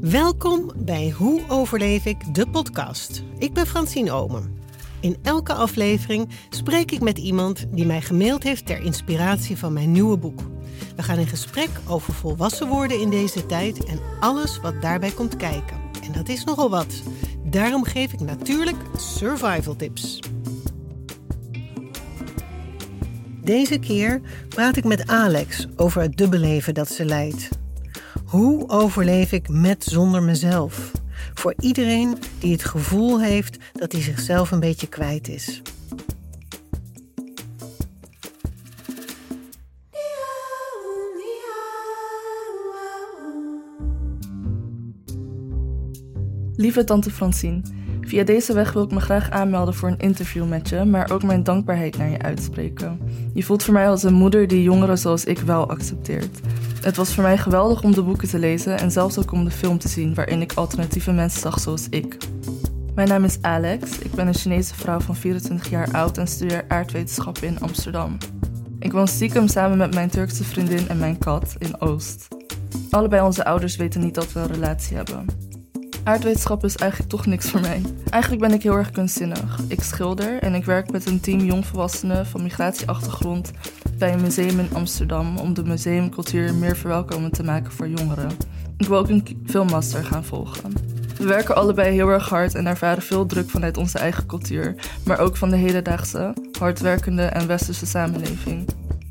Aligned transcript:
Welkom 0.00 0.72
bij 0.76 1.10
Hoe 1.10 1.42
overleef 1.48 2.04
ik 2.04 2.34
de 2.34 2.46
podcast. 2.46 3.22
Ik 3.38 3.52
ben 3.52 3.66
Francine 3.66 4.12
Omen. 4.12 4.58
In 5.00 5.16
elke 5.22 5.52
aflevering 5.52 6.28
spreek 6.50 6.90
ik 6.90 7.00
met 7.00 7.18
iemand 7.18 7.66
die 7.70 7.86
mij 7.86 8.00
gemaild 8.00 8.42
heeft 8.42 8.66
ter 8.66 8.80
inspiratie 8.80 9.56
van 9.56 9.72
mijn 9.72 9.92
nieuwe 9.92 10.16
boek. 10.16 10.40
We 10.96 11.02
gaan 11.02 11.18
in 11.18 11.26
gesprek 11.26 11.68
over 11.88 12.12
volwassen 12.12 12.68
worden 12.68 13.00
in 13.00 13.10
deze 13.10 13.46
tijd 13.46 13.84
en 13.84 14.00
alles 14.20 14.60
wat 14.60 14.82
daarbij 14.82 15.10
komt 15.10 15.36
kijken. 15.36 15.76
En 16.02 16.12
dat 16.12 16.28
is 16.28 16.44
nogal 16.44 16.70
wat. 16.70 17.02
Daarom 17.44 17.84
geef 17.84 18.12
ik 18.12 18.20
natuurlijk 18.20 18.78
survival 18.96 19.76
tips. 19.76 20.20
Deze 23.42 23.78
keer 23.78 24.20
praat 24.48 24.76
ik 24.76 24.84
met 24.84 25.06
Alex 25.06 25.66
over 25.76 26.02
het 26.02 26.16
dubbele 26.16 26.46
leven 26.46 26.74
dat 26.74 26.88
ze 26.88 27.04
leidt. 27.04 27.57
Hoe 28.28 28.68
overleef 28.68 29.32
ik 29.32 29.48
met 29.48 29.84
zonder 29.84 30.22
mezelf? 30.22 30.92
Voor 31.34 31.54
iedereen 31.60 32.16
die 32.38 32.52
het 32.52 32.64
gevoel 32.64 33.20
heeft 33.20 33.58
dat 33.72 33.92
hij 33.92 34.00
zichzelf 34.00 34.50
een 34.50 34.60
beetje 34.60 34.88
kwijt 34.88 35.28
is. 35.28 35.62
Lieve 46.56 46.84
tante 46.84 47.10
Francine, 47.10 47.62
via 48.00 48.24
deze 48.24 48.52
weg 48.52 48.72
wil 48.72 48.82
ik 48.82 48.90
me 48.90 49.00
graag 49.00 49.30
aanmelden 49.30 49.74
voor 49.74 49.88
een 49.88 49.98
interview 49.98 50.48
met 50.48 50.68
je, 50.68 50.84
maar 50.84 51.10
ook 51.10 51.22
mijn 51.22 51.42
dankbaarheid 51.42 51.98
naar 51.98 52.10
je 52.10 52.22
uitspreken. 52.22 52.98
Je 53.34 53.42
voelt 53.42 53.62
voor 53.62 53.74
mij 53.74 53.88
als 53.88 54.02
een 54.02 54.14
moeder 54.14 54.46
die 54.46 54.62
jongeren 54.62 54.98
zoals 54.98 55.24
ik 55.24 55.38
wel 55.38 55.70
accepteert. 55.70 56.40
Het 56.88 56.96
was 56.96 57.14
voor 57.14 57.22
mij 57.22 57.38
geweldig 57.38 57.82
om 57.82 57.94
de 57.94 58.02
boeken 58.02 58.28
te 58.28 58.38
lezen 58.38 58.78
en 58.78 58.90
zelfs 58.90 59.18
ook 59.18 59.32
om 59.32 59.44
de 59.44 59.50
film 59.50 59.78
te 59.78 59.88
zien 59.88 60.14
waarin 60.14 60.40
ik 60.40 60.52
alternatieve 60.52 61.12
mensen 61.12 61.40
zag 61.40 61.60
zoals 61.60 61.86
ik. 61.90 62.16
Mijn 62.94 63.08
naam 63.08 63.24
is 63.24 63.38
Alex, 63.40 63.98
ik 63.98 64.12
ben 64.12 64.26
een 64.26 64.34
Chinese 64.34 64.74
vrouw 64.74 65.00
van 65.00 65.16
24 65.16 65.70
jaar 65.70 65.92
oud 65.92 66.18
en 66.18 66.26
studeer 66.26 66.64
aardwetenschappen 66.68 67.46
in 67.46 67.60
Amsterdam. 67.60 68.16
Ik 68.78 68.92
woon 68.92 69.08
stiekem 69.08 69.48
samen 69.48 69.78
met 69.78 69.94
mijn 69.94 70.10
Turkse 70.10 70.44
vriendin 70.44 70.88
en 70.88 70.98
mijn 70.98 71.18
kat 71.18 71.54
in 71.58 71.80
Oost. 71.80 72.28
Allebei 72.90 73.22
onze 73.22 73.44
ouders 73.44 73.76
weten 73.76 74.00
niet 74.00 74.14
dat 74.14 74.32
we 74.32 74.40
een 74.40 74.52
relatie 74.52 74.96
hebben. 74.96 75.47
Aardwetenschap 76.08 76.64
is 76.64 76.76
eigenlijk 76.76 77.10
toch 77.10 77.26
niks 77.26 77.50
voor 77.50 77.60
mij. 77.60 77.82
Eigenlijk 78.10 78.42
ben 78.42 78.52
ik 78.52 78.62
heel 78.62 78.76
erg 78.76 78.90
kunstzinnig. 78.90 79.60
Ik 79.66 79.82
schilder 79.82 80.42
en 80.42 80.54
ik 80.54 80.64
werk 80.64 80.90
met 80.90 81.06
een 81.06 81.20
team 81.20 81.40
jongvolwassenen 81.40 82.26
van 82.26 82.42
migratieachtergrond 82.42 83.50
bij 83.98 84.12
een 84.12 84.20
museum 84.20 84.58
in 84.58 84.68
Amsterdam 84.72 85.38
om 85.38 85.54
de 85.54 85.64
museumcultuur 85.64 86.54
meer 86.54 86.76
verwelkomend 86.76 87.34
te 87.34 87.42
maken 87.42 87.72
voor 87.72 87.88
jongeren. 87.88 88.30
Ik 88.76 88.86
wil 88.86 88.98
ook 88.98 89.08
een 89.08 89.42
filmmaster 89.46 90.04
gaan 90.04 90.24
volgen. 90.24 90.72
We 91.16 91.24
werken 91.24 91.56
allebei 91.56 91.94
heel 91.94 92.08
erg 92.08 92.28
hard 92.28 92.54
en 92.54 92.66
ervaren 92.66 93.02
veel 93.02 93.26
druk 93.26 93.50
vanuit 93.50 93.76
onze 93.76 93.98
eigen 93.98 94.26
cultuur, 94.26 94.74
maar 95.04 95.18
ook 95.18 95.36
van 95.36 95.50
de 95.50 95.56
hedendaagse, 95.56 96.34
hardwerkende 96.58 97.22
en 97.22 97.46
westerse 97.46 97.86
samenleving. 97.86 98.68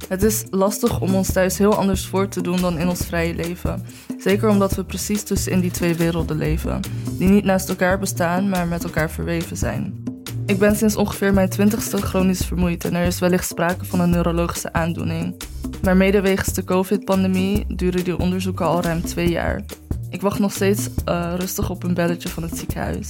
Het 0.08 0.24
is 0.24 0.44
lastig 0.50 1.00
om 1.00 1.16
ons 1.16 1.31
thuis 1.31 1.58
heel 1.58 1.75
anders 1.75 2.06
voor 2.06 2.28
te 2.28 2.41
doen 2.41 2.62
dan 2.62 2.78
in 2.78 2.88
ons 2.88 3.06
vrije 3.06 3.35
leven. 3.35 3.85
Zeker 4.18 4.50
omdat 4.50 4.75
we 4.75 4.84
precies 4.84 5.24
tussen 5.24 5.52
in 5.52 5.59
die 5.59 5.72
twee 5.72 5.96
werelden 5.96 6.38
leven, 6.38 6.81
die 7.18 7.30
niet 7.30 7.44
naast 7.44 7.69
elkaar 7.69 8.00
bestaan, 8.00 8.50
maar 8.50 8.68
met 8.68 8.84
elkaar 8.84 9.09
verweven 9.09 9.57
zijn. 9.57 10.03
Ik 10.46 10.59
ben 10.59 10.75
sinds 10.75 10.96
ongeveer 10.96 11.34
mijn 11.34 11.50
twintigste 11.50 11.97
chronisch 11.97 12.46
vermoeid 12.46 12.86
en 12.86 12.96
er 12.96 13.06
is 13.06 13.19
wellicht 13.19 13.47
sprake 13.47 13.86
van 13.86 14.00
een 14.00 14.09
neurologische 14.09 14.74
aandoening. 14.74 15.41
Maar 15.81 15.97
mede 15.97 16.22
wegens 16.22 16.53
de 16.53 16.63
COVID-pandemie 16.63 17.66
duren 17.75 18.03
die 18.03 18.19
onderzoeken 18.19 18.66
al 18.66 18.81
ruim 18.81 19.02
twee 19.02 19.30
jaar. 19.30 19.62
Ik 20.09 20.22
wacht 20.22 20.40
nog 20.40 20.52
steeds 20.52 20.90
uh, 21.06 21.34
rustig 21.38 21.69
op 21.69 21.84
een 21.84 21.94
belletje 21.94 22.30
van 22.30 22.44
het 22.44 22.57
ziekenhuis. 22.57 23.09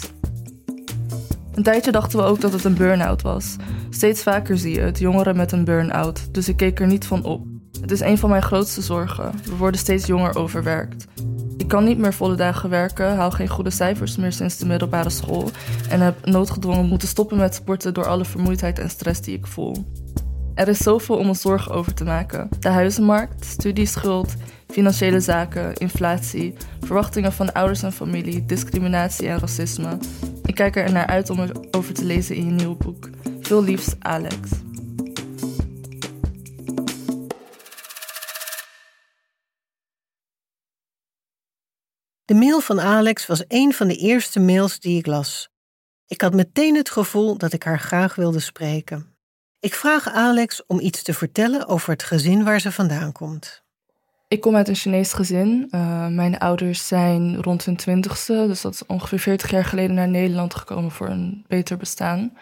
Een 1.58 1.64
tijdje 1.64 1.92
dachten 1.92 2.20
we 2.20 2.26
ook 2.26 2.42
dat 2.42 2.54
het 2.54 2.64
een 2.64 2.76
burn-out 2.76 3.22
was. 3.22 3.56
Steeds 3.90 4.24
vaker 4.24 4.58
zie 4.58 4.74
je 4.74 4.80
het, 4.80 5.00
jongeren 5.00 5.36
met 5.36 5.52
een 5.52 5.64
burn-out, 5.64 6.34
dus 6.34 6.50
ik 6.50 6.58
keek 6.58 6.80
er 6.80 6.88
niet 6.88 7.06
van 7.06 7.24
op. 7.24 7.46
Het 7.82 7.92
is 7.92 8.00
een 8.00 8.18
van 8.18 8.30
mijn 8.30 8.42
grootste 8.42 8.82
zorgen. 8.82 9.32
We 9.44 9.56
worden 9.56 9.80
steeds 9.80 10.06
jonger 10.06 10.36
overwerkt. 10.36 11.06
Ik 11.58 11.68
kan 11.68 11.84
niet 11.84 11.98
meer 11.98 12.14
volle 12.14 12.36
dagen 12.36 12.70
werken, 12.70 13.16
haal 13.16 13.32
geen 13.32 13.48
goede 13.48 13.70
cijfers 13.70 14.18
meer 14.18 14.32
sinds 14.32 14.58
de 14.58 14.66
middelbare 14.66 15.10
school 15.10 15.50
en 15.90 16.02
heb 16.02 16.26
noodgedwongen 16.26 16.86
moeten 16.86 17.08
stoppen 17.08 17.38
met 17.38 17.56
sporten 17.56 17.94
door 17.94 18.08
alle 18.08 18.26
vermoeidheid 18.26 18.80
en 18.80 18.90
stress 18.90 19.22
die 19.22 19.38
ik 19.38 19.48
voel. 19.48 19.86
Er 20.54 20.68
is 20.68 20.78
zoveel 20.78 21.18
om 21.18 21.28
ons 21.28 21.42
zorgen 21.42 21.72
over 21.72 21.94
te 21.94 22.04
maken. 22.04 22.50
De 22.60 22.70
huizenmarkt, 22.70 23.46
studieschuld, 23.46 24.34
financiële 24.68 25.20
zaken, 25.20 25.74
inflatie, 25.74 26.54
verwachtingen 26.80 27.34
van 27.34 27.54
ouders 27.54 27.84
en 27.84 27.92
familie, 27.92 28.46
discriminatie 28.46 29.28
en 29.28 29.40
racisme. 29.40 29.98
Ik 30.48 30.56
kijk 30.56 30.76
er 30.76 30.92
naar 30.92 31.06
uit 31.06 31.30
om 31.30 31.40
erover 31.40 31.94
te 31.94 32.06
lezen 32.06 32.36
in 32.36 32.46
je 32.46 32.52
nieuwe 32.52 32.76
boek. 32.76 33.10
Veel 33.42 33.64
liefs, 33.64 33.96
Alex. 34.00 34.36
De 42.26 42.34
mail 42.34 42.60
van 42.60 42.82
Alex 42.82 43.26
was 43.26 43.44
een 43.48 43.74
van 43.74 43.88
de 43.88 43.96
eerste 43.96 44.40
mails 44.40 44.80
die 44.80 44.98
ik 44.98 45.06
las. 45.06 45.50
Ik 46.06 46.22
had 46.22 46.34
meteen 46.34 46.76
het 46.76 46.90
gevoel 46.90 47.38
dat 47.38 47.54
ik 47.54 47.64
haar 47.64 47.80
graag 47.80 48.16
wilde 48.16 48.40
spreken. 48.40 49.16
Ik 49.60 49.74
vraag 49.74 50.08
Alex 50.08 50.66
om 50.66 50.80
iets 50.80 51.04
te 51.04 51.14
vertellen 51.14 51.68
over 51.68 51.90
het 51.90 52.04
gezin 52.04 52.44
waar 52.44 52.60
ze 52.60 52.72
vandaan 52.72 53.12
komt. 53.12 53.66
Ik 54.30 54.42
kom 54.42 54.56
uit 54.56 54.68
een 54.68 54.76
Chinees 54.76 55.14
gezin. 55.14 55.68
Uh, 55.72 56.08
mijn 56.08 56.38
ouders 56.38 56.88
zijn 56.88 57.42
rond 57.42 57.66
hun 57.66 57.76
twintigste, 57.76 58.46
dus 58.48 58.62
dat 58.62 58.74
is 58.74 58.86
ongeveer 58.86 59.20
40 59.20 59.52
jaar 59.52 59.66
geleden 59.66 59.96
naar 59.96 60.08
Nederland 60.08 60.56
gekomen 60.56 60.92
voor 60.92 61.08
een 61.08 61.46
beter 61.48 61.78
bestaan. 61.78 62.38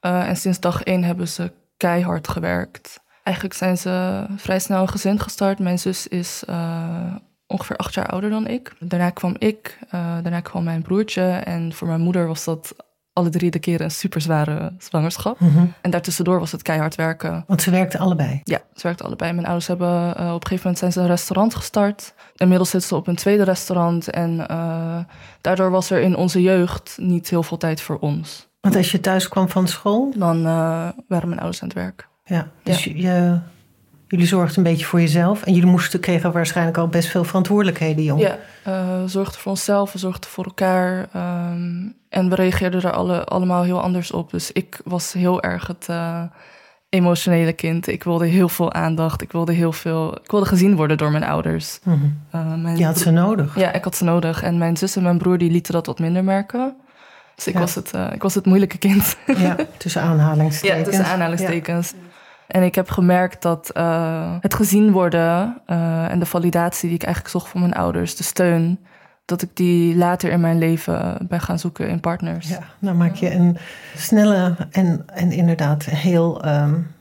Uh, 0.00 0.28
en 0.28 0.36
sinds 0.36 0.60
dag 0.60 0.82
één 0.82 1.04
hebben 1.04 1.28
ze 1.28 1.52
keihard 1.76 2.28
gewerkt. 2.28 3.00
Eigenlijk 3.22 3.56
zijn 3.56 3.78
ze 3.78 4.24
vrij 4.36 4.58
snel 4.58 4.80
een 4.80 4.88
gezin 4.88 5.20
gestart. 5.20 5.58
Mijn 5.58 5.78
zus 5.78 6.08
is 6.08 6.42
uh, 6.48 7.14
ongeveer 7.46 7.76
acht 7.76 7.94
jaar 7.94 8.06
ouder 8.06 8.30
dan 8.30 8.46
ik. 8.46 8.72
Daarna 8.78 9.10
kwam 9.10 9.36
ik, 9.38 9.78
daarna 9.90 10.40
kwam 10.40 10.64
mijn 10.64 10.82
broertje. 10.82 11.22
En 11.30 11.72
voor 11.72 11.88
mijn 11.88 12.00
moeder 12.00 12.26
was 12.26 12.44
dat 12.44 12.74
alle 13.14 13.28
drie 13.28 13.50
de 13.50 13.58
keren 13.58 13.84
een 13.84 13.90
super 13.90 14.20
zware 14.20 14.72
zwangerschap. 14.78 15.40
Mhm. 15.40 15.66
En 15.80 15.90
daartussendoor 15.90 16.38
was 16.38 16.52
het 16.52 16.62
keihard 16.62 16.94
werken. 16.94 17.44
Want 17.46 17.62
ze 17.62 17.70
werkten 17.70 18.00
allebei? 18.00 18.40
Ja, 18.44 18.60
ze 18.74 18.82
werkten 18.82 19.06
allebei. 19.06 19.32
Mijn 19.32 19.46
ouders 19.46 19.66
hebben 19.66 19.88
uh, 19.88 20.10
op 20.10 20.18
een 20.18 20.46
gegeven 20.46 20.56
moment 20.56 20.78
zijn 20.78 20.92
ze 20.92 21.00
een 21.00 21.06
restaurant 21.06 21.54
gestart. 21.54 22.14
Inmiddels 22.34 22.70
zitten 22.70 22.88
ze 22.88 22.96
op 22.96 23.06
een 23.06 23.16
tweede 23.16 23.42
restaurant. 23.42 24.10
En 24.10 24.46
uh, 24.50 24.98
daardoor 25.40 25.70
was 25.70 25.90
er 25.90 26.00
in 26.00 26.16
onze 26.16 26.42
jeugd 26.42 26.96
niet 27.00 27.30
heel 27.30 27.42
veel 27.42 27.56
tijd 27.56 27.80
voor 27.80 27.98
ons. 27.98 28.48
Want 28.60 28.76
als 28.76 28.90
je 28.90 29.00
thuis 29.00 29.28
kwam 29.28 29.48
van 29.48 29.68
school? 29.68 30.12
Dan 30.16 30.36
uh, 30.38 30.88
waren 31.08 31.28
mijn 31.28 31.40
ouders 31.40 31.62
aan 31.62 31.68
het 31.68 31.76
werk. 31.76 32.08
Ja, 32.24 32.48
dus 32.62 32.84
ja. 32.84 32.92
Je, 32.94 33.38
jullie 34.14 34.28
zorgden 34.28 34.56
een 34.56 34.70
beetje 34.70 34.86
voor 34.86 35.00
jezelf. 35.00 35.42
En 35.42 35.52
jullie 35.52 35.70
moesten, 35.70 36.00
kregen 36.00 36.32
waarschijnlijk 36.32 36.78
al 36.78 36.88
best 36.88 37.08
veel 37.08 37.24
verantwoordelijkheden, 37.24 38.04
jong. 38.04 38.20
Ja, 38.20 38.38
uh, 38.66 39.02
we 39.02 39.08
zorgden 39.08 39.40
voor 39.40 39.50
onszelf, 39.50 39.92
we 39.92 39.98
zorgden 39.98 40.30
voor 40.30 40.44
elkaar. 40.44 41.08
Um, 41.16 41.96
en 42.08 42.28
we 42.28 42.34
reageerden 42.34 42.82
er 42.82 42.92
alle, 42.92 43.24
allemaal 43.24 43.62
heel 43.62 43.82
anders 43.82 44.10
op. 44.10 44.30
Dus 44.30 44.52
ik 44.52 44.80
was 44.84 45.12
heel 45.12 45.42
erg 45.42 45.66
het 45.66 45.86
uh, 45.90 46.22
emotionele 46.88 47.52
kind. 47.52 47.86
Ik 47.86 48.04
wilde 48.04 48.26
heel 48.26 48.48
veel 48.48 48.72
aandacht. 48.72 49.22
Ik 49.22 49.32
wilde 49.32 49.52
heel 49.52 49.72
veel. 49.72 50.16
Ik 50.22 50.30
wilde 50.30 50.46
gezien 50.46 50.76
worden 50.76 50.98
door 50.98 51.10
mijn 51.10 51.24
ouders. 51.24 51.78
Mm 51.82 51.92
-hmm. 51.92 52.40
uh, 52.40 52.62
mijn 52.62 52.76
je 52.76 52.84
had 52.84 52.98
ze 52.98 53.10
nodig. 53.10 53.58
Ja, 53.58 53.72
ik 53.72 53.84
had 53.84 53.96
ze 53.96 54.04
nodig. 54.04 54.42
En 54.42 54.58
mijn 54.58 54.76
zus 54.76 54.96
en 54.96 55.02
mijn 55.02 55.18
broer 55.18 55.38
die 55.38 55.50
lieten 55.50 55.72
dat 55.72 55.86
wat 55.86 55.98
minder 55.98 56.24
merken. 56.24 56.76
Dus 57.34 57.46
ik, 57.46 57.54
ja. 57.54 57.60
was, 57.60 57.74
het, 57.74 57.92
ik 58.12 58.22
was 58.22 58.34
het 58.34 58.46
moeilijke 58.46 58.78
kind. 58.78 59.16
Ja, 59.26 59.56
tussen 59.76 60.02
aanhalingstekens. 60.10 60.78
Ja, 60.78 60.84
tussen 60.84 61.06
aanhalingstekens. 61.06 61.90
Ja. 61.90 62.12
En 62.46 62.62
ik 62.62 62.74
heb 62.74 62.90
gemerkt 62.90 63.42
dat 63.42 63.70
uh, 63.76 64.36
het 64.40 64.54
gezien 64.54 64.92
worden 64.92 65.60
uh, 65.66 66.10
en 66.10 66.18
de 66.18 66.26
validatie 66.26 66.88
die 66.88 66.98
ik 66.98 67.04
eigenlijk 67.04 67.34
zocht 67.34 67.48
van 67.48 67.60
mijn 67.60 67.74
ouders, 67.74 68.16
de 68.16 68.22
steun, 68.22 68.78
dat 69.24 69.42
ik 69.42 69.50
die 69.56 69.96
later 69.96 70.30
in 70.30 70.40
mijn 70.40 70.58
leven 70.58 71.16
ben 71.28 71.40
gaan 71.40 71.58
zoeken 71.58 71.88
in 71.88 72.00
partners. 72.00 72.48
Ja, 72.48 72.58
dan 72.78 72.96
maak 72.96 73.14
je 73.14 73.34
een 73.34 73.56
snelle 73.96 74.54
en, 74.70 75.04
en 75.06 75.32
inderdaad 75.32 75.84
heel 75.84 76.46
um, 76.48 76.94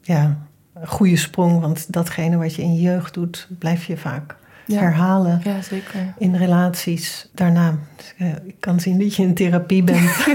ja, 0.00 0.36
goede 0.84 1.16
sprong. 1.16 1.60
Want 1.60 1.92
datgene 1.92 2.36
wat 2.36 2.54
je 2.54 2.62
in 2.62 2.74
je 2.74 2.80
jeugd 2.80 3.14
doet, 3.14 3.48
blijf 3.58 3.84
je 3.84 3.96
vaak 3.96 4.36
Ja. 4.72 4.80
herhalen 4.80 5.40
Ja, 5.44 5.62
zeker. 5.62 6.14
in 6.18 6.36
relaties 6.36 7.28
daarna. 7.34 7.78
Dus, 7.96 8.14
eh, 8.18 8.28
ik 8.28 8.56
kan 8.60 8.80
zien 8.80 8.98
dat 8.98 9.16
je 9.16 9.22
in 9.22 9.34
therapie 9.34 9.82
bent. 9.82 10.26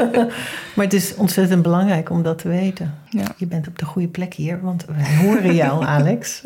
maar 0.74 0.84
het 0.84 0.92
is 0.92 1.14
ontzettend 1.14 1.62
belangrijk 1.62 2.10
om 2.10 2.22
dat 2.22 2.38
te 2.38 2.48
weten. 2.48 2.94
Ja. 3.08 3.24
Je 3.36 3.46
bent 3.46 3.68
op 3.68 3.78
de 3.78 3.84
goede 3.84 4.08
plek 4.08 4.34
hier, 4.34 4.60
want 4.60 4.84
wij 4.84 5.16
horen 5.16 5.54
jou, 5.54 5.84
Alex. 5.96 6.42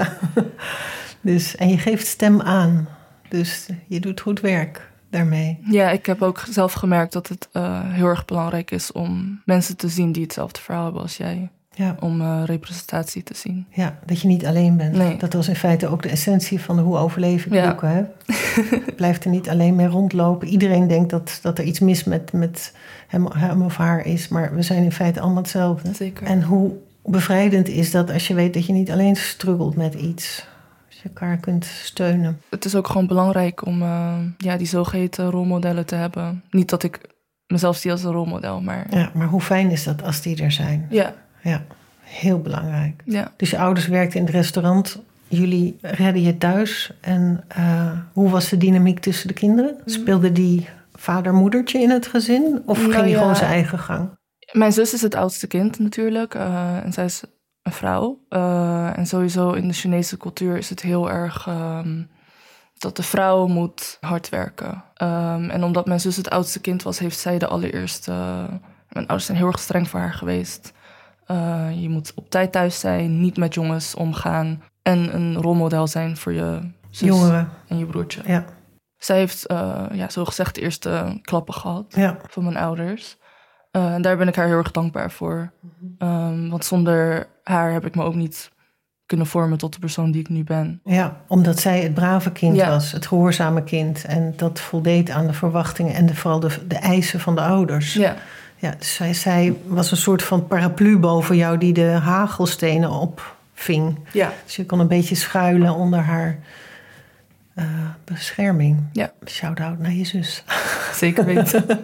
dus, 1.20 1.56
en 1.56 1.68
je 1.68 1.78
geeft 1.78 2.06
stem 2.06 2.40
aan. 2.40 2.88
Dus 3.28 3.68
je 3.86 4.00
doet 4.00 4.20
goed 4.20 4.40
werk 4.40 4.90
daarmee. 5.10 5.58
Ja, 5.70 5.90
ik 5.90 6.06
heb 6.06 6.22
ook 6.22 6.44
zelf 6.50 6.72
gemerkt 6.72 7.12
dat 7.12 7.28
het 7.28 7.48
eh, 7.52 7.80
heel 7.84 8.06
erg 8.06 8.24
belangrijk 8.24 8.70
is 8.70 8.92
om 8.92 9.40
mensen 9.44 9.76
te 9.76 9.88
zien 9.88 10.12
die 10.12 10.22
hetzelfde 10.22 10.60
verhaal 10.60 10.84
hebben 10.84 11.02
als 11.02 11.16
jij. 11.16 11.50
Ja, 11.78 11.96
Om 12.00 12.20
eh, 12.20 12.42
representatie 12.44 13.22
te 13.22 13.34
zien. 13.34 13.66
ja, 13.70 13.98
dat 14.06 14.20
je 14.20 14.28
niet 14.28 14.46
alleen 14.46 14.76
bent. 14.76 14.96
Nee. 14.96 15.16
Dat 15.16 15.32
was 15.32 15.48
in 15.48 15.56
feite 15.56 15.86
ook 15.88 16.02
de 16.02 16.08
essentie 16.08 16.60
van 16.60 16.76
de 16.76 16.82
Hoe 16.82 16.96
overleef 16.96 17.46
ik 17.46 17.52
Ja. 17.52 17.68
boeken. 17.68 17.88
Hè? 17.88 17.98
Je 18.86 18.92
blijft 18.96 19.24
er 19.24 19.30
niet 19.30 19.48
alleen 19.48 19.74
mee 19.74 19.86
rondlopen. 19.86 20.48
Iedereen 20.48 20.86
denkt 20.88 21.10
dat, 21.10 21.38
dat 21.42 21.58
er 21.58 21.64
iets 21.64 21.80
mis 21.80 22.04
met, 22.04 22.32
met 22.32 22.74
hem, 23.08 23.26
hem 23.32 23.62
of 23.62 23.76
haar 23.76 24.06
is. 24.06 24.28
Maar 24.28 24.54
we 24.54 24.62
zijn 24.62 24.82
in 24.82 24.92
feite 24.92 25.20
allemaal 25.20 25.42
hetzelfde. 25.42 25.94
Zeker. 25.94 26.26
En 26.26 26.42
hoe 26.42 26.72
bevrijdend 27.04 27.68
is 27.68 27.90
dat 27.90 28.10
als 28.12 28.26
je 28.26 28.34
weet 28.34 28.54
dat 28.54 28.66
je 28.66 28.72
niet 28.72 28.90
alleen 28.90 29.16
struggelt 29.16 29.76
met 29.76 29.94
iets. 29.94 30.46
Als 30.88 30.96
je 31.02 31.08
elkaar 31.08 31.36
kunt 31.36 31.64
steunen. 31.64 32.40
Het 32.50 32.64
is 32.64 32.74
ook 32.74 32.86
gewoon 32.86 33.06
belangrijk 33.06 33.66
om 33.66 33.82
eh, 33.82 34.14
ja, 34.38 34.56
die 34.56 34.66
zogeheten 34.66 35.30
rolmodellen 35.30 35.86
te 35.86 35.94
hebben. 35.94 36.42
Niet 36.50 36.68
dat 36.70 36.82
ik 36.82 37.00
mezelf 37.46 37.76
zie 37.76 37.90
als 37.90 38.04
een 38.04 38.12
rolmodel, 38.12 38.60
maar 38.60 38.86
Ja, 38.90 39.10
maar 39.14 39.26
hoe 39.26 39.40
fijn 39.40 39.70
is 39.70 39.84
dat 39.84 40.02
als 40.02 40.20
die 40.20 40.42
er 40.42 40.52
zijn? 40.52 40.86
ja, 40.90 41.14
Ja, 41.48 41.62
heel 42.00 42.40
belangrijk. 42.40 43.02
ja. 43.04 43.32
Dus 43.36 43.50
je 43.50 43.58
ouders 43.58 43.86
werkten 43.86 44.18
in 44.20 44.26
het 44.26 44.34
restaurant. 44.34 45.02
Jullie 45.28 45.76
redden 45.80 46.22
je 46.22 46.38
thuis. 46.38 46.92
En 47.00 47.44
eh, 47.48 47.90
hoe 48.12 48.30
was 48.30 48.48
de 48.48 48.56
dynamiek 48.56 48.98
tussen 48.98 49.28
de 49.28 49.34
kinderen? 49.34 49.76
Speelde 49.84 50.32
die 50.32 50.68
vader-moedertje 50.94 51.80
in 51.80 51.90
het 51.90 52.06
gezin? 52.06 52.62
Of 52.66 52.78
Nou 52.78 52.92
ging 52.92 53.08
ja. 53.08 53.18
gewoon 53.18 53.36
zijn 53.36 53.50
eigen 53.50 53.78
gang? 53.78 54.08
Mijn 54.52 54.72
zus 54.72 54.92
is 54.94 55.02
het 55.02 55.14
oudste 55.14 55.46
kind 55.46 55.78
natuurlijk. 55.78 56.34
eh, 56.34 56.84
en 56.84 56.92
zij 56.92 57.04
is 57.04 57.22
een 57.62 57.72
vrouw. 57.72 58.18
Eh, 58.28 58.98
en 58.98 59.06
sowieso 59.06 59.50
in 59.52 59.68
de 59.68 59.74
Chinese 59.74 60.16
cultuur 60.16 60.56
is 60.56 60.70
het 60.70 60.80
heel 60.80 61.10
erg 61.10 61.46
ehm, 61.46 62.02
dat 62.78 62.96
de 62.96 63.02
vrouw 63.02 63.46
moet 63.46 63.96
hard 64.00 64.28
werken. 64.28 64.84
Ehm, 64.94 65.50
en 65.50 65.64
omdat 65.64 65.86
mijn 65.86 66.00
zus 66.00 66.16
het 66.16 66.30
oudste 66.30 66.60
kind 66.60 66.82
was, 66.82 66.98
heeft 66.98 67.18
zij 67.18 67.38
de 67.38 67.46
allereerste. 67.46 68.12
mijn 68.88 69.06
ouders 69.06 69.24
zijn 69.26 69.38
heel 69.38 69.46
erg 69.46 69.58
streng 69.58 69.88
voor 69.88 70.00
haar 70.00 70.14
geweest. 70.14 70.72
Eh, 71.26 71.68
je 71.80 71.88
moet 71.88 72.12
op 72.14 72.30
tijd 72.30 72.52
thuis 72.52 72.80
zijn, 72.80 73.20
niet 73.20 73.36
met 73.36 73.54
jongens 73.54 73.94
omgaan. 73.94 74.62
En 74.82 75.14
een 75.14 75.36
rolmodel 75.36 75.86
zijn 75.86 76.16
voor 76.16 76.32
je 76.32 76.58
zus 76.90 77.08
Jongeren. 77.08 77.48
en 77.68 77.78
je 77.78 77.86
broertje. 77.86 78.20
Ja, 78.26 78.44
Zij 78.98 79.16
heeft, 79.16 79.46
eh 79.46 79.82
ja, 79.92 80.08
zo 80.10 80.24
gezegd, 80.24 80.54
de 80.54 80.60
eerste 80.60 81.18
klappen 81.22 81.54
gehad 81.54 81.84
ja. 81.96 82.16
van 82.28 82.44
mijn 82.44 82.56
ouders. 82.56 83.16
Eh, 83.70 83.94
en 83.94 84.02
daar 84.02 84.16
ben 84.16 84.28
ik 84.28 84.36
haar 84.36 84.46
heel 84.46 84.56
erg 84.58 84.70
dankbaar 84.70 85.10
voor. 85.10 85.52
Ehm, 85.98 86.48
want 86.48 86.64
zonder 86.64 87.26
haar 87.42 87.72
heb 87.72 87.86
ik 87.86 87.94
me 87.94 88.02
ook 88.02 88.14
niet 88.14 88.50
kunnen 89.06 89.26
vormen 89.26 89.58
tot 89.58 89.72
de 89.72 89.78
persoon 89.78 90.10
die 90.10 90.20
ik 90.20 90.28
nu 90.28 90.44
ben. 90.44 90.80
Ja, 90.84 91.16
omdat 91.28 91.60
zij 91.60 91.80
het 91.80 91.94
brave 91.94 92.32
kind 92.32 92.56
Ja. 92.56 92.68
was, 92.68 92.92
het 92.92 93.06
gehoorzame 93.06 93.62
kind. 93.64 94.04
En 94.04 94.32
dat 94.36 94.60
voldeed 94.60 95.10
aan 95.10 95.26
de 95.26 95.32
verwachtingen 95.32 95.94
en 95.94 96.06
de, 96.06 96.14
vooral 96.14 96.40
de, 96.40 96.66
de 96.66 96.76
eisen 96.76 97.20
van 97.20 97.34
de 97.34 97.40
ouders. 97.40 97.94
Ja, 97.94 98.16
Ja, 98.56 98.74
dus 98.78 98.94
zij, 98.94 99.14
zij 99.14 99.56
was 99.66 99.90
een 99.90 99.96
soort 99.96 100.22
van 100.22 100.46
paraplu 100.46 100.98
boven 100.98 101.36
jou 101.36 101.58
die 101.58 101.72
de 101.72 101.86
hagelstenen 101.86 102.90
opving. 102.90 103.98
ja. 104.12 104.32
Dus 104.44 104.56
je 104.56 104.66
kon 104.66 104.80
een 104.80 104.88
beetje 104.88 105.14
schuilen 105.14 105.74
onder 105.74 105.98
haar 106.00 106.38
eh, 107.54 107.64
bescherming. 108.04 108.82
Ja. 108.92 109.12
Shout-out 109.26 109.78
naar 109.78 109.92
je 109.92 110.04
zus. 110.04 110.44
zeker 111.02 111.24
weten. 111.24 111.64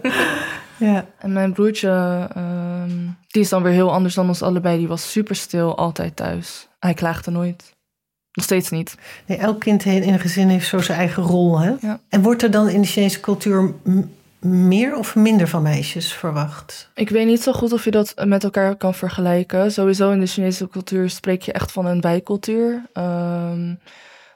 Ja. 0.76 1.06
en 1.19 1.32
mijn 1.32 1.52
broertje, 1.52 2.28
ehm, 2.34 2.90
die 3.28 3.42
is 3.42 3.48
dan 3.48 3.62
weer 3.62 3.72
heel 3.72 3.92
anders 3.92 4.14
dan 4.14 4.28
ons 4.28 4.42
allebei. 4.42 4.78
Die 4.78 4.88
was 4.88 5.10
super 5.10 5.36
stil, 5.36 5.76
altijd 5.76 6.16
thuis. 6.16 6.69
Hij 6.78 6.94
klaagde 6.94 7.30
nooit. 7.30 7.74
Nog 8.32 8.44
steeds 8.44 8.70
niet. 8.70 8.94
Nee, 9.26 9.38
elk 9.38 9.60
kind 9.60 9.84
in 9.84 10.12
een 10.12 10.19
gezin 10.20 10.48
heeft 10.48 10.69
zo 10.69 10.78
zijn 10.78 10.98
eigen 10.98 11.22
rol. 11.22 11.58
Hè? 11.60 11.72
Ja. 11.80 12.00
En 12.08 12.22
wordt 12.22 12.42
er 12.42 12.50
dan 12.50 12.69
in 12.69 12.80
de 12.80 12.86
Chinese 12.86 13.20
cultuur 13.20 13.72
meer 14.44 14.96
of 14.96 15.16
minder 15.16 15.48
van 15.48 15.62
meisjes 15.62 16.12
verwacht? 16.12 16.90
Ik 16.94 17.08
weet 17.08 17.26
niet 17.26 17.42
zo 17.42 17.52
goed 17.52 17.72
of 17.72 17.84
je 17.84 17.90
dat 17.90 18.14
met 18.24 18.44
elkaar 18.44 18.76
kan 18.76 18.94
vergelijken. 18.94 19.72
Sowieso 19.72 20.10
in 20.10 20.20
de 20.20 20.26
Chinese 20.26 20.68
cultuur 20.68 21.10
spreek 21.10 21.42
je 21.42 21.52
echt 21.52 21.72
van 21.72 21.86
een 21.86 22.00
wijcultuur. 22.00 22.82
Ehm, 22.92 23.74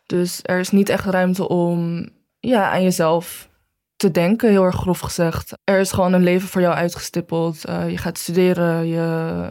dus 0.06 0.40
er 0.42 0.58
is 0.58 0.70
niet 0.70 0.88
echt 0.88 1.04
ruimte 1.04 1.48
om 1.48 2.08
ja, 2.38 2.70
aan 2.70 2.82
jezelf 2.82 3.48
te 3.96 4.10
denken, 4.10 4.50
heel 4.50 4.64
erg 4.64 4.76
grof 4.76 4.98
gezegd. 4.98 5.52
Er 5.64 5.78
is 5.78 5.92
gewoon 5.92 6.12
een 6.12 6.22
leven 6.22 6.48
voor 6.48 6.60
jou 6.60 6.74
uitgestippeld. 6.74 7.64
Eh, 7.64 7.90
je 7.90 7.98
gaat 7.98 8.18
studeren, 8.18 8.86
je 8.86 9.48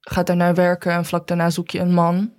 gaat 0.00 0.26
daarna 0.26 0.54
werken 0.54 0.92
en 0.92 1.04
vlak 1.04 1.26
daarna 1.26 1.50
zoek 1.50 1.70
je 1.70 1.78
een 1.78 1.92
man. 1.92 2.32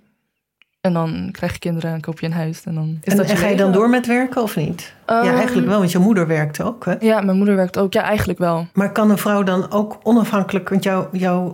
En 0.82 0.92
dan 0.92 1.28
krijg 1.32 1.52
je 1.52 1.58
kinderen 1.58 1.92
en 1.92 2.00
koop 2.00 2.20
je 2.20 2.26
een 2.26 2.32
huis. 2.32 2.62
En 2.64 2.74
dan 2.74 2.98
is 3.02 3.12
en 3.12 3.18
dat 3.18 3.30
je 3.30 3.36
ga 3.36 3.46
je 3.48 3.56
dan 3.56 3.72
door 3.72 3.88
met 3.88 4.06
werken 4.06 4.42
of 4.42 4.56
niet? 4.56 4.92
ja, 5.06 5.22
Ehm, 5.24 5.34
eigenlijk 5.36 5.68
wel, 5.68 5.78
want 5.78 5.92
je 5.92 5.98
moeder 5.98 6.26
werkte 6.26 6.64
ook. 6.64 6.84
Hè? 6.84 6.94
Ja, 7.00 7.20
mijn 7.20 7.36
moeder 7.36 7.56
werkt 7.56 7.78
ook. 7.78 7.92
Ja, 7.92 8.02
eigenlijk 8.02 8.38
wel. 8.38 8.66
Maar 8.72 8.92
kan 8.92 9.10
een 9.10 9.18
vrouw 9.18 9.42
dan 9.42 9.70
ook 9.70 9.98
onafhankelijk, 10.02 10.68
want 10.68 10.82
jou, 10.84 11.06
jou, 11.12 11.52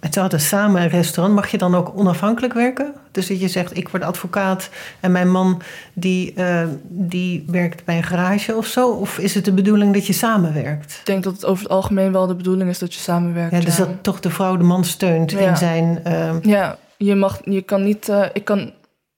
het 0.00 0.14
hadden 0.14 0.40
samen 0.40 0.82
een 0.82 0.88
restaurant, 0.88 1.34
mag 1.36 1.50
je 1.50 1.58
dan 1.58 1.74
ook 1.74 1.92
onafhankelijk 1.94 2.52
werken? 2.52 2.92
Dus 3.10 3.26
dat 3.26 3.40
je 3.40 3.48
zegt, 3.48 3.76
ik 3.76 3.88
word 3.88 4.02
advocaat 4.02 4.68
en 5.00 5.12
mijn 5.12 5.30
man 5.30 5.60
die, 5.92 6.34
eh, 6.34 6.62
die 6.88 7.44
werkt 7.46 7.84
bij 7.84 7.96
een 7.96 8.02
garage 8.02 8.54
of 8.56 8.66
zo? 8.66 8.88
Of 8.90 9.18
is 9.18 9.34
het 9.34 9.44
de 9.44 9.52
bedoeling 9.52 9.94
dat 9.94 10.06
je 10.06 10.12
samenwerkt? 10.12 10.92
Ik 11.00 11.06
denk 11.06 11.22
dat 11.24 11.32
het 11.32 11.44
over 11.44 11.62
het 11.62 11.72
algemeen 11.72 12.12
wel 12.12 12.26
de 12.26 12.34
bedoeling 12.34 12.70
is 12.70 12.78
dat 12.78 12.94
je 12.94 13.00
samenwerkt. 13.00 13.52
Ja, 13.52 13.60
dus 13.60 13.76
ja. 13.76 13.84
dat 13.84 13.94
toch 14.00 14.20
de 14.20 14.30
vrouw 14.30 14.56
de 14.56 14.64
man 14.64 14.84
steunt 14.84 15.30
Ja. 15.30 15.38
in 15.38 15.56
zijn... 15.56 16.00
eh, 16.04 16.30
Ja, 16.42 16.78
je 17.04 17.14
mag, 17.14 17.40
je 17.44 17.62
kan 17.62 17.82
niet, 17.82 18.08
eh, 18.08 18.24
ik 18.32 18.44
kan, 18.44 18.72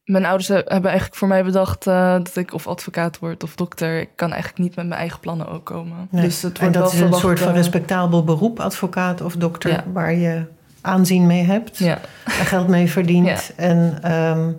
mijn 0.04 0.24
ouders 0.24 0.48
he- 0.48 0.54
hebben 0.54 0.90
eigenlijk 0.90 1.14
voor 1.14 1.28
mij 1.28 1.44
bedacht 1.44 1.86
eh, 1.86 2.12
dat 2.12 2.36
ik 2.36 2.52
of 2.54 2.66
advocaat 2.66 3.18
word 3.18 3.42
of 3.42 3.54
dokter. 3.54 4.00
Ik 4.00 4.08
kan 4.14 4.30
eigenlijk 4.32 4.62
niet 4.62 4.76
met 4.76 4.86
mijn 4.86 5.00
eigen 5.00 5.20
plannen 5.20 5.48
ook 5.48 5.64
komen. 5.64 6.08
nee. 6.10 6.22
Dus 6.22 6.42
het 6.42 6.58
en 6.58 6.60
wordt 6.64 6.74
dat 6.78 6.92
wel 6.92 7.06
is 7.08 7.14
een 7.14 7.20
soort 7.20 7.38
van 7.40 7.48
eh, 7.48 7.54
respectabel 7.54 8.24
beroep, 8.24 8.60
advocaat 8.60 9.20
of 9.20 9.36
dokter, 9.36 9.70
Ja. 9.70 9.84
waar 9.92 10.14
je 10.14 10.44
aanzien 10.80 11.26
mee 11.26 11.42
hebt. 11.42 11.78
Ja, 11.78 11.98
en 12.24 12.32
geld 12.46 12.68
mee 12.68 12.90
verdient. 12.90 13.26
Ja. 13.26 13.38
En, 13.56 13.98
ehm, 14.02 14.52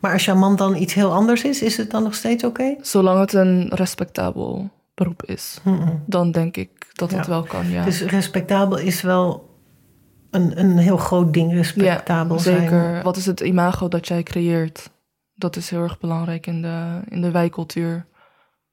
maar 0.00 0.12
als 0.12 0.24
jouw 0.24 0.36
man 0.36 0.56
dan 0.56 0.76
iets 0.76 0.94
heel 0.94 1.12
anders 1.12 1.44
is, 1.44 1.62
is 1.62 1.76
het 1.76 1.90
dan 1.90 2.02
nog 2.02 2.14
steeds 2.14 2.44
oké? 2.44 2.76
zolang 2.80 3.20
het 3.20 3.32
een 3.32 3.68
respectabel 3.74 4.70
beroep 4.94 5.22
is, 5.24 5.60
dan 6.06 6.30
denk 6.32 6.56
ik 6.56 6.70
dat 6.92 7.10
het 7.10 7.26
wel 7.26 7.42
kan, 7.42 7.70
ja. 7.70 7.84
Dus 7.84 8.02
respectabel 8.02 8.78
is 8.78 9.02
wel 9.02 9.48
een, 10.30 10.58
een 10.60 10.78
heel 10.78 10.96
groot 10.96 11.32
ding, 11.34 11.52
respectabel 11.52 12.36
ja, 12.36 12.42
zijn. 12.42 12.60
zeker. 12.60 13.02
Wat 13.02 13.16
is 13.16 13.26
het 13.26 13.40
imago 13.40 13.88
dat 13.88 14.08
jij 14.08 14.22
creëert? 14.22 14.90
Dat 15.34 15.56
is 15.56 15.70
heel 15.70 15.82
erg 15.82 15.98
belangrijk 15.98 16.46
in 16.46 16.62
de, 16.62 17.00
in 17.08 17.20
de 17.20 17.30
wijkcultuur. 17.30 18.06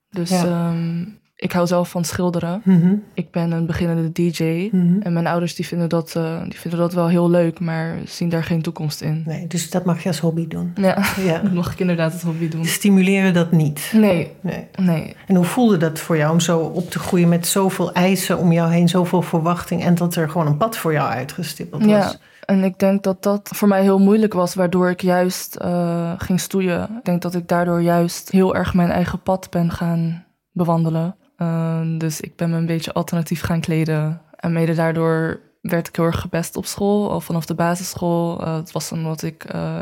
Dus 0.10 0.30
Ja. 0.30 0.44
ehm, 0.46 1.06
ik 1.40 1.52
hou 1.52 1.68
zelf 1.68 1.90
van 1.90 2.04
schilderen. 2.06 2.62
Mhm, 2.64 2.94
Ik 3.14 3.32
ben 3.32 3.52
een 3.52 3.66
beginnende 3.66 4.12
DJ. 4.12 4.70
mhm. 4.72 5.02
En 5.02 5.14
mijn 5.14 5.28
ouders 5.28 5.56
die 5.56 5.68
vinden, 5.68 5.90
dat, 5.90 6.16
eh, 6.16 6.42
die 6.44 6.60
vinden 6.60 6.80
dat 6.80 6.94
wel 6.94 7.08
heel 7.08 7.30
leuk, 7.30 7.60
maar 7.60 7.96
zien 8.06 8.30
daar 8.30 8.44
geen 8.44 8.62
toekomst 8.62 9.02
in. 9.02 9.24
Nee, 9.26 9.48
dus 9.48 9.70
dat 9.70 9.86
mag 9.86 10.02
je 10.04 10.08
als 10.10 10.20
hobby 10.20 10.48
doen. 10.48 10.72
Ja, 10.76 10.98
Ja. 11.26 11.40
dat 11.44 11.54
mag 11.54 11.72
ik 11.74 11.80
inderdaad 11.80 12.14
het 12.14 12.22
hobby 12.22 12.50
doen. 12.50 12.66
Stimuleren 12.66 13.34
dat 13.34 13.52
niet. 13.52 13.92
Nee, 13.96 14.32
Nee. 14.42 14.68
nee. 14.82 15.16
En 15.28 15.36
hoe 15.36 15.46
voelde 15.46 15.78
dat 15.78 16.00
voor 16.00 16.18
jou 16.18 16.32
om 16.32 16.40
zo 16.40 16.60
op 16.60 16.90
te 16.92 17.00
groeien 17.00 17.30
met 17.30 17.48
zoveel 17.48 17.94
eisen 17.94 18.38
om 18.38 18.52
jou 18.52 18.72
heen, 18.72 18.90
zoveel 18.90 19.22
verwachting 19.22 19.84
en 19.84 19.96
dat 19.96 20.16
er 20.16 20.30
gewoon 20.30 20.48
een 20.48 20.58
pad 20.58 20.78
voor 20.78 20.92
jou 20.94 21.10
uitgestippeld 21.10 21.82
was? 21.86 21.92
Ja, 21.92 22.14
en 22.46 22.64
ik 22.64 22.80
denk 22.80 23.04
dat 23.04 23.24
dat 23.24 23.50
voor 23.56 23.68
mij 23.68 23.82
heel 23.82 24.00
moeilijk 24.00 24.34
was, 24.34 24.56
waardoor 24.56 24.90
ik 24.90 25.02
juist 25.02 25.56
eh, 25.56 26.12
ging 26.18 26.40
stoeien. 26.40 26.84
Ik 26.84 27.04
denk 27.06 27.22
dat 27.22 27.36
ik 27.36 27.48
daardoor 27.48 27.82
juist 27.82 28.32
heel 28.32 28.56
erg 28.56 28.74
mijn 28.74 28.90
eigen 28.92 29.22
pad 29.22 29.48
ben 29.50 29.72
gaan 29.72 30.26
bewandelen. 30.52 31.16
Eh, 31.38 31.82
dus 31.98 32.22
ik 32.22 32.36
ben 32.36 32.50
me 32.50 32.58
een 32.58 32.66
beetje 32.66 32.94
alternatief 32.94 33.42
gaan 33.42 33.62
kleden. 33.62 34.22
En 34.36 34.52
mede 34.52 34.76
daardoor 34.76 35.40
werd 35.62 35.88
ik 35.88 35.96
heel 35.96 36.06
erg 36.06 36.20
gepest 36.20 36.56
op 36.56 36.66
school, 36.66 37.12
al 37.12 37.22
vanaf 37.22 37.46
de 37.46 37.56
basisschool. 37.56 38.42
Eh, 38.42 38.56
het 38.56 38.72
was 38.72 38.92
omdat 38.92 39.24
ik 39.24 39.44
eh, 39.44 39.78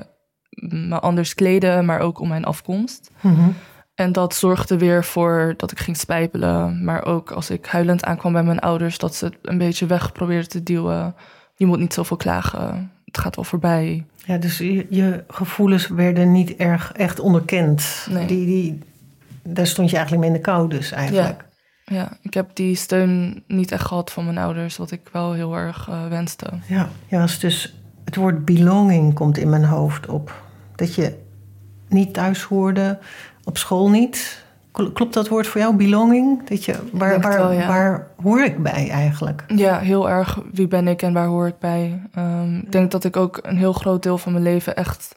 me 0.59 0.99
anders 0.99 1.33
kleden, 1.33 1.85
maar 1.85 1.99
ook 1.99 2.19
om 2.19 2.27
mijn 2.27 2.45
afkomst. 2.45 3.11
Mhm. 3.21 3.49
En 3.95 4.11
dat 4.11 4.35
zorgde 4.35 4.77
weer 4.77 5.03
voor 5.03 5.53
dat 5.57 5.71
ik 5.71 5.79
ging 5.79 5.97
spijbelen. 5.97 6.83
Maar 6.83 7.05
ook 7.05 7.31
als 7.31 7.49
ik 7.49 7.65
huilend 7.65 8.03
aankwam 8.03 8.33
bij 8.33 8.43
mijn 8.43 8.59
ouders, 8.59 8.97
dat 8.97 9.15
ze 9.15 9.25
het 9.25 9.35
een 9.41 9.57
beetje 9.57 9.85
weg 9.85 10.11
probeerden 10.11 10.49
te 10.49 10.63
duwen. 10.63 11.15
Je 11.55 11.65
moet 11.65 11.79
niet 11.79 11.93
zoveel 11.93 12.17
klagen. 12.17 12.91
Het 13.05 13.17
gaat 13.17 13.35
wel 13.35 13.45
voorbij. 13.45 14.05
Ja, 14.25 14.37
dus 14.37 14.57
je, 14.57 14.85
je 14.89 15.23
gevoelens 15.27 15.87
werden 15.87 16.31
niet 16.31 16.55
erg 16.55 16.91
echt 16.91 17.19
onderkend. 17.19 18.07
Nee. 18.09 18.25
Die, 18.25 18.45
die, 18.45 18.79
daar 19.43 19.67
stond 19.67 19.89
je 19.89 19.95
eigenlijk 19.95 20.25
mee 20.25 20.35
in 20.35 20.41
de 20.41 20.49
kou 20.49 20.69
dus 20.69 20.91
eigenlijk. 20.91 21.44
Ja, 21.85 22.17
ik 22.21 22.33
heb 22.33 22.49
die 22.53 22.75
steun 22.75 23.43
niet 23.47 23.71
echt 23.71 23.85
gehad 23.85 24.11
van 24.11 24.25
mijn 24.25 24.37
ouders, 24.37 24.77
wat 24.77 24.91
ik 24.91 25.09
wel 25.11 25.33
heel 25.33 25.55
erg 25.55 25.87
eh, 25.89 26.07
wenste. 26.07 26.45
Ja, 26.67 26.89
ja 27.07 27.19
was 27.19 27.39
dus 27.39 27.75
het 28.05 28.15
woord 28.15 28.45
belonging 28.45 29.13
komt 29.13 29.37
in 29.37 29.49
mijn 29.49 29.65
hoofd 29.65 30.07
op. 30.07 30.43
Dat 30.75 30.95
je 30.95 31.17
niet 31.87 32.13
thuis 32.13 32.41
hoorde, 32.43 32.99
op 33.43 33.57
school 33.57 33.89
niet. 33.89 34.43
Klopt 34.93 35.13
dat 35.13 35.27
woord 35.27 35.47
voor 35.47 35.61
jou, 35.61 35.75
belonging? 35.75 36.47
Dat 36.47 36.65
je, 36.65 36.75
waar, 36.91 37.21
waar, 37.21 37.37
wel, 37.37 37.51
ja. 37.51 37.67
waar 37.67 38.07
hoor 38.23 38.43
ik 38.43 38.63
bij 38.63 38.89
eigenlijk? 38.89 39.43
Ja, 39.47 39.79
heel 39.79 40.09
erg. 40.09 40.39
Wie 40.51 40.67
ben 40.67 40.87
ik 40.87 41.01
en 41.01 41.13
waar 41.13 41.27
hoor 41.27 41.47
ik 41.47 41.59
bij? 41.59 42.01
Ehm, 42.13 42.57
ik 42.57 42.71
denk 42.71 42.91
dat 42.91 43.03
ik 43.03 43.17
ook 43.17 43.39
een 43.41 43.57
heel 43.57 43.73
groot 43.73 44.03
deel 44.03 44.17
van 44.17 44.31
mijn 44.31 44.43
leven 44.43 44.75
echt 44.75 45.15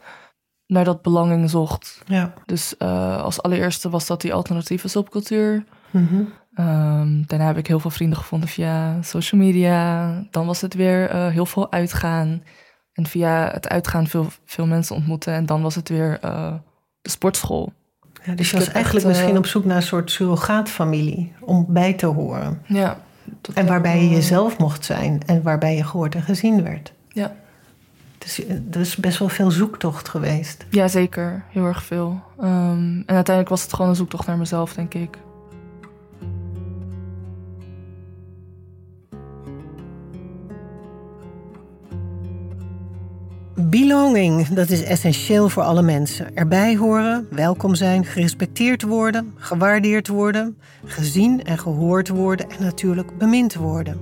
naar 0.67 0.85
dat 0.85 1.03
belanging 1.03 1.51
zocht. 1.51 2.03
Ja. 2.07 2.33
Dus 2.47 2.77
eh, 2.77 3.23
als 3.23 3.43
allereerste 3.43 3.91
was 3.91 4.07
dat 4.07 4.21
die 4.21 4.35
alternatieve 4.35 4.89
subcultuur. 4.89 5.65
Mhm. 5.91 6.23
Ehm, 6.59 7.23
daarna 7.27 7.47
heb 7.47 7.57
ik 7.57 7.67
heel 7.67 7.81
veel 7.81 7.91
vrienden 7.91 8.19
gevonden 8.19 8.49
via 8.49 9.03
social 9.03 9.41
media. 9.41 10.13
Dan 10.31 10.47
was 10.47 10.61
het 10.61 10.75
weer 10.75 11.11
eh, 11.11 11.27
heel 11.27 11.47
veel 11.47 11.73
uitgaan. 11.73 12.43
En 12.93 13.07
via 13.07 13.51
het 13.53 13.69
uitgaan 13.69 14.07
veel, 14.07 14.27
veel 14.45 14.67
mensen 14.67 14.97
ontmoeten. 14.97 15.33
En 15.33 15.47
dan 15.47 15.63
was 15.63 15.75
het 15.75 15.89
weer 15.89 16.19
eh, 16.21 16.53
de 17.03 17.11
sportschool. 17.11 17.73
Ja, 18.13 18.35
dus 18.35 18.37
Dus 18.37 18.51
je 18.51 18.57
was 18.57 18.69
eigenlijk 18.69 18.95
echt, 18.95 19.05
eh, 19.05 19.11
misschien 19.11 19.39
op 19.39 19.47
zoek 19.47 19.65
naar 19.65 19.77
een 19.77 19.83
soort 19.83 20.11
surrogaatfamilie 20.11 21.33
om 21.41 21.67
bij 21.69 21.93
te 21.93 22.07
horen. 22.07 22.63
Ja. 22.67 22.99
En 23.55 23.67
waarbij 23.67 24.03
je 24.03 24.09
jezelf 24.09 24.59
mocht 24.59 24.85
zijn 24.85 25.23
en 25.27 25.43
waarbij 25.43 25.77
je 25.77 25.85
gehoord 25.85 26.15
en 26.15 26.23
gezien 26.23 26.63
werd. 26.63 26.93
Ja. 27.09 27.33
Dus 28.19 28.39
er 28.73 28.81
is 28.81 28.97
best 28.97 29.19
wel 29.19 29.29
veel 29.29 29.51
zoektocht 29.51 30.09
geweest. 30.09 30.67
ja, 30.71 30.89
zeker. 30.89 31.45
Heel 31.49 31.65
erg 31.65 31.83
veel. 31.83 32.21
Ehm, 32.39 32.97
en 33.07 33.15
uiteindelijk 33.15 33.49
was 33.49 33.63
het 33.63 33.73
gewoon 33.73 33.91
een 33.91 33.97
zoektocht 33.97 34.27
naar 34.27 34.39
mezelf, 34.39 34.75
denk 34.75 34.95
ik. 34.95 35.19
Belonging, 43.71 44.49
dat 44.49 44.71
is 44.71 44.83
essentieel 44.83 45.49
voor 45.49 45.63
alle 45.63 45.83
mensen. 45.83 46.37
Erbij 46.37 46.77
horen, 46.77 47.27
welkom 47.31 47.75
zijn, 47.75 48.05
gerespecteerd 48.05 48.83
worden, 48.83 49.35
gewaardeerd 49.37 50.09
worden, 50.09 50.59
gezien 50.85 51.45
en 51.45 51.59
gehoord 51.59 52.09
worden 52.09 52.51
en 52.51 52.63
natuurlijk 52.63 53.19
bemind 53.19 53.55
worden. 53.55 54.01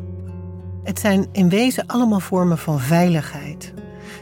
Het 0.85 0.99
zijn 0.99 1.27
in 1.33 1.49
wezen 1.49 1.87
allemaal 1.87 2.21
vormen 2.21 2.59
van 2.59 2.81
veiligheid. 2.81 3.73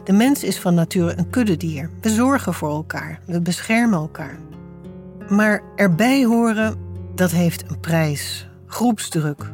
De 0.05 0.13
mens 0.13 0.45
is 0.45 0.59
van 0.59 0.75
nature 0.75 1.19
een 1.19 1.31
kuddedier. 1.31 1.91
We 2.01 2.11
zorgen 2.11 2.55
voor 2.55 2.71
elkaar, 2.71 3.21
we 3.27 3.41
beschermen 3.41 3.99
elkaar. 3.99 4.39
Maar 5.29 5.63
erbij 5.77 6.25
horen, 6.25 6.75
dat 7.15 7.31
heeft 7.31 7.65
een 7.71 7.81
prijs. 7.81 8.49
Groepsdruk. 8.67 9.53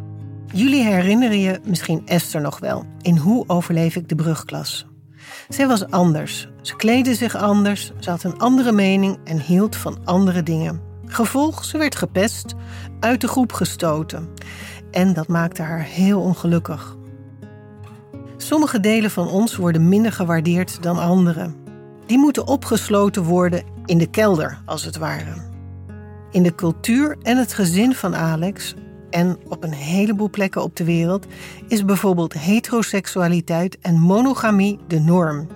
Jullie 0.52 0.84
herinneren 0.84 1.40
je 1.40 1.60
misschien 1.64 2.02
Esther 2.06 2.40
nog 2.40 2.58
wel 2.58 2.84
in 3.02 3.16
Hoe 3.16 3.44
overleef 3.46 3.96
ik 3.96 4.08
de 4.08 4.14
brugklas? 4.14 4.89
Zij 5.50 5.66
was 5.66 5.90
anders. 5.90 6.48
Ze 6.60 6.76
kleedde 6.76 7.14
zich 7.14 7.36
anders, 7.36 7.92
ze 7.98 8.10
had 8.10 8.22
een 8.22 8.38
andere 8.38 8.72
mening 8.72 9.18
en 9.24 9.40
hield 9.40 9.76
van 9.76 9.98
andere 10.04 10.42
dingen. 10.42 10.80
Gevolg, 11.06 11.64
ze 11.64 11.78
werd 11.78 11.96
gepest, 11.96 12.54
uit 13.00 13.20
de 13.20 13.28
groep 13.28 13.52
gestoten. 13.52 14.28
En 14.90 15.12
dat 15.12 15.28
maakte 15.28 15.62
haar 15.62 15.82
heel 15.82 16.20
ongelukkig. 16.20 16.96
Sommige 18.36 18.80
delen 18.80 19.10
van 19.10 19.28
ons 19.28 19.56
worden 19.56 19.88
minder 19.88 20.12
gewaardeerd 20.12 20.82
dan 20.82 20.98
andere. 20.98 21.54
Die 22.06 22.18
moeten 22.18 22.46
opgesloten 22.46 23.22
worden 23.22 23.64
in 23.84 23.98
de 23.98 24.10
kelder, 24.10 24.62
als 24.64 24.84
het 24.84 24.96
ware. 24.96 25.34
In 26.30 26.42
de 26.42 26.54
cultuur 26.54 27.16
en 27.22 27.36
het 27.36 27.52
gezin 27.52 27.94
van 27.94 28.16
Alex 28.16 28.74
en 29.10 29.38
op 29.48 29.64
een 29.64 29.72
heleboel 29.72 30.30
plekken 30.30 30.62
op 30.62 30.76
de 30.76 30.84
wereld 30.84 31.26
is 31.68 31.84
bijvoorbeeld 31.84 32.32
heteroseksualiteit 32.32 33.78
en 33.78 34.00
monogamie 34.00 34.78
de 34.86 35.00
norm. 35.00 35.46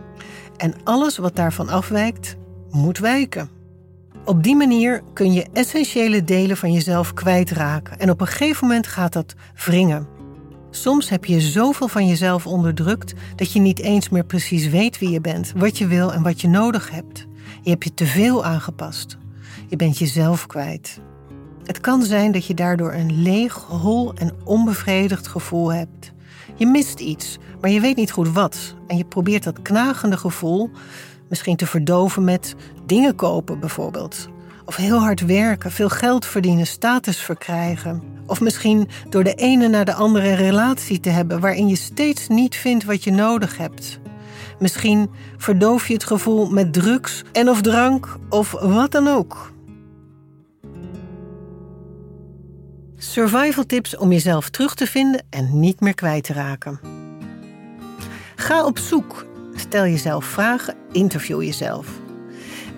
En 0.56 0.74
alles 0.84 1.16
wat 1.16 1.36
daarvan 1.36 1.68
afwijkt, 1.68 2.36
moet 2.70 2.98
wijken. 2.98 3.48
Op 4.24 4.42
die 4.42 4.56
manier 4.56 5.02
kun 5.12 5.32
je 5.32 5.46
essentiële 5.52 6.24
delen 6.24 6.56
van 6.56 6.72
jezelf 6.72 7.14
kwijtraken 7.14 7.98
en 7.98 8.10
op 8.10 8.20
een 8.20 8.26
gegeven 8.26 8.66
moment 8.66 8.86
gaat 8.86 9.12
dat 9.12 9.34
wringen. 9.64 10.06
Soms 10.70 11.08
heb 11.08 11.24
je 11.24 11.40
zoveel 11.40 11.88
van 11.88 12.06
jezelf 12.06 12.46
onderdrukt 12.46 13.14
dat 13.36 13.52
je 13.52 13.60
niet 13.60 13.80
eens 13.80 14.08
meer 14.08 14.24
precies 14.24 14.68
weet 14.68 14.98
wie 14.98 15.10
je 15.10 15.20
bent, 15.20 15.52
wat 15.56 15.78
je 15.78 15.86
wil 15.86 16.12
en 16.12 16.22
wat 16.22 16.40
je 16.40 16.48
nodig 16.48 16.90
hebt. 16.90 17.26
Je 17.62 17.70
hebt 17.70 17.84
je 17.84 17.94
te 17.94 18.06
veel 18.06 18.44
aangepast. 18.44 19.18
Je 19.68 19.76
bent 19.76 19.98
jezelf 19.98 20.46
kwijt. 20.46 21.00
Het 21.64 21.80
kan 21.80 22.02
zijn 22.02 22.32
dat 22.32 22.46
je 22.46 22.54
daardoor 22.54 22.92
een 22.92 23.22
leeg, 23.22 23.54
hol 23.54 24.14
en 24.14 24.32
onbevredigd 24.44 25.26
gevoel 25.26 25.72
hebt. 25.72 26.12
Je 26.54 26.66
mist 26.66 27.00
iets, 27.00 27.38
maar 27.60 27.70
je 27.70 27.80
weet 27.80 27.96
niet 27.96 28.10
goed 28.10 28.28
wat. 28.28 28.74
En 28.86 28.96
je 28.96 29.04
probeert 29.04 29.44
dat 29.44 29.62
knagende 29.62 30.16
gevoel 30.16 30.70
misschien 31.28 31.56
te 31.56 31.66
verdoven 31.66 32.24
met 32.24 32.54
dingen 32.86 33.14
kopen 33.14 33.60
bijvoorbeeld. 33.60 34.28
Of 34.64 34.76
heel 34.76 34.98
hard 34.98 35.26
werken, 35.26 35.70
veel 35.70 35.88
geld 35.88 36.26
verdienen, 36.26 36.66
status 36.66 37.18
verkrijgen. 37.18 38.02
Of 38.26 38.40
misschien 38.40 38.88
door 39.08 39.24
de 39.24 39.34
ene 39.34 39.68
naar 39.68 39.84
de 39.84 39.94
andere 39.94 40.34
relatie 40.34 41.00
te 41.00 41.10
hebben 41.10 41.40
waarin 41.40 41.68
je 41.68 41.76
steeds 41.76 42.28
niet 42.28 42.56
vindt 42.56 42.84
wat 42.84 43.04
je 43.04 43.10
nodig 43.10 43.56
hebt. 43.56 43.98
Misschien 44.58 45.10
verdoof 45.36 45.88
je 45.88 45.94
het 45.94 46.04
gevoel 46.04 46.50
met 46.50 46.72
drugs 46.72 47.22
en 47.32 47.48
of 47.48 47.60
drank 47.60 48.16
of 48.28 48.50
wat 48.50 48.90
dan 48.90 49.08
ook. 49.08 49.52
Survival 53.10 53.66
tips 53.66 53.96
om 53.96 54.12
jezelf 54.12 54.50
terug 54.50 54.74
te 54.74 54.86
vinden 54.86 55.22
en 55.30 55.60
niet 55.60 55.80
meer 55.80 55.94
kwijt 55.94 56.24
te 56.24 56.32
raken. 56.32 56.80
Ga 58.36 58.64
op 58.64 58.78
zoek. 58.78 59.26
Stel 59.54 59.82
jezelf 59.82 60.24
vragen, 60.24 60.74
interview 60.92 61.42
jezelf. 61.42 61.86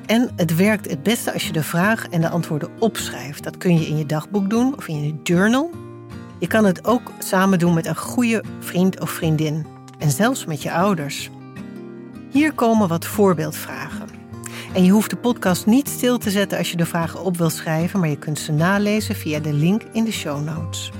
En 0.06 0.30
het 0.36 0.56
werkt 0.56 0.90
het 0.90 1.02
beste 1.02 1.32
als 1.32 1.46
je 1.46 1.52
de 1.52 1.62
vragen 1.62 2.10
en 2.10 2.20
de 2.20 2.28
antwoorden 2.28 2.68
opschrijft. 2.78 3.44
Dat 3.44 3.56
kun 3.56 3.78
je 3.78 3.86
in 3.86 3.98
je 3.98 4.06
dagboek 4.06 4.50
doen 4.50 4.76
of 4.76 4.88
in 4.88 5.04
je 5.04 5.14
journal. 5.22 5.70
Je 6.38 6.46
kan 6.46 6.64
het 6.64 6.84
ook 6.84 7.12
samen 7.18 7.58
doen 7.58 7.74
met 7.74 7.86
een 7.86 7.96
goede 7.96 8.44
vriend 8.60 9.00
of 9.00 9.10
vriendin. 9.10 9.66
En 9.98 10.10
zelfs 10.10 10.44
met 10.44 10.62
je 10.62 10.72
ouders. 10.72 11.30
Hier 12.30 12.52
komen 12.52 12.88
wat 12.88 13.06
voorbeeldvragen. 13.06 14.05
En 14.76 14.84
je 14.84 14.90
hoeft 14.90 15.10
de 15.10 15.16
podcast 15.16 15.66
niet 15.66 15.88
stil 15.88 16.18
te 16.18 16.30
zetten 16.30 16.58
als 16.58 16.70
je 16.70 16.76
de 16.76 16.86
vragen 16.86 17.24
op 17.24 17.36
wil 17.36 17.50
schrijven, 17.50 18.00
maar 18.00 18.08
je 18.08 18.18
kunt 18.18 18.38
ze 18.38 18.52
nalezen 18.52 19.14
via 19.14 19.38
de 19.38 19.52
link 19.52 19.82
in 19.92 20.04
de 20.04 20.12
show 20.12 20.44
notes. 20.44 20.90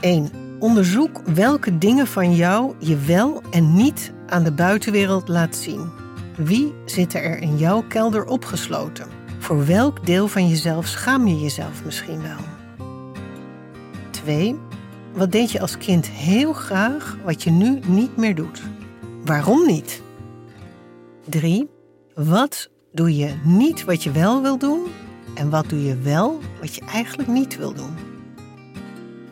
1. 0.00 0.30
Onderzoek 0.58 1.20
welke 1.34 1.78
dingen 1.78 2.06
van 2.06 2.34
jou 2.34 2.74
je 2.78 2.96
wel 2.96 3.42
en 3.50 3.74
niet 3.74 4.12
aan 4.26 4.44
de 4.44 4.52
buitenwereld 4.52 5.28
laat 5.28 5.56
zien. 5.56 5.90
Wie 6.36 6.74
zit 6.84 7.14
er 7.14 7.38
in 7.38 7.56
jouw 7.56 7.84
kelder 7.88 8.24
opgesloten? 8.24 9.06
Voor 9.38 9.66
welk 9.66 10.06
deel 10.06 10.28
van 10.28 10.48
jezelf 10.48 10.86
schaam 10.86 11.26
je 11.26 11.40
jezelf 11.40 11.84
misschien 11.84 12.22
wel? 12.22 12.44
2. 14.10 14.58
Wat 15.12 15.32
deed 15.32 15.50
je 15.50 15.60
als 15.60 15.78
kind 15.78 16.06
heel 16.06 16.52
graag 16.52 17.16
wat 17.24 17.42
je 17.42 17.50
nu 17.50 17.80
niet 17.86 18.16
meer 18.16 18.34
doet? 18.34 18.62
Waarom 19.24 19.66
niet? 19.66 20.02
3. 21.28 21.68
Wat 22.14 22.70
doe 22.92 23.16
je 23.16 23.34
niet 23.44 23.84
wat 23.84 24.02
je 24.02 24.10
wel 24.10 24.42
wil 24.42 24.58
doen? 24.58 24.80
En 25.34 25.50
wat 25.50 25.68
doe 25.68 25.84
je 25.84 25.98
wel 25.98 26.40
wat 26.60 26.74
je 26.74 26.80
eigenlijk 26.80 27.28
niet 27.28 27.56
wil 27.56 27.74
doen? 27.74 27.96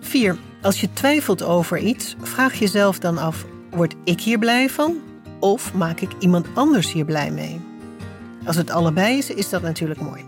4. 0.01 0.37
Als 0.63 0.81
je 0.81 0.93
twijfelt 0.93 1.43
over 1.43 1.79
iets, 1.79 2.17
vraag 2.21 2.55
jezelf 2.55 2.99
dan 2.99 3.19
af: 3.19 3.45
word 3.71 3.95
ik 4.05 4.21
hier 4.21 4.39
blij 4.39 4.71
van? 4.71 4.97
Of 5.41 5.75
maak 5.75 6.01
ik 6.01 6.11
iemand 6.19 6.47
anders 6.55 6.93
hier 6.93 7.05
blij 7.05 7.31
mee? 7.31 7.61
Als 8.47 8.57
het 8.57 8.71
allebei 8.71 9.19
is, 9.19 9.31
is 9.31 9.49
dat 9.49 9.63
natuurlijk 9.63 10.01
mooi. 10.01 10.25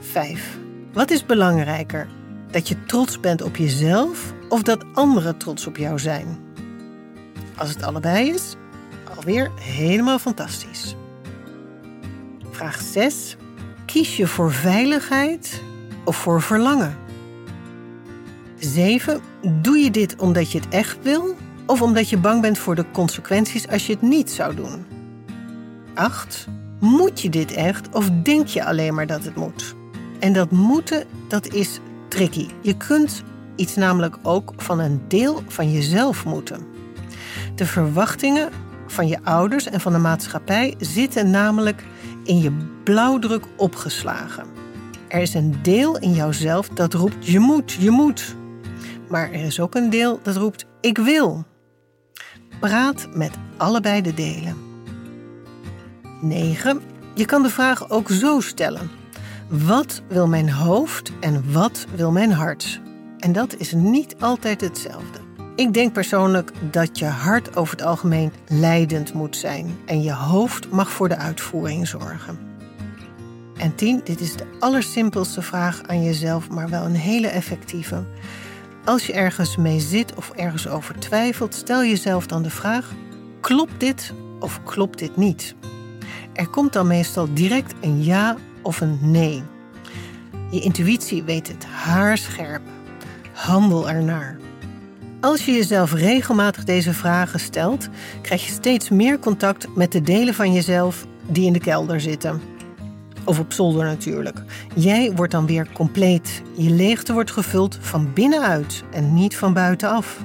5. 0.00 0.58
Wat 0.92 1.10
is 1.10 1.26
belangrijker? 1.26 2.08
Dat 2.50 2.68
je 2.68 2.84
trots 2.84 3.20
bent 3.20 3.42
op 3.42 3.56
jezelf 3.56 4.32
of 4.48 4.62
dat 4.62 4.84
anderen 4.92 5.36
trots 5.36 5.66
op 5.66 5.76
jou 5.76 5.98
zijn? 5.98 6.38
Als 7.56 7.68
het 7.68 7.82
allebei 7.82 8.30
is, 8.30 8.56
alweer 9.16 9.50
helemaal 9.60 10.18
fantastisch. 10.18 10.94
Vraag 12.60 12.80
6. 12.80 13.36
Kies 13.86 14.16
je 14.16 14.26
voor 14.26 14.52
veiligheid 14.52 15.62
of 16.04 16.16
voor 16.16 16.42
verlangen? 16.42 16.98
7. 18.58 19.20
Doe 19.62 19.76
je 19.78 19.90
dit 19.90 20.16
omdat 20.16 20.52
je 20.52 20.58
het 20.58 20.68
echt 20.68 20.98
wil 21.02 21.36
of 21.66 21.82
omdat 21.82 22.08
je 22.08 22.16
bang 22.16 22.40
bent 22.42 22.58
voor 22.58 22.74
de 22.74 22.84
consequenties 22.92 23.68
als 23.68 23.86
je 23.86 23.92
het 23.92 24.02
niet 24.02 24.30
zou 24.30 24.54
doen? 24.54 24.86
8. 25.94 26.46
Moet 26.80 27.20
je 27.20 27.28
dit 27.28 27.52
echt 27.52 27.94
of 27.94 28.10
denk 28.22 28.46
je 28.46 28.64
alleen 28.64 28.94
maar 28.94 29.06
dat 29.06 29.24
het 29.24 29.36
moet? 29.36 29.74
En 30.18 30.32
dat 30.32 30.50
moeten, 30.50 31.04
dat 31.28 31.46
is 31.46 31.78
tricky. 32.08 32.48
Je 32.60 32.76
kunt 32.76 33.22
iets 33.56 33.76
namelijk 33.76 34.16
ook 34.22 34.52
van 34.56 34.78
een 34.78 35.02
deel 35.08 35.42
van 35.46 35.72
jezelf 35.72 36.24
moeten. 36.24 36.66
De 37.54 37.66
verwachtingen 37.66 38.50
van 38.86 39.08
je 39.08 39.18
ouders 39.22 39.66
en 39.66 39.80
van 39.80 39.92
de 39.92 39.98
maatschappij 39.98 40.74
zitten 40.78 41.30
namelijk 41.30 41.84
in 42.24 42.40
je 42.40 42.52
blauwdruk 42.84 43.44
opgeslagen. 43.56 44.44
Er 45.08 45.20
is 45.20 45.34
een 45.34 45.54
deel 45.62 45.98
in 45.98 46.12
jouzelf 46.12 46.68
dat 46.68 46.94
roept: 46.94 47.26
je 47.26 47.38
moet, 47.38 47.72
je 47.72 47.90
moet. 47.90 48.36
Maar 49.08 49.32
er 49.32 49.44
is 49.44 49.60
ook 49.60 49.74
een 49.74 49.90
deel 49.90 50.20
dat 50.22 50.36
roept: 50.36 50.66
ik 50.80 50.98
wil. 50.98 51.44
Praat 52.60 53.08
met 53.14 53.30
allebei 53.56 54.02
de 54.02 54.14
delen. 54.14 54.56
9. 56.20 56.80
Je 57.14 57.24
kan 57.24 57.42
de 57.42 57.50
vraag 57.50 57.90
ook 57.90 58.10
zo 58.10 58.40
stellen. 58.40 58.90
Wat 59.48 60.02
wil 60.08 60.26
mijn 60.26 60.50
hoofd 60.50 61.12
en 61.20 61.52
wat 61.52 61.86
wil 61.94 62.10
mijn 62.10 62.32
hart? 62.32 62.80
En 63.18 63.32
dat 63.32 63.56
is 63.56 63.72
niet 63.72 64.14
altijd 64.20 64.60
hetzelfde. 64.60 65.29
Ik 65.60 65.74
denk 65.74 65.92
persoonlijk 65.92 66.52
dat 66.70 66.98
je 66.98 67.04
hart 67.04 67.56
over 67.56 67.76
het 67.76 67.86
algemeen 67.86 68.32
leidend 68.48 69.12
moet 69.12 69.36
zijn 69.36 69.76
en 69.86 70.02
je 70.02 70.12
hoofd 70.12 70.70
mag 70.70 70.90
voor 70.90 71.08
de 71.08 71.16
uitvoering 71.16 71.88
zorgen. 71.88 72.38
En 73.56 73.74
tien, 73.74 74.00
dit 74.04 74.20
is 74.20 74.36
de 74.36 74.46
allersimpelste 74.58 75.42
vraag 75.42 75.82
aan 75.82 76.02
jezelf, 76.02 76.48
maar 76.48 76.68
wel 76.68 76.84
een 76.84 76.94
hele 76.94 77.28
effectieve. 77.28 78.04
Als 78.84 79.06
je 79.06 79.12
ergens 79.12 79.56
mee 79.56 79.80
zit 79.80 80.14
of 80.14 80.30
ergens 80.30 80.68
over 80.68 80.98
twijfelt, 80.98 81.54
stel 81.54 81.84
jezelf 81.84 82.26
dan 82.26 82.42
de 82.42 82.50
vraag: 82.50 82.92
klopt 83.40 83.80
dit 83.80 84.12
of 84.38 84.62
klopt 84.64 84.98
dit 84.98 85.16
niet? 85.16 85.54
Er 86.32 86.48
komt 86.48 86.72
dan 86.72 86.86
meestal 86.86 87.34
direct 87.34 87.74
een 87.80 88.04
ja 88.04 88.36
of 88.62 88.80
een 88.80 88.98
nee. 89.02 89.42
Je 90.50 90.60
intuïtie 90.60 91.22
weet 91.22 91.48
het 91.48 91.64
haarscherp. 91.64 92.62
Handel 93.32 93.90
ernaar. 93.90 94.38
Als 95.20 95.44
je 95.44 95.52
jezelf 95.52 95.92
regelmatig 95.92 96.64
deze 96.64 96.94
vragen 96.94 97.40
stelt, 97.40 97.88
krijg 98.22 98.46
je 98.46 98.52
steeds 98.52 98.88
meer 98.88 99.18
contact 99.18 99.76
met 99.76 99.92
de 99.92 100.00
delen 100.00 100.34
van 100.34 100.52
jezelf 100.52 101.06
die 101.26 101.46
in 101.46 101.52
de 101.52 101.58
kelder 101.58 102.00
zitten. 102.00 102.40
Of 103.24 103.38
op 103.38 103.52
zolder 103.52 103.84
natuurlijk. 103.84 104.42
Jij 104.74 105.12
wordt 105.12 105.32
dan 105.32 105.46
weer 105.46 105.72
compleet. 105.72 106.42
Je 106.56 106.70
leegte 106.70 107.12
wordt 107.12 107.30
gevuld 107.30 107.78
van 107.80 108.12
binnenuit 108.12 108.84
en 108.92 109.14
niet 109.14 109.36
van 109.36 109.52
buitenaf. 109.52 110.18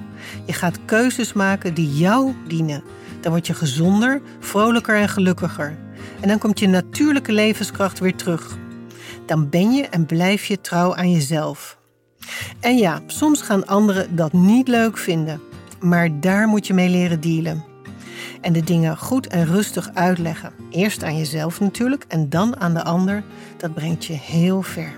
Je 0.45 0.53
gaat 0.53 0.79
keuzes 0.85 1.33
maken 1.33 1.73
die 1.73 1.89
jou 1.97 2.33
dienen. 2.47 2.83
Dan 3.21 3.31
word 3.31 3.47
je 3.47 3.53
gezonder, 3.53 4.21
vrolijker 4.39 4.95
en 4.95 5.09
gelukkiger. 5.09 5.77
En 6.19 6.27
dan 6.27 6.37
komt 6.39 6.59
je 6.59 6.67
natuurlijke 6.67 7.31
levenskracht 7.31 7.99
weer 7.99 8.15
terug. 8.15 8.57
Dan 9.25 9.49
ben 9.49 9.71
je 9.71 9.87
en 9.87 10.05
blijf 10.05 10.45
je 10.45 10.61
trouw 10.61 10.95
aan 10.95 11.11
jezelf. 11.11 11.74
En 12.59 12.77
ja, 12.77 13.01
soms 13.05 13.41
gaan 13.41 13.67
anderen 13.67 14.15
dat 14.15 14.33
niet 14.33 14.67
leuk 14.67 14.97
vinden. 14.97 15.41
Maar 15.79 16.19
daar 16.19 16.47
moet 16.47 16.67
je 16.67 16.73
mee 16.73 16.89
leren 16.89 17.21
dealen. 17.21 17.63
En 18.41 18.53
de 18.53 18.63
dingen 18.63 18.97
goed 18.97 19.27
en 19.27 19.45
rustig 19.45 19.89
uitleggen. 19.93 20.53
Eerst 20.69 21.03
aan 21.03 21.17
jezelf 21.17 21.59
natuurlijk 21.59 22.05
en 22.07 22.29
dan 22.29 22.59
aan 22.59 22.73
de 22.73 22.83
ander. 22.83 23.23
Dat 23.57 23.73
brengt 23.73 24.05
je 24.05 24.13
heel 24.13 24.61
ver. 24.61 24.93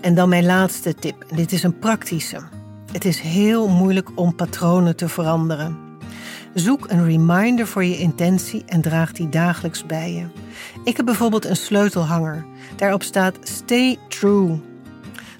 En 0.00 0.14
dan 0.14 0.28
mijn 0.28 0.44
laatste 0.44 0.94
tip. 0.94 1.24
Dit 1.34 1.52
is 1.52 1.62
een 1.62 1.78
praktische. 1.78 2.38
Het 2.92 3.04
is 3.04 3.20
heel 3.20 3.68
moeilijk 3.68 4.08
om 4.14 4.34
patronen 4.34 4.96
te 4.96 5.08
veranderen. 5.08 5.78
Zoek 6.54 6.90
een 6.90 7.04
reminder 7.04 7.66
voor 7.66 7.84
je 7.84 7.98
intentie 7.98 8.62
en 8.66 8.80
draag 8.80 9.12
die 9.12 9.28
dagelijks 9.28 9.86
bij 9.86 10.12
je. 10.12 10.26
Ik 10.84 10.96
heb 10.96 11.06
bijvoorbeeld 11.06 11.44
een 11.44 11.56
sleutelhanger. 11.56 12.44
Daarop 12.76 13.02
staat 13.02 13.38
Stay 13.42 13.98
True. 14.08 14.69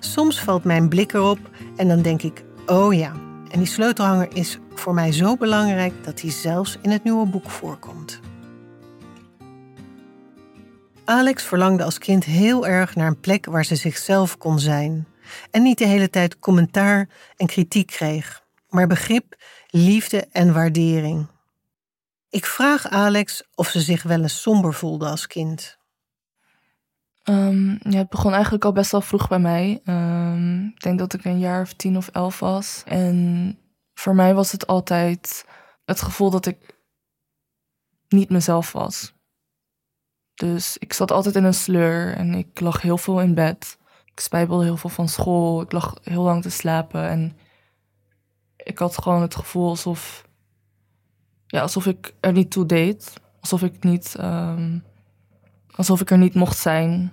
Soms 0.01 0.41
valt 0.41 0.65
mijn 0.65 0.89
blik 0.89 1.13
erop 1.13 1.39
en 1.77 1.89
dan 1.89 2.03
denk 2.03 2.23
ik: 2.23 2.45
oh 2.67 2.95
ja. 2.95 3.13
En 3.51 3.59
die 3.59 3.69
sleutelhanger 3.69 4.37
is 4.37 4.59
voor 4.75 4.95
mij 4.95 5.13
zo 5.13 5.37
belangrijk 5.37 6.05
dat 6.05 6.21
hij 6.21 6.31
zelfs 6.31 6.79
in 6.83 6.91
het 6.91 7.05
nieuwe 7.05 7.27
boek 7.27 7.51
voorkomt. 7.51 8.21
Alex 11.05 11.43
verlangde 11.43 11.85
als 11.85 11.99
kind 11.99 12.25
heel 12.25 12.67
erg 12.67 12.95
naar 12.95 13.07
een 13.07 13.21
plek 13.21 13.47
waar 13.47 13.65
ze 13.65 13.77
zichzelf 13.77 14.39
kon 14.39 14.59
zijn 14.59 15.07
en 15.51 15.63
niet 15.63 15.79
de 15.79 15.87
hele 15.87 16.11
tijd 16.11 16.39
commentaar 16.39 17.09
en 17.37 17.47
kritiek 17.47 17.87
kreeg, 17.87 18.45
maar 18.69 18.87
begrip, 18.87 19.37
liefde 19.71 20.29
en 20.33 20.53
waardering. 20.53 21.27
Ik 22.29 22.47
vraag 22.47 22.89
Alex 22.89 23.43
of 23.55 23.69
ze 23.69 23.81
zich 23.81 24.03
wel 24.03 24.23
eens 24.23 24.43
somber 24.43 24.75
voelde 24.75 25.07
als 25.07 25.27
kind. 25.27 25.79
Um, 27.31 27.79
ja, 27.83 27.99
het 27.99 28.09
begon 28.09 28.33
eigenlijk 28.33 28.65
al 28.65 28.73
best 28.73 28.91
wel 28.91 29.01
vroeg 29.01 29.29
bij 29.29 29.39
mij. 29.39 29.81
Um, 29.85 30.67
ik 30.67 30.81
denk 30.81 30.99
dat 30.99 31.13
ik 31.13 31.25
een 31.25 31.39
jaar 31.39 31.61
of 31.61 31.73
tien 31.73 31.97
of 31.97 32.09
elf 32.09 32.39
was. 32.39 32.83
En 32.87 33.59
voor 33.95 34.15
mij 34.15 34.35
was 34.35 34.53
het 34.53 34.67
altijd 34.67 35.47
het 35.85 36.01
gevoel 36.01 36.31
dat 36.31 36.47
ik 36.47 36.79
niet 38.09 38.31
mezelf 38.31 38.73
was. 38.73 39.15
Dus 40.35 40.79
ik 40.79 40.93
zat 40.93 41.11
altijd 41.11 41.37
in 41.37 41.45
een 41.45 41.55
sleur 41.55 42.15
en 42.17 42.35
ik 42.35 42.61
lag 42.61 42.83
heel 42.83 42.99
veel 42.99 43.21
in 43.21 43.35
bed. 43.35 43.79
Ik 44.05 44.21
spijbelde 44.21 44.65
heel 44.65 44.77
veel 44.77 44.91
van 44.91 45.09
school. 45.09 45.61
Ik 45.61 45.73
lag 45.73 45.95
heel 46.03 46.23
lang 46.23 46.43
te 46.43 46.51
slapen 46.51 47.09
en 47.09 47.37
ik 48.57 48.79
had 48.79 49.03
gewoon 49.03 49.23
het 49.23 49.35
gevoel 49.35 49.69
alsof, 49.69 50.29
ja, 51.47 51.61
alsof 51.61 51.87
ik 51.87 52.15
er 52.21 52.33
niet 52.33 52.51
toe 52.51 52.67
deed. 52.67 53.13
Alsof 53.41 53.63
ik 53.63 53.85
niet, 53.85 54.17
um, 54.21 54.85
alsof 55.71 56.01
ik 56.01 56.11
er 56.11 56.19
niet 56.19 56.35
mocht 56.35 56.59
zijn. 56.59 57.13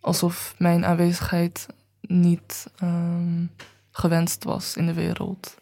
Alsof 0.00 0.54
mijn 0.58 0.84
aanwezigheid 0.84 1.66
niet 2.00 2.70
um, 2.82 3.50
gewenst 3.90 4.44
was 4.44 4.76
in 4.76 4.86
de 4.86 4.94
wereld. 4.94 5.56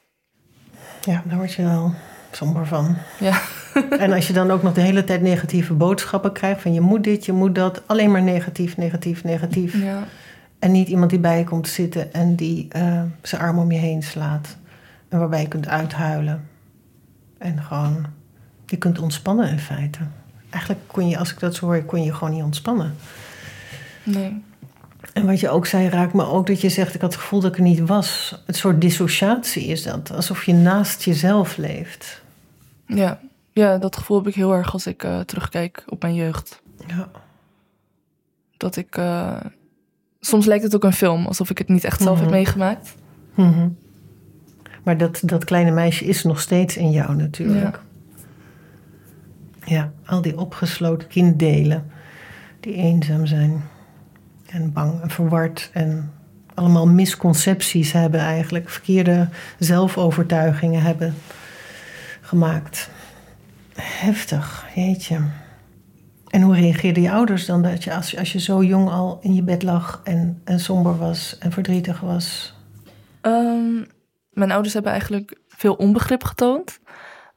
Ja, 1.01 1.23
daar 1.27 1.37
word 1.37 1.53
je 1.53 1.63
wel 1.63 1.95
somber 2.31 2.67
van. 2.67 2.97
Ja. 3.21 3.41
en 3.99 4.13
als 4.13 4.27
je 4.27 4.33
dan 4.33 4.51
ook 4.51 4.63
nog 4.63 4.75
de 4.75 4.81
hele 4.81 5.05
tijd 5.05 5.23
negatieve 5.23 5.75
boodschappen 5.75 6.33
krijgt 6.33 6.61
van 6.61 6.73
je 6.73 6.81
moet 6.81 7.05
dit, 7.05 7.25
je 7.25 7.33
moet 7.33 7.55
dat, 7.55 7.83
alleen 7.87 8.11
maar 8.11 8.23
negatief, 8.23 8.77
negatief, 8.77 9.25
negatief. 9.25 9.83
Ja. 9.83 10.05
En 10.59 10.73
niet 10.73 10.89
iemand 10.89 11.11
die 11.11 11.19
bij 11.19 11.39
je 11.39 11.45
komt 11.45 11.69
zitten 11.69 12.13
en 12.13 12.35
die 12.35 12.69
uh, 12.77 13.03
zijn 13.23 13.41
arm 13.41 13.59
om 13.59 13.73
je 13.73 13.79
heen 13.79 14.03
slaat. 14.03 14.57
En 15.09 15.19
waarbij 15.19 15.41
je 15.41 15.49
kunt 15.49 15.69
uithuilen. 15.69 16.49
En 17.39 17.63
gewoon, 17.63 18.07
je 18.67 18.77
kunt 18.77 18.99
ontspannen 18.99 19.51
in 19.51 19.59
feite. 19.59 19.99
Eigenlijk 20.51 20.83
kon 20.87 21.09
je, 21.09 21.19
als 21.19 21.33
ik 21.33 21.41
dat 21.41 21.55
zo 21.55 21.67
hoor, 21.67 21.83
kon 21.83 22.03
je 22.03 22.15
gewoon 22.15 22.35
niet 22.35 22.43
ontspannen. 22.43 22.95
Nee. 24.13 24.43
En 25.13 25.27
wat 25.27 25.41
je 25.41 25.49
ook 25.49 25.67
zei, 25.67 25.89
raakt 25.89 26.13
me 26.13 26.25
ook 26.27 26.47
dat 26.47 26.61
je 26.61 26.69
zegt: 26.69 26.95
Ik 26.95 27.01
had 27.01 27.13
het 27.13 27.21
gevoel 27.21 27.41
dat 27.41 27.51
ik 27.51 27.57
er 27.57 27.63
niet 27.63 27.81
was. 27.81 28.43
Het 28.47 28.57
soort 28.57 28.81
dissociatie 28.81 29.65
is 29.65 29.83
dat. 29.83 30.13
Alsof 30.13 30.45
je 30.45 30.53
naast 30.53 31.03
jezelf 31.03 31.57
leeft. 31.57 32.23
Ja, 32.87 33.21
ja 33.53 33.79
dat 33.79 33.97
gevoel 33.97 34.17
heb 34.17 34.27
ik 34.27 34.35
heel 34.35 34.53
erg 34.53 34.73
als 34.73 34.87
ik 34.87 35.05
uh, 35.05 35.21
terugkijk 35.21 35.85
op 35.89 36.03
mijn 36.03 36.15
jeugd. 36.15 36.63
Ja. 36.87 37.11
Dat 38.57 38.77
ik. 38.77 38.97
Uh, 38.97 39.37
soms 40.21 40.47
lijkt 40.47 40.65
het 40.65 40.75
ook 40.75 40.85
een 40.85 40.93
film, 40.93 41.27
alsof 41.27 41.51
ik 41.51 41.59
het 41.59 41.69
niet 41.69 41.85
echt 41.85 42.03
zelf 42.03 42.19
mm 42.19 42.25
-hmm. 42.25 42.33
heb 42.33 42.43
meegemaakt. 42.43 42.95
Mm 43.35 43.53
-hmm. 43.53 43.77
Maar 44.83 44.97
dat, 44.97 45.21
dat 45.25 45.45
kleine 45.45 45.71
meisje 45.71 46.05
is 46.05 46.23
nog 46.23 46.41
steeds 46.41 46.77
in 46.77 46.91
jou 46.91 47.15
natuurlijk. 47.15 47.81
Ja, 49.65 49.77
ja 49.77 49.93
al 50.07 50.23
die 50.23 50.39
opgesloten 50.39 51.09
kinddelen 51.09 51.91
die 52.61 52.75
eenzaam 52.75 53.27
zijn 53.27 53.63
en 54.51 54.73
bang 54.73 55.03
en 55.03 55.11
verward 55.11 55.71
en 55.73 56.13
allemaal 56.55 56.87
misconcepties 56.87 57.93
hebben 57.93 58.21
eigenlijk, 58.21 58.69
verkeerde 58.69 59.29
zelfovertuigingen 59.59 60.83
hebben 60.83 61.15
gemaakt. 62.21 62.91
Heftig, 63.75 64.67
jeetje. 64.75 65.21
En 66.29 66.43
hoe 66.43 66.55
reageerden 66.55 67.03
je 67.03 67.11
ouders 67.11 67.47
dan 67.47 67.63
dat 67.63 67.85
je 67.85 67.95
als, 67.95 68.17
als 68.17 68.33
je 68.33 68.41
zo 68.41 68.63
jong 68.63 68.91
al 68.91 69.19
in 69.23 69.35
je 69.35 69.43
bed 69.43 69.63
lag 69.63 70.01
en, 70.05 70.41
en 70.45 70.61
somber 70.61 70.99
was 70.99 71.39
en 71.39 71.53
verdrietig 71.53 72.01
was? 72.01 72.55
Um, 73.23 73.87
mijn 74.31 74.51
ouders 74.51 74.75
hebben 74.75 74.93
eigenlijk 74.93 75.39
veel 75.49 75.75
onbegrip 75.75 76.25
getoond. 76.25 76.81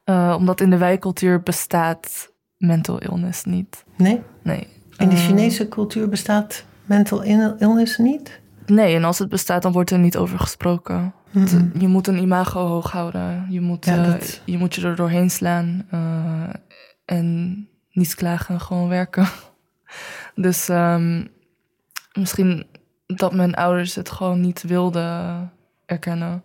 Uh, 0.04 0.34
omdat 0.38 0.60
in 0.60 0.70
de 0.70 0.76
wijkcultuur 0.76 1.42
bestaat 1.42 2.32
mental 2.56 2.98
illness 2.98 3.44
niet. 3.44 3.84
Nee? 3.96 4.22
Nee. 4.42 4.68
In 4.96 5.08
de 5.08 5.16
Chinese 5.16 5.68
cultuur 5.68 6.08
bestaat 6.08 6.64
mental 6.84 7.22
illness 7.58 7.98
niet? 7.98 8.40
Nee, 8.66 8.94
en 8.94 9.04
als 9.04 9.18
het 9.18 9.28
bestaat, 9.28 9.62
dan 9.62 9.72
wordt 9.72 9.90
er 9.90 9.98
niet 9.98 10.16
over 10.16 10.38
gesproken. 10.38 11.12
Mm 11.30 11.46
-hmm. 11.46 11.72
Je 11.78 11.88
moet 11.88 12.06
een 12.06 12.18
imago 12.18 12.66
hoog 12.66 12.90
houden. 12.90 13.46
Je 13.48 13.60
moet, 13.60 13.84
ja, 13.84 14.06
uh, 14.06 14.14
je, 14.44 14.58
moet 14.58 14.74
je 14.74 14.86
er 14.86 14.96
doorheen 14.96 15.30
slaan. 15.30 15.86
Uh, 15.94 16.48
en 17.04 17.56
niet 17.92 18.14
klagen, 18.14 18.60
gewoon 18.60 18.88
werken. 18.88 19.26
Dus 20.34 20.68
um, 20.68 21.28
misschien 22.12 22.66
dat 23.06 23.34
mijn 23.34 23.54
ouders 23.54 23.94
het 23.94 24.10
gewoon 24.10 24.40
niet 24.40 24.62
wilden 24.62 25.50
erkennen. 25.86 26.42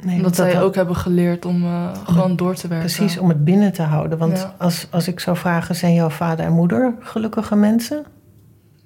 Nee, 0.00 0.16
Omdat 0.16 0.36
zij 0.36 0.52
dat 0.52 0.62
ook 0.62 0.74
hebben 0.74 0.96
geleerd 0.96 1.44
om 1.44 1.64
uh, 1.64 1.94
gewoon 2.04 2.36
door 2.36 2.54
te 2.54 2.68
werken. 2.68 2.94
Precies, 2.94 3.18
om 3.18 3.28
het 3.28 3.44
binnen 3.44 3.72
te 3.72 3.82
houden. 3.82 4.18
Want 4.18 4.38
ja. 4.38 4.54
als, 4.58 4.86
als 4.90 5.08
ik 5.08 5.20
zou 5.20 5.36
vragen, 5.36 5.74
zijn 5.74 5.94
jouw 5.94 6.10
vader 6.10 6.44
en 6.44 6.52
moeder 6.52 6.94
gelukkige 7.00 7.56
mensen? 7.56 8.04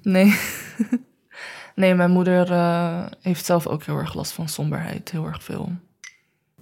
Nee. 0.07 0.39
nee, 1.75 1.95
mijn 1.95 2.11
moeder 2.11 2.51
uh, 2.51 3.05
heeft 3.21 3.45
zelf 3.45 3.67
ook 3.67 3.83
heel 3.83 3.97
erg 3.97 4.13
last 4.13 4.31
van 4.31 4.47
somberheid. 4.47 5.11
Heel 5.11 5.25
erg 5.25 5.43
veel. 5.43 5.71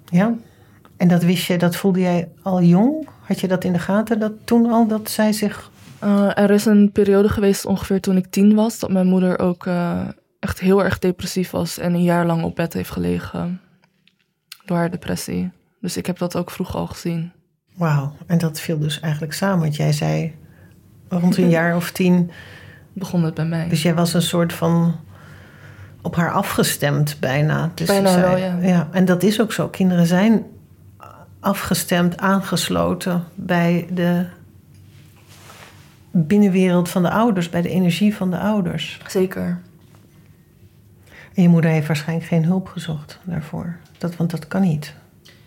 Ja? 0.05 0.34
En 0.97 1.08
dat 1.08 1.23
wist 1.23 1.45
je, 1.45 1.58
dat 1.58 1.75
voelde 1.75 1.99
jij 1.99 2.31
al 2.41 2.62
jong? 2.62 3.08
Had 3.21 3.39
je 3.39 3.47
dat 3.47 3.63
in 3.63 3.73
de 3.73 3.79
gaten 3.79 4.19
dat 4.19 4.31
toen 4.43 4.71
al, 4.71 4.88
dat 4.88 5.10
zij 5.10 5.34
zich... 5.34 5.71
Uh, 6.03 6.38
er 6.38 6.51
is 6.51 6.65
een 6.65 6.91
periode 6.91 7.29
geweest, 7.29 7.65
ongeveer 7.65 8.01
toen 8.01 8.17
ik 8.17 8.25
tien 8.25 8.55
was... 8.55 8.79
dat 8.79 8.91
mijn 8.91 9.08
moeder 9.08 9.39
ook 9.39 9.65
uh, 9.65 10.08
echt 10.39 10.60
heel 10.60 10.84
erg 10.84 10.99
depressief 10.99 11.49
was... 11.49 11.77
en 11.77 11.93
een 11.93 12.03
jaar 12.03 12.25
lang 12.25 12.43
op 12.43 12.55
bed 12.55 12.73
heeft 12.73 12.91
gelegen 12.91 13.62
door 14.65 14.77
haar 14.77 14.91
depressie. 14.91 15.51
Dus 15.81 15.97
ik 15.97 16.05
heb 16.05 16.17
dat 16.17 16.36
ook 16.36 16.51
vroeg 16.51 16.75
al 16.75 16.88
gezien. 16.88 17.31
Wauw, 17.75 18.15
en 18.25 18.38
dat 18.38 18.60
viel 18.60 18.79
dus 18.79 18.99
eigenlijk 18.99 19.34
samen. 19.34 19.60
Want 19.60 19.75
jij 19.75 19.91
zei 19.91 20.36
rond 21.08 21.38
een 21.38 21.49
jaar 21.60 21.75
of 21.75 21.91
tien 21.91 22.31
begon 22.95 23.23
het 23.23 23.34
bij 23.34 23.45
mij. 23.45 23.67
Dus 23.67 23.81
jij 23.81 23.93
was 23.93 24.13
een 24.13 24.21
soort 24.21 24.53
van 24.53 24.95
op 26.01 26.15
haar 26.15 26.31
afgestemd 26.31 27.17
bijna. 27.19 27.71
Dus 27.73 27.88
bijna 27.88 28.12
zij, 28.12 28.21
wel, 28.21 28.38
ja. 28.38 28.58
ja. 28.62 28.88
En 28.91 29.05
dat 29.05 29.23
is 29.23 29.41
ook 29.41 29.51
zo. 29.51 29.67
Kinderen 29.67 30.05
zijn 30.05 30.43
afgestemd, 31.39 32.17
aangesloten 32.17 33.23
bij 33.36 33.88
de 33.91 34.25
binnenwereld 36.12 36.89
van 36.89 37.03
de 37.03 37.10
ouders, 37.10 37.49
bij 37.49 37.62
de 37.62 37.69
energie 37.69 38.15
van 38.15 38.31
de 38.31 38.39
ouders. 38.39 38.99
Zeker. 39.08 39.62
En 41.34 41.41
je 41.41 41.49
moeder 41.49 41.71
heeft 41.71 41.88
waarschijnlijk 41.88 42.27
geen 42.27 42.45
hulp 42.45 42.67
gezocht 42.67 43.19
daarvoor. 43.23 43.75
Dat, 43.97 44.15
want 44.15 44.31
dat 44.31 44.47
kan 44.47 44.62
niet. 44.62 44.93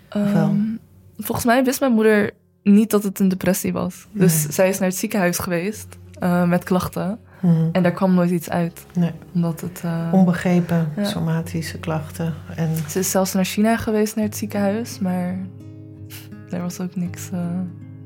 Ehm, 0.08 0.56
volgens 1.18 1.46
mij 1.46 1.64
wist 1.64 1.80
mijn 1.80 1.92
moeder 1.92 2.30
niet 2.62 2.90
dat 2.90 3.02
het 3.02 3.18
een 3.18 3.28
depressie 3.28 3.72
was. 3.72 4.06
Dus 4.12 4.42
zij 4.42 4.68
is 4.68 4.78
naar 4.78 4.88
het 4.88 4.98
ziekenhuis 4.98 5.38
geweest 5.38 5.98
uh, 6.22 6.48
met 6.48 6.64
klachten. 6.64 7.18
Mhm. 7.40 7.68
En 7.72 7.83
daar 7.83 7.92
kwam 7.92 8.14
nooit 8.14 8.31
iets 8.31 8.51
uit. 8.51 8.87
Nee. 8.94 9.12
Omdat 9.35 9.61
het... 9.61 9.83
uh, 9.85 10.09
Onbegrepen 10.12 10.92
ja. 10.96 11.05
somatische 11.05 11.79
klachten. 11.79 12.35
En 12.57 12.68
Ze 12.88 12.98
is 12.98 13.11
zelfs 13.11 13.33
naar 13.33 13.44
China 13.44 13.77
geweest, 13.77 14.16
naar 14.16 14.24
het 14.24 14.37
ziekenhuis. 14.37 14.98
Maar 14.98 15.38
er 16.51 16.61
was 16.61 16.81
ook 16.81 16.96
niks, 16.96 17.31
uh, 17.35 17.40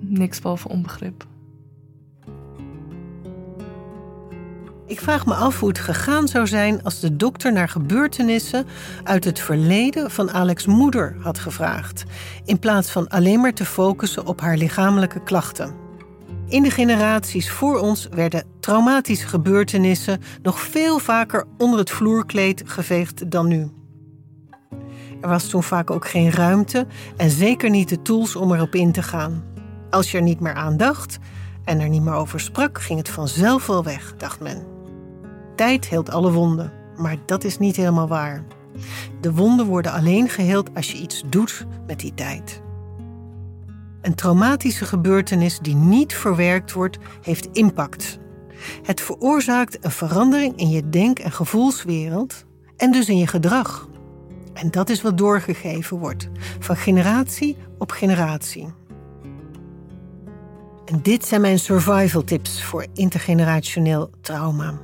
niks 0.00 0.40
behalve 0.40 0.68
onbegrip. 0.68 1.26
Ik 4.86 5.00
vraag 5.00 5.26
me 5.26 5.34
af 5.34 5.60
hoe 5.60 5.68
het 5.68 5.78
gegaan 5.78 6.28
zou 6.28 6.46
zijn 6.46 6.82
als 6.82 7.00
de 7.00 7.16
dokter 7.16 7.52
naar 7.52 7.68
gebeurtenissen 7.68 8.66
uit 9.04 9.24
het 9.24 9.38
verleden 9.40 10.10
van 10.10 10.30
Alex' 10.30 10.66
moeder 10.66 11.16
had 11.20 11.38
gevraagd, 11.38 12.04
in 12.44 12.58
plaats 12.58 12.90
van 12.90 13.08
alleen 13.08 13.40
maar 13.40 13.52
te 13.54 13.64
focussen 13.64 14.26
op 14.26 14.40
haar 14.40 14.56
lichamelijke 14.56 15.22
klachten. 15.22 15.81
In 16.52 16.62
de 16.62 16.70
generaties 16.70 17.50
voor 17.50 17.78
ons 17.78 18.08
werden 18.10 18.44
traumatische 18.60 19.26
gebeurtenissen 19.26 20.20
nog 20.42 20.60
veel 20.60 20.98
vaker 20.98 21.44
onder 21.58 21.78
het 21.78 21.90
vloerkleed 21.90 22.62
geveegd 22.66 23.30
dan 23.30 23.48
nu. 23.48 23.70
Er 25.20 25.28
was 25.28 25.48
toen 25.48 25.62
vaak 25.62 25.90
ook 25.90 26.08
geen 26.08 26.30
ruimte 26.30 26.86
en 27.16 27.30
zeker 27.30 27.70
niet 27.70 27.88
de 27.88 28.02
tools 28.02 28.36
om 28.36 28.52
erop 28.52 28.74
in 28.74 28.92
te 28.92 29.02
gaan. 29.02 29.44
Als 29.90 30.10
je 30.10 30.16
er 30.16 30.22
niet 30.22 30.40
meer 30.40 30.54
aan 30.54 30.76
dacht 30.76 31.18
en 31.64 31.80
er 31.80 31.88
niet 31.88 32.02
meer 32.02 32.14
over 32.14 32.40
sprak, 32.40 32.80
ging 32.80 32.98
het 32.98 33.08
vanzelf 33.08 33.66
wel 33.66 33.84
weg, 33.84 34.14
dacht 34.16 34.40
men. 34.40 34.66
Tijd 35.56 35.88
heelt 35.88 36.10
alle 36.10 36.32
wonden, 36.32 36.72
maar 36.96 37.16
dat 37.26 37.44
is 37.44 37.58
niet 37.58 37.76
helemaal 37.76 38.08
waar. 38.08 38.44
De 39.20 39.32
wonden 39.32 39.66
worden 39.66 39.92
alleen 39.92 40.28
geheeld 40.28 40.74
als 40.74 40.92
je 40.92 40.98
iets 40.98 41.22
doet 41.26 41.66
met 41.86 42.00
die 42.00 42.14
tijd. 42.14 42.61
Een 44.02 44.14
traumatische 44.14 44.84
gebeurtenis 44.84 45.58
die 45.58 45.74
niet 45.74 46.14
verwerkt 46.14 46.72
wordt, 46.72 46.98
heeft 47.22 47.48
impact. 47.52 48.18
Het 48.82 49.00
veroorzaakt 49.00 49.84
een 49.84 49.90
verandering 49.90 50.56
in 50.56 50.68
je 50.68 50.88
denk- 50.88 51.18
en 51.18 51.32
gevoelswereld 51.32 52.44
en 52.76 52.92
dus 52.92 53.08
in 53.08 53.18
je 53.18 53.26
gedrag. 53.26 53.88
En 54.52 54.70
dat 54.70 54.90
is 54.90 55.02
wat 55.02 55.18
doorgegeven 55.18 55.98
wordt, 55.98 56.28
van 56.58 56.76
generatie 56.76 57.56
op 57.78 57.90
generatie. 57.90 58.68
En 60.84 61.02
dit 61.02 61.24
zijn 61.24 61.40
mijn 61.40 61.58
survival 61.58 62.24
tips 62.24 62.64
voor 62.64 62.86
intergenerationeel 62.94 64.10
trauma. 64.20 64.78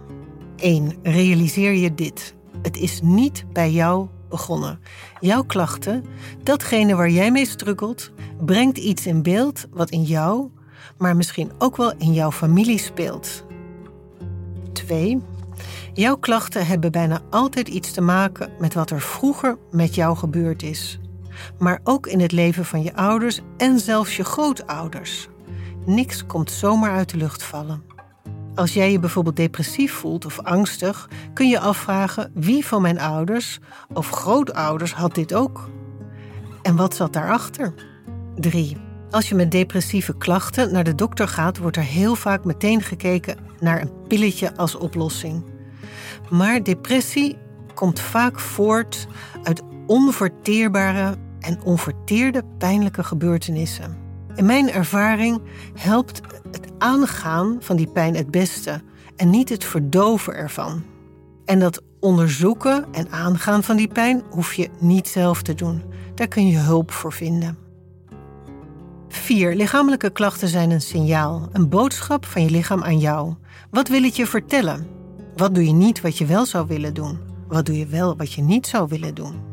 1. 0.56 0.92
Realiseer 1.02 1.72
je 1.72 1.94
dit. 1.94 2.34
Het 2.62 2.76
is 2.76 3.00
niet 3.02 3.44
bij 3.52 3.70
jou 3.70 4.08
begonnen. 4.28 4.80
Jouw 5.20 5.42
klachten, 5.42 6.04
datgene 6.42 6.94
waar 6.94 7.10
jij 7.10 7.30
mee 7.30 7.46
struggelt, 7.46 8.10
brengt 8.40 8.78
iets 8.78 9.06
in 9.06 9.22
beeld 9.22 9.66
wat 9.70 9.90
in 9.90 10.02
jou, 10.02 10.50
maar 10.96 11.16
misschien 11.16 11.50
ook 11.58 11.76
wel 11.76 11.92
in 11.98 12.12
jouw 12.12 12.32
familie 12.32 12.78
speelt. 12.78 13.44
2. 14.72 15.22
Jouw 15.92 16.16
klachten 16.16 16.66
hebben 16.66 16.92
bijna 16.92 17.20
altijd 17.30 17.68
iets 17.68 17.90
te 17.90 18.00
maken 18.00 18.52
met 18.58 18.74
wat 18.74 18.90
er 18.90 19.00
vroeger 19.00 19.58
met 19.70 19.94
jou 19.94 20.16
gebeurd 20.16 20.62
is. 20.62 20.98
Maar 21.58 21.80
ook 21.84 22.06
in 22.06 22.20
het 22.20 22.32
leven 22.32 22.64
van 22.64 22.82
je 22.82 22.94
ouders 22.94 23.40
en 23.56 23.78
zelfs 23.78 24.16
je 24.16 24.24
grootouders. 24.24 25.28
Niks 25.84 26.26
komt 26.26 26.50
zomaar 26.50 26.90
uit 26.90 27.10
de 27.10 27.16
lucht 27.16 27.42
vallen. 27.42 27.87
Als 28.58 28.72
jij 28.74 28.92
je 28.92 28.98
bijvoorbeeld 28.98 29.36
depressief 29.36 29.92
voelt 29.92 30.24
of 30.24 30.38
angstig, 30.38 31.08
kun 31.32 31.48
je 31.48 31.60
afvragen 31.60 32.30
wie 32.34 32.66
van 32.66 32.82
mijn 32.82 33.00
ouders 33.00 33.58
of 33.92 34.10
grootouders 34.10 34.92
had 34.92 35.14
dit 35.14 35.34
ook? 35.34 35.70
En 36.62 36.76
wat 36.76 36.94
zat 36.94 37.12
daarachter? 37.12 37.74
3. 38.34 38.76
Als 39.10 39.28
je 39.28 39.34
met 39.34 39.50
depressieve 39.50 40.16
klachten 40.16 40.72
naar 40.72 40.84
de 40.84 40.94
dokter 40.94 41.28
gaat, 41.28 41.58
wordt 41.58 41.76
er 41.76 41.82
heel 41.82 42.14
vaak 42.14 42.44
meteen 42.44 42.82
gekeken 42.82 43.36
naar 43.60 43.80
een 43.80 44.06
pilletje 44.08 44.56
als 44.56 44.74
oplossing. 44.74 45.44
Maar 46.30 46.62
depressie 46.62 47.38
komt 47.74 48.00
vaak 48.00 48.40
voort 48.40 49.06
uit 49.42 49.62
onverteerbare 49.86 51.16
en 51.40 51.62
onverteerde 51.62 52.42
pijnlijke 52.58 53.04
gebeurtenissen. 53.04 53.96
In 54.34 54.46
mijn 54.46 54.70
ervaring 54.70 55.40
helpt 55.74 56.20
het 56.50 56.67
aangaan 56.78 57.56
van 57.60 57.76
die 57.76 57.86
pijn 57.86 58.16
het 58.16 58.30
beste 58.30 58.82
en 59.16 59.30
niet 59.30 59.48
het 59.48 59.64
verdoven 59.64 60.34
ervan. 60.34 60.82
En 61.44 61.58
dat 61.58 61.82
onderzoeken 62.00 62.86
en 62.92 63.10
aangaan 63.10 63.62
van 63.62 63.76
die 63.76 63.88
pijn 63.88 64.22
hoef 64.30 64.54
je 64.54 64.68
niet 64.78 65.08
zelf 65.08 65.42
te 65.42 65.54
doen. 65.54 65.82
Daar 66.14 66.28
kun 66.28 66.46
je 66.46 66.58
hulp 66.58 66.90
voor 66.90 67.12
vinden. 67.12 67.58
4. 69.08 69.54
Lichamelijke 69.54 70.10
klachten 70.10 70.48
zijn 70.48 70.70
een 70.70 70.80
signaal, 70.80 71.48
een 71.52 71.68
boodschap 71.68 72.26
van 72.26 72.42
je 72.42 72.50
lichaam 72.50 72.82
aan 72.82 72.98
jou. 72.98 73.34
Wat 73.70 73.88
wil 73.88 74.02
het 74.02 74.16
je 74.16 74.26
vertellen? 74.26 74.86
Wat 75.36 75.54
doe 75.54 75.66
je 75.66 75.72
niet 75.72 76.00
wat 76.00 76.18
je 76.18 76.26
wel 76.26 76.46
zou 76.46 76.66
willen 76.66 76.94
doen? 76.94 77.18
Wat 77.48 77.66
doe 77.66 77.78
je 77.78 77.86
wel 77.86 78.16
wat 78.16 78.32
je 78.32 78.42
niet 78.42 78.66
zou 78.66 78.88
willen 78.88 79.14
doen? 79.14 79.47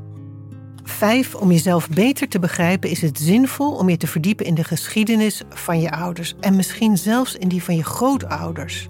5. 0.86 1.36
Om 1.36 1.52
jezelf 1.52 1.90
beter 1.90 2.28
te 2.28 2.40
begrijpen 2.40 2.90
is 2.90 3.02
het 3.02 3.20
zinvol 3.20 3.72
om 3.72 3.90
je 3.90 3.98
te 3.98 4.08
verdiepen 4.08 4.46
in 4.46 4.56
de 4.56 4.64
geschiedenis 4.64 5.42
van 5.50 5.80
je 5.80 5.92
ouders 5.92 6.36
en 6.40 6.56
misschien 6.56 6.98
zelfs 6.98 7.36
in 7.36 7.48
die 7.48 7.64
van 7.64 7.76
je 7.76 7.84
grootouders. 7.84 8.88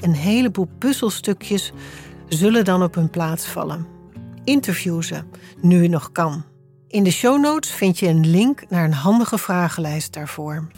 Een 0.00 0.14
heleboel 0.14 0.68
puzzelstukjes 0.78 1.72
zullen 2.28 2.64
dan 2.64 2.82
op 2.82 2.94
hun 2.94 3.10
plaats 3.10 3.46
vallen. 3.46 3.86
Interview 4.44 5.02
ze, 5.02 5.22
nu 5.60 5.88
nog 5.88 6.12
kan. 6.12 6.44
In 6.88 7.04
de 7.04 7.10
show 7.10 7.40
notes 7.40 7.70
vind 7.70 7.98
je 7.98 8.08
een 8.08 8.26
link 8.26 8.64
naar 8.68 8.84
een 8.84 8.92
handige 8.92 9.38
vragenlijst 9.38 10.12
daarvoor. 10.12 10.68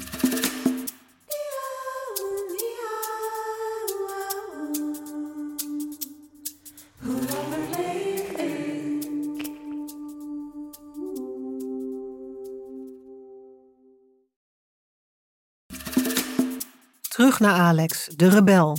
Terug 17.17 17.41
naar 17.41 17.55
Alex, 17.55 18.09
de 18.17 18.29
rebel. 18.29 18.79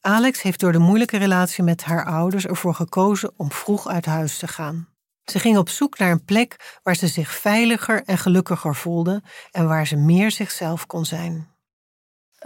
Alex 0.00 0.42
heeft 0.42 0.60
door 0.60 0.72
de 0.72 0.78
moeilijke 0.78 1.16
relatie 1.16 1.64
met 1.64 1.84
haar 1.84 2.04
ouders 2.04 2.46
ervoor 2.46 2.74
gekozen 2.74 3.32
om 3.36 3.52
vroeg 3.52 3.88
uit 3.88 4.06
huis 4.06 4.38
te 4.38 4.48
gaan. 4.48 4.88
Ze 5.24 5.38
ging 5.38 5.56
op 5.56 5.68
zoek 5.68 5.98
naar 5.98 6.10
een 6.10 6.24
plek 6.24 6.78
waar 6.82 6.96
ze 6.96 7.06
zich 7.06 7.30
veiliger 7.30 8.02
en 8.04 8.18
gelukkiger 8.18 8.74
voelde 8.74 9.22
en 9.50 9.68
waar 9.68 9.86
ze 9.86 9.96
meer 9.96 10.30
zichzelf 10.30 10.86
kon 10.86 11.04
zijn. 11.04 11.48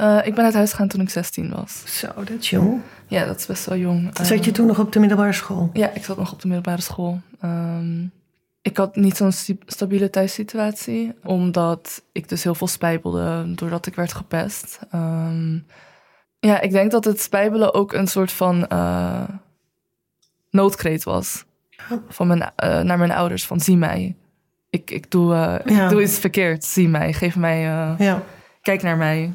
Uh, 0.01 0.27
ik 0.27 0.35
ben 0.35 0.45
uit 0.45 0.55
huis 0.55 0.71
gegaan 0.71 0.89
toen 0.89 1.01
ik 1.01 1.11
16 1.11 1.51
was. 1.51 1.99
Zo, 1.99 2.07
dat 2.15 2.31
is 2.31 2.51
jong. 2.51 2.81
Ja, 3.07 3.25
dat 3.25 3.39
is 3.39 3.47
best 3.47 3.65
wel 3.65 3.79
jong. 3.79 4.11
Zat 4.23 4.45
je 4.45 4.51
toen 4.51 4.67
nog 4.67 4.79
op 4.79 4.93
de 4.93 4.99
middelbare 4.99 5.33
school? 5.33 5.71
Ja, 5.73 5.91
ik 5.95 6.05
zat 6.05 6.17
nog 6.17 6.33
op 6.33 6.41
de 6.41 6.47
middelbare 6.47 6.83
school. 6.83 7.21
Um, 7.45 8.13
ik 8.67 8.77
had 8.77 8.97
niet 8.97 9.17
zo'n 9.17 9.33
stabiele 9.67 10.11
thuissituatie, 10.11 11.15
omdat 11.25 12.03
ik 12.13 12.29
dus 12.29 12.43
heel 12.45 12.55
veel 12.55 12.67
spijbelde 12.67 13.55
doordat 13.55 13.87
ik 13.87 13.95
werd 13.95 14.13
gepest. 14.13 14.79
Um, 14.95 15.67
ja, 16.39 16.61
ik 16.61 16.71
denk 16.71 16.91
dat 16.91 17.05
het 17.05 17.21
spijbelen 17.21 17.75
ook 17.75 17.93
een 17.93 18.07
soort 18.07 18.33
van 18.33 18.67
uh, 18.73 19.29
noodkreet 20.51 21.05
was. 21.05 21.45
Van 22.09 22.27
mijn, 22.27 22.41
uh, 22.41 22.81
naar 22.81 22.99
mijn 22.99 23.11
ouders, 23.11 23.47
van 23.47 23.61
zie 23.61 23.77
mij. 23.77 24.17
Ik, 24.71 24.91
ik, 24.91 25.11
doe, 25.11 25.33
uh, 25.33 25.57
ja. 25.65 25.85
ik 25.85 25.91
doe 25.91 26.03
iets 26.03 26.19
verkeerd, 26.19 26.65
zie 26.65 26.89
mij, 26.89 27.13
geef 27.13 27.37
mij, 27.37 27.61
ja. 27.99 28.23
kijk 28.63 28.83
naar 28.83 28.97
mij. 28.97 29.35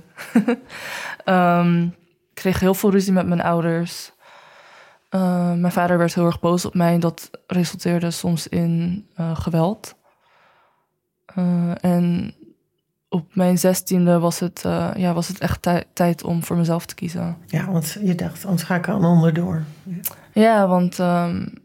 um, 1.25 1.83
ik 2.29 2.33
kreeg 2.33 2.59
heel 2.59 2.73
veel 2.73 2.91
ruzie 2.91 3.13
met 3.13 3.27
mijn 3.27 3.41
ouders. 3.41 4.11
Uh, 5.11 5.53
mijn 5.53 5.71
vader 5.71 5.97
werd 5.97 6.13
heel 6.13 6.25
erg 6.25 6.39
boos 6.39 6.65
op 6.65 6.73
mij. 6.73 6.99
Dat 6.99 7.29
resulteerde 7.47 8.11
soms 8.11 8.47
in 8.47 9.05
uh, 9.19 9.35
geweld. 9.35 9.95
Uh, 11.37 11.83
en 11.83 12.33
op 13.09 13.35
mijn 13.35 13.57
zestiende 13.57 14.19
was 14.19 14.39
het, 14.39 14.61
ja, 14.95 15.13
was 15.13 15.27
het 15.27 15.39
echt 15.39 15.67
tijd 15.93 16.23
om 16.23 16.43
voor 16.43 16.57
mezelf 16.57 16.85
te 16.85 16.95
kiezen. 16.95 17.37
Ja, 17.47 17.71
want 17.71 17.97
je 18.03 18.15
dacht, 18.15 18.45
anders 18.45 18.63
ga 18.63 18.75
ik 18.75 18.87
er 18.87 18.95
onderdoor. 18.95 19.63
Ja, 20.33 20.67
want 20.67 20.97
um, 20.99 21.61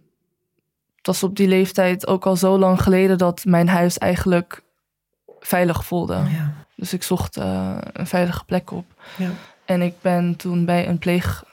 het 0.97 1.07
was 1.07 1.23
op 1.23 1.37
die 1.37 1.49
leeftijd 1.49 2.07
ook 2.07 2.27
al 2.27 2.37
zo 2.37 2.59
lang 2.59 2.83
geleden... 2.83 3.19
dat 3.19 3.45
mijn 3.45 3.69
huis 3.69 3.99
eigenlijk 3.99 4.63
veilig 5.41 5.85
voelde. 5.85 6.15
Ja. 6.15 6.53
Dus 6.77 6.93
ik 6.93 7.03
zocht 7.03 7.37
eh, 7.37 7.77
een 7.93 8.07
veilige 8.07 8.45
plek 8.45 8.71
op. 8.71 8.85
Ja. 9.17 9.31
En 9.65 9.83
ik 9.83 9.95
ben 10.01 10.37
toen 10.37 10.65
bij 10.65 10.89
een 10.89 10.99
pleeg, 10.99 11.45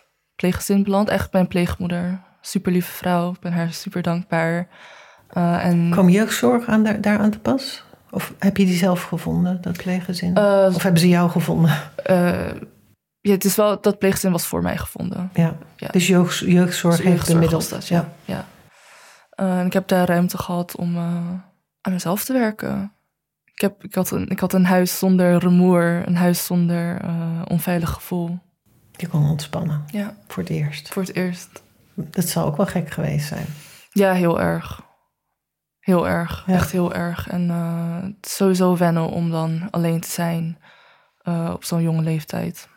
pleeggezin 0.44 0.84
beland. 0.84 1.08
Eigenlijk 1.08 1.32
bij 1.32 1.42
een 1.42 1.48
pleegmoeder. 1.48 2.22
Super 2.42 2.72
lieve 2.72 2.92
vrouw. 2.92 3.32
Ik 3.32 3.40
ben 3.40 3.54
haar 3.54 3.74
super 3.74 4.02
dankbaar. 4.02 4.68
Uh, 5.38 5.66
en, 5.66 5.90
Kwam 5.92 6.10
jeugdzorg 6.10 6.68
aan 6.68 6.84
daar, 6.84 7.02
daar 7.02 7.20
aan 7.20 7.32
te 7.32 7.40
pas? 7.40 7.84
Of 8.12 8.34
heb 8.40 8.58
je 8.58 8.66
die 8.66 8.78
zelf 8.78 9.04
gevonden, 9.04 9.62
dat 9.62 9.78
pleeggezin? 9.78 10.38
Uh, 10.38 10.72
of 10.74 10.84
hebben 10.84 11.02
ze 11.02 11.08
jou 11.08 11.30
gevonden? 11.30 11.72
Uh, 12.10 12.52
ja, 13.22 13.32
het 13.32 13.46
is 13.46 13.56
wel, 13.56 13.82
dat 13.82 14.00
pleeggezin 14.00 14.32
was 14.32 14.46
voor 14.46 14.62
mij 14.62 14.78
gevonden. 14.78 15.30
Ja, 15.34 15.58
ja. 15.76 15.88
dus 15.88 16.08
jeugd, 16.08 16.38
jeugdzorg 16.40 16.96
dus 16.96 17.06
heeft 17.06 17.28
bemiddeld. 17.28 17.70
Dat, 17.70 17.88
ja. 17.88 18.10
ja. 18.26 18.46
ja. 19.36 19.58
en 19.60 19.66
ik 19.66 19.74
heb 19.74 19.88
daar 19.88 20.08
ruimte 20.08 20.38
gehad 20.38 20.76
om 20.76 20.98
aan 21.82 21.92
mezelf 21.92 22.24
te 22.24 22.34
werken. 22.34 22.94
Ik, 23.54 23.62
heb, 23.62 23.84
ik, 23.84 23.96
had 23.96 24.12
een, 24.12 24.30
ik 24.30 24.40
had 24.40 24.54
een 24.54 24.66
huis 24.66 24.98
zonder 24.98 25.40
rumoer, 25.40 26.02
een 26.06 26.16
huis 26.16 26.46
zonder 26.46 27.02
onveilig 27.48 27.90
gevoel. 27.90 28.40
Je 28.98 29.08
kon 29.08 29.30
ontspannen. 29.30 29.84
Ja. 29.92 30.16
Voor 30.28 30.44
het 30.44 30.52
eerst. 30.52 30.94
Voor 30.94 31.02
het 31.02 31.16
eerst. 31.16 31.64
Dat 31.94 32.28
zou 32.28 32.46
ook 32.46 32.58
wel 32.58 32.66
gek 32.66 32.92
geweest 32.92 33.28
zijn. 33.28 33.46
Ja, 33.92 34.14
heel 34.14 34.42
erg. 34.42 34.82
Heel 35.80 36.08
erg. 36.08 36.44
Ja. 36.48 36.54
Echt 36.54 36.72
heel 36.72 36.94
erg. 36.94 37.28
En 37.30 37.48
uh, 37.48 38.02
het 38.02 38.26
is 38.26 38.36
sowieso 38.36 38.78
wennen 38.78 39.10
om 39.10 39.30
dan 39.32 39.68
alleen 39.72 40.00
te 40.00 40.10
zijn 40.10 40.58
uh, 41.24 41.50
op 41.54 41.64
zo'n 41.64 41.82
jonge 41.82 42.02
leeftijd. 42.02 42.70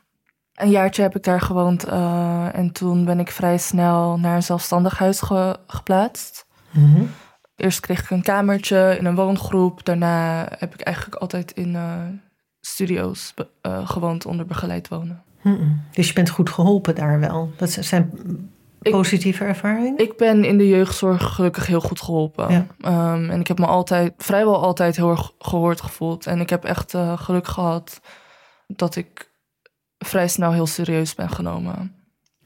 Een 0.55 0.71
jaartje 0.71 1.03
heb 1.03 1.17
ik 1.17 1.23
daar 1.23 1.41
gewoond 1.41 1.89
uh, 1.89 2.57
en 2.57 2.73
toen 2.73 3.05
ben 3.05 3.21
ik 3.21 3.31
vrij 3.31 3.59
snel 3.59 4.19
naar 4.19 4.37
een 4.37 4.43
zelfstandig 4.43 4.99
huis 4.99 5.21
ge 5.21 5.59
geplaatst. 5.67 6.47
Mm 6.71 6.95
-hmm. 6.95 7.11
Eerst 7.57 7.81
kreeg 7.81 8.03
ik 8.03 8.11
een 8.11 8.23
kamertje 8.23 8.97
in 8.99 9.05
een 9.05 9.15
woongroep. 9.15 9.85
Daarna 9.85 10.47
heb 10.59 10.75
ik 10.75 10.81
eigenlijk 10.81 11.17
altijd 11.17 11.53
in 11.53 11.77
studio's 12.61 13.35
gewoond 13.63 14.27
onder 14.27 14.47
begeleid 14.47 14.89
wonen. 14.89 15.25
Dus 15.93 16.09
je 16.09 16.13
bent 16.13 16.31
goed 16.31 16.51
geholpen 16.51 16.95
daar 16.95 17.21
wel. 17.21 17.53
Dat 17.57 17.71
zijn 17.71 18.13
positieve 18.79 19.45
ervaringen? 19.45 19.99
Ik 19.99 20.17
ben 20.17 20.45
in 20.45 20.59
de 20.59 20.69
jeugdzorg 20.69 21.35
gelukkig 21.35 21.67
heel 21.67 21.81
goed 21.81 22.01
geholpen. 22.01 22.67
Ja. 22.79 23.13
Um, 23.15 23.31
en 23.31 23.41
ik 23.41 23.47
heb 23.47 23.59
me 23.59 23.67
altijd, 23.67 24.15
vrijwel 24.17 24.63
altijd 24.63 24.97
heel 24.97 25.11
erg 25.11 25.33
gehoord 25.39 25.81
gevoeld. 25.81 26.27
En 26.27 26.41
ik 26.41 26.51
heb 26.51 26.65
echt 26.65 26.95
uh, 26.95 27.19
geluk 27.19 27.47
gehad 27.47 28.01
dat 28.67 28.97
ik 28.97 29.31
vrij 29.99 30.29
snel 30.29 30.53
heel 30.53 30.67
serieus 30.67 31.15
ben 31.15 31.31
genomen. 31.31 31.95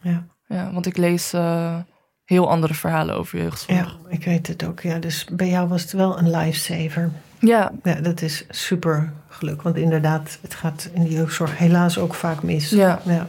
Ja. 0.01 0.27
Ja, 0.47 0.73
want 0.73 0.87
ik 0.87 0.97
lees 0.97 1.35
uh, 1.35 1.77
heel 2.25 2.51
andere 2.51 2.75
verhalen 2.75 3.17
over 3.17 3.39
jeugdzorg. 3.39 3.79
Ja, 3.79 4.09
ik 4.09 4.25
weet 4.25 4.47
het 4.47 4.65
ook. 4.65 4.81
Ja, 4.81 4.99
dus 4.99 5.25
bij 5.33 5.49
jou 5.49 5.69
was 5.69 5.83
het 5.83 5.93
wel 5.93 6.19
een 6.19 6.31
lifesaver. 6.31 7.11
Ja. 7.41 7.73
Ja, 7.83 7.95
dat 7.95 8.23
is 8.23 8.45
super 8.49 9.13
geluk. 9.29 9.63
Want 9.63 9.77
inderdaad, 9.77 10.39
het 10.41 10.55
gaat 10.55 10.89
in 10.93 11.03
de 11.03 11.11
jeugdzorg 11.11 11.59
helaas 11.59 11.99
ook 11.99 12.15
vaak 12.15 12.43
mis. 12.43 12.71
Ja. 12.71 13.01
ja. 13.05 13.27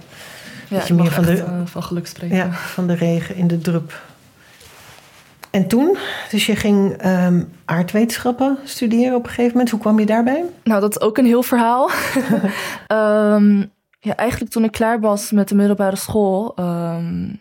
Ja, 0.67 0.77
dat 0.77 0.87
je 0.87 0.93
meer 0.93 1.11
van 1.11 1.23
de, 1.23 1.37
uh, 1.37 1.61
van 1.65 1.83
geluk 1.83 2.07
spreken. 2.07 2.35
Ja, 2.35 2.51
van 2.51 2.87
de 2.87 2.93
regen 2.93 3.35
in 3.35 3.47
de 3.47 3.57
drup. 3.57 4.01
En 5.49 5.67
toen, 5.67 5.97
dus 6.29 6.45
je 6.45 6.55
ging 6.55 7.05
um, 7.05 7.51
aardwetenschappen 7.65 8.57
studeren 8.63 9.15
op 9.15 9.23
een 9.23 9.29
gegeven 9.29 9.51
moment. 9.51 9.69
Hoe 9.69 9.79
kwam 9.79 9.99
je 9.99 10.05
daarbij? 10.05 10.43
Nou, 10.63 10.81
dat 10.81 10.89
is 10.89 11.01
ook 11.01 11.17
een 11.17 11.25
heel 11.25 11.43
verhaal. 11.43 11.89
um, 12.87 13.71
ja, 13.99 14.15
eigenlijk 14.15 14.51
toen 14.51 14.63
ik 14.63 14.71
klaar 14.71 14.99
was 14.99 15.31
met 15.31 15.47
de 15.47 15.55
middelbare 15.55 15.95
school, 15.95 16.55
um, 16.59 17.39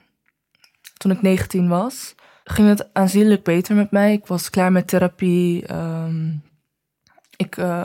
toen 0.97 1.11
ik 1.11 1.23
19 1.23 1.69
was, 1.69 2.15
ging 2.45 2.69
het 2.69 2.89
aanzienlijk 2.93 3.45
beter 3.45 3.75
met 3.75 3.91
mij. 3.91 4.13
Ik 4.13 4.27
was 4.27 4.51
klaar 4.51 4.73
met 4.73 4.89
therapie. 4.89 5.65
Ik 7.41 7.57
uh, 7.57 7.85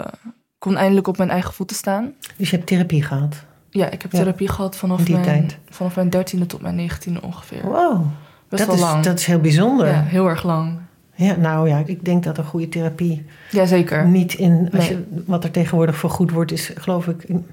kon 0.60 0.78
eindelijk 0.78 1.08
op 1.08 1.18
mijn 1.18 1.30
eigen 1.30 1.54
voeten 1.54 1.76
staan. 1.76 2.14
Dus 2.38 2.50
je 2.50 2.56
hebt 2.56 2.68
therapie 2.68 3.04
gehad? 3.04 3.36
Ja, 3.70 3.90
ik 3.90 4.02
heb 4.02 4.12
therapie 4.12 4.48
gehad 4.48 4.76
vanaf 4.76 5.10
mijn, 5.10 5.24
tijd. 5.24 5.58
vanaf 5.70 5.96
mijn 5.96 6.10
dertiende 6.10 6.46
tot 6.46 6.62
mijn 6.62 6.76
negentiende 6.76 7.22
ongeveer. 7.22 7.62
Wow, 7.64 8.06
Best 8.50 8.66
dat, 8.66 8.76
is, 8.76 8.82
lang. 8.82 9.04
dat 9.04 9.20
is 9.20 9.26
heel 9.26 9.40
bijzonder. 9.40 9.88
Ja, 9.88 10.02
heel 10.02 10.28
erg 10.28 10.44
lang. 10.44 10.78
Ja, 11.16 11.36
nou 11.36 11.70
ja, 11.70 11.84
ik 11.86 12.06
denk 12.06 12.24
dat 12.24 12.38
een 12.38 12.44
goede 12.44 12.70
therapie 12.70 13.26
Jazeker. 13.52 14.06
niet 14.08 14.34
in... 14.34 14.70
Als 14.76 14.90
Nee. 14.90 14.98
je, 14.98 15.24
wat 15.26 15.44
er 15.44 15.52
tegenwoordig 15.52 15.96
voor 15.96 16.10
goed 16.10 16.32
wordt, 16.32 16.52
is 16.52 16.72
geloof 16.76 17.08
ik 17.08 17.24
in 17.24 17.46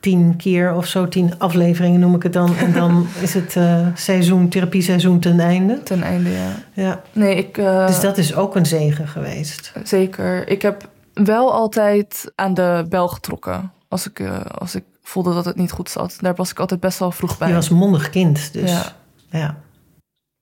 tien 0.00 0.36
keer 0.36 0.74
of 0.74 0.86
zo, 0.86 1.08
tien 1.08 1.38
afleveringen 1.38 2.00
noem 2.00 2.14
ik 2.14 2.22
het 2.22 2.32
dan. 2.32 2.56
En 2.56 2.72
dan 2.72 3.06
is 3.22 3.34
het 3.34 3.56
eh 3.56 3.86
seizoen, 3.94 4.48
therapieseizoen 4.48 5.18
ten 5.20 5.40
einde. 5.40 5.82
Ten 5.82 6.02
einde, 6.02 6.30
ja. 6.30 6.52
Ja, 6.72 7.00
Nee, 7.12 7.36
ik... 7.36 7.58
eh, 7.58 7.86
dus 7.86 8.00
dat 8.00 8.18
is 8.18 8.34
ook 8.34 8.56
een 8.56 8.66
zegen 8.66 9.08
geweest. 9.08 9.72
Zeker. 9.84 10.48
Ik 10.48 10.62
heb 10.62 10.88
wel 11.14 11.52
altijd 11.52 12.32
aan 12.34 12.54
de 12.54 12.86
bel 12.88 13.08
getrokken. 13.08 13.72
Als 13.88 14.08
ik, 14.08 14.20
eh, 14.20 14.40
als 14.40 14.74
ik 14.74 14.84
voelde 15.02 15.34
dat 15.34 15.44
het 15.44 15.56
niet 15.56 15.70
goed 15.70 15.90
zat. 15.90 16.16
Daar 16.20 16.34
was 16.34 16.50
ik 16.50 16.58
altijd 16.58 16.80
best 16.80 16.98
wel 16.98 17.10
vroeg 17.10 17.38
bij. 17.38 17.48
Je 17.48 17.54
was 17.54 17.70
een 17.70 17.76
mondig 17.76 18.10
kind, 18.10 18.52
dus 18.52 18.70
Ja. 18.70 18.92
ja. 19.30 19.56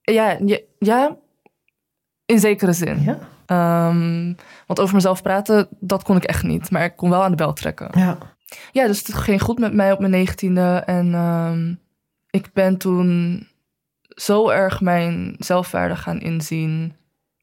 ja, 0.00 0.36
ja, 0.44 0.58
ja, 0.78 1.16
in 2.26 2.38
zekere 2.38 2.72
zin. 2.72 3.02
Ja, 3.02 3.18
Ehm, 3.46 4.32
want 4.66 4.80
over 4.80 4.94
mezelf 4.94 5.22
praten, 5.22 5.68
dat 5.80 6.02
kon 6.02 6.16
ik 6.16 6.24
echt 6.24 6.42
niet. 6.42 6.70
Maar 6.70 6.84
ik 6.84 6.96
kon 6.96 7.10
wel 7.10 7.22
aan 7.22 7.30
de 7.30 7.36
bel 7.36 7.52
trekken. 7.52 7.90
ja. 7.94 8.18
Ja, 8.72 8.86
dus 8.86 8.98
het 8.98 9.14
ging 9.14 9.42
goed 9.42 9.58
met 9.58 9.72
mij 9.74 9.92
op 9.92 9.98
mijn 9.98 10.10
negentiende. 10.10 10.82
En 10.86 11.14
ehm, 11.14 11.74
ik 12.30 12.52
ben 12.52 12.78
toen 12.78 13.46
zo 14.08 14.48
erg 14.48 14.80
mijn 14.80 15.34
zelfwaarde 15.38 15.96
gaan 15.96 16.20
inzien. 16.20 16.96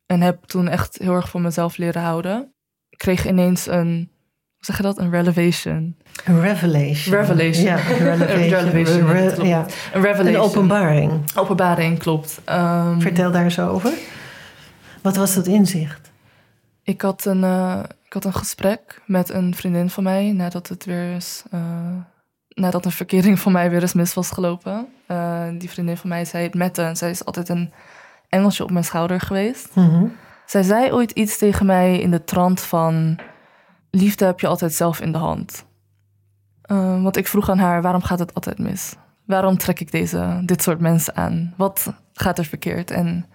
En 0.05 0.21
heb 0.21 0.43
toen 0.43 0.67
echt 0.67 0.97
heel 0.97 1.13
erg 1.13 1.29
van 1.29 1.41
mezelf 1.41 1.77
leren 1.77 2.01
houden. 2.01 2.53
Kreeg 2.97 3.27
ineens 3.27 3.67
een, 3.67 4.09
hoe 4.55 4.65
zeg 4.65 4.77
je 4.77 4.83
dat? 4.83 4.97
Een 4.97 5.11
revelation. 5.11 5.95
Een 6.25 6.41
revelation. 6.41 7.15
Revelation. 7.15 7.63
Ja, 7.65 7.77
een 7.77 7.97
revelation. 8.27 9.07
Re- 9.11 9.43
ja. 9.43 9.65
Een 9.93 10.01
revelation. 10.01 10.27
Een 10.43 10.49
openbaring. 10.49 11.11
Openbaring, 11.35 11.99
klopt. 11.99 12.41
Ehm, 12.43 12.99
Vertel 12.99 13.31
daar 13.31 13.43
eens 13.43 13.59
over. 13.59 13.91
Wat 15.01 15.15
was 15.15 15.33
dat 15.35 15.47
inzicht? 15.47 16.11
Ik 16.83 17.01
had, 17.01 17.25
een, 17.25 17.43
eh, 17.43 17.79
ik 18.05 18.13
had 18.13 18.25
een 18.25 18.33
gesprek 18.33 19.01
met 19.05 19.29
een 19.29 19.55
vriendin 19.55 19.89
van 19.89 20.03
mij 20.03 20.31
nadat 20.31 20.67
het 20.67 20.85
weer 20.85 21.13
eens, 21.13 21.43
eh, 21.51 21.59
nadat 22.49 22.85
een 22.85 22.91
verkering 22.91 23.39
van 23.39 23.51
mij 23.51 23.69
weer 23.69 23.81
eens 23.81 23.93
mis 23.93 24.13
was 24.13 24.29
gelopen. 24.29 24.87
Eh, 25.05 25.43
die 25.57 25.69
vriendin 25.69 25.97
van 25.97 26.09
mij 26.09 26.25
zei 26.25 26.43
het 26.43 26.53
Mette 26.53 26.81
en 26.81 26.95
zij 26.97 27.09
is 27.09 27.25
altijd 27.25 27.49
een 27.49 27.73
engeltje 28.29 28.63
op 28.63 28.71
mijn 28.71 28.83
schouder 28.85 29.19
geweest. 29.21 29.75
Mhm. 29.75 30.05
Zij 30.45 30.63
zei 30.63 30.91
ooit 30.91 31.11
iets 31.11 31.37
tegen 31.37 31.65
mij 31.65 31.99
in 31.99 32.11
de 32.11 32.23
trant 32.23 32.61
van 32.61 33.19
liefde 33.91 34.25
heb 34.25 34.39
je 34.39 34.47
altijd 34.47 34.73
zelf 34.73 34.99
in 34.99 35.11
de 35.11 35.17
hand. 35.17 35.65
Eh, 36.61 37.03
want 37.03 37.17
ik 37.17 37.27
vroeg 37.27 37.49
aan 37.49 37.57
haar 37.59 37.81
waarom 37.81 38.01
gaat 38.01 38.19
het 38.19 38.33
altijd 38.33 38.59
mis? 38.59 38.95
Waarom 39.25 39.57
trek 39.57 39.79
ik 39.79 39.91
deze, 39.91 40.41
dit 40.45 40.61
soort 40.63 40.79
mensen 40.79 41.15
aan? 41.15 41.53
Wat 41.57 41.93
gaat 42.13 42.37
er 42.37 42.45
verkeerd? 42.45 42.91
En 42.91 43.25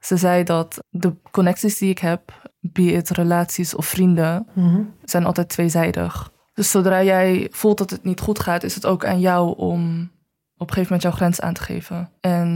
ze 0.00 0.16
zei 0.16 0.44
dat 0.44 0.84
de 0.90 1.16
connecties 1.30 1.78
die 1.78 1.90
ik 1.90 1.98
heb, 1.98 2.50
be 2.60 2.82
it 2.92 3.08
relaties 3.10 3.74
of 3.74 3.86
vrienden, 3.86 4.46
Mhm. 4.54 4.82
zijn 5.02 5.24
altijd 5.24 5.48
tweezijdig. 5.48 6.30
Dus 6.54 6.70
zodra 6.70 7.02
jij 7.02 7.48
voelt 7.50 7.78
dat 7.78 7.90
het 7.90 8.04
niet 8.04 8.20
goed 8.20 8.38
gaat, 8.40 8.62
is 8.62 8.74
het 8.74 8.86
ook 8.86 9.04
aan 9.04 9.20
jou 9.20 9.56
om 9.56 10.10
op 10.56 10.68
een 10.68 10.74
gegeven 10.74 10.82
moment 10.82 11.02
jouw 11.02 11.10
grens 11.12 11.40
aan 11.40 11.54
te 11.54 11.62
geven. 11.62 12.10
En 12.20 12.48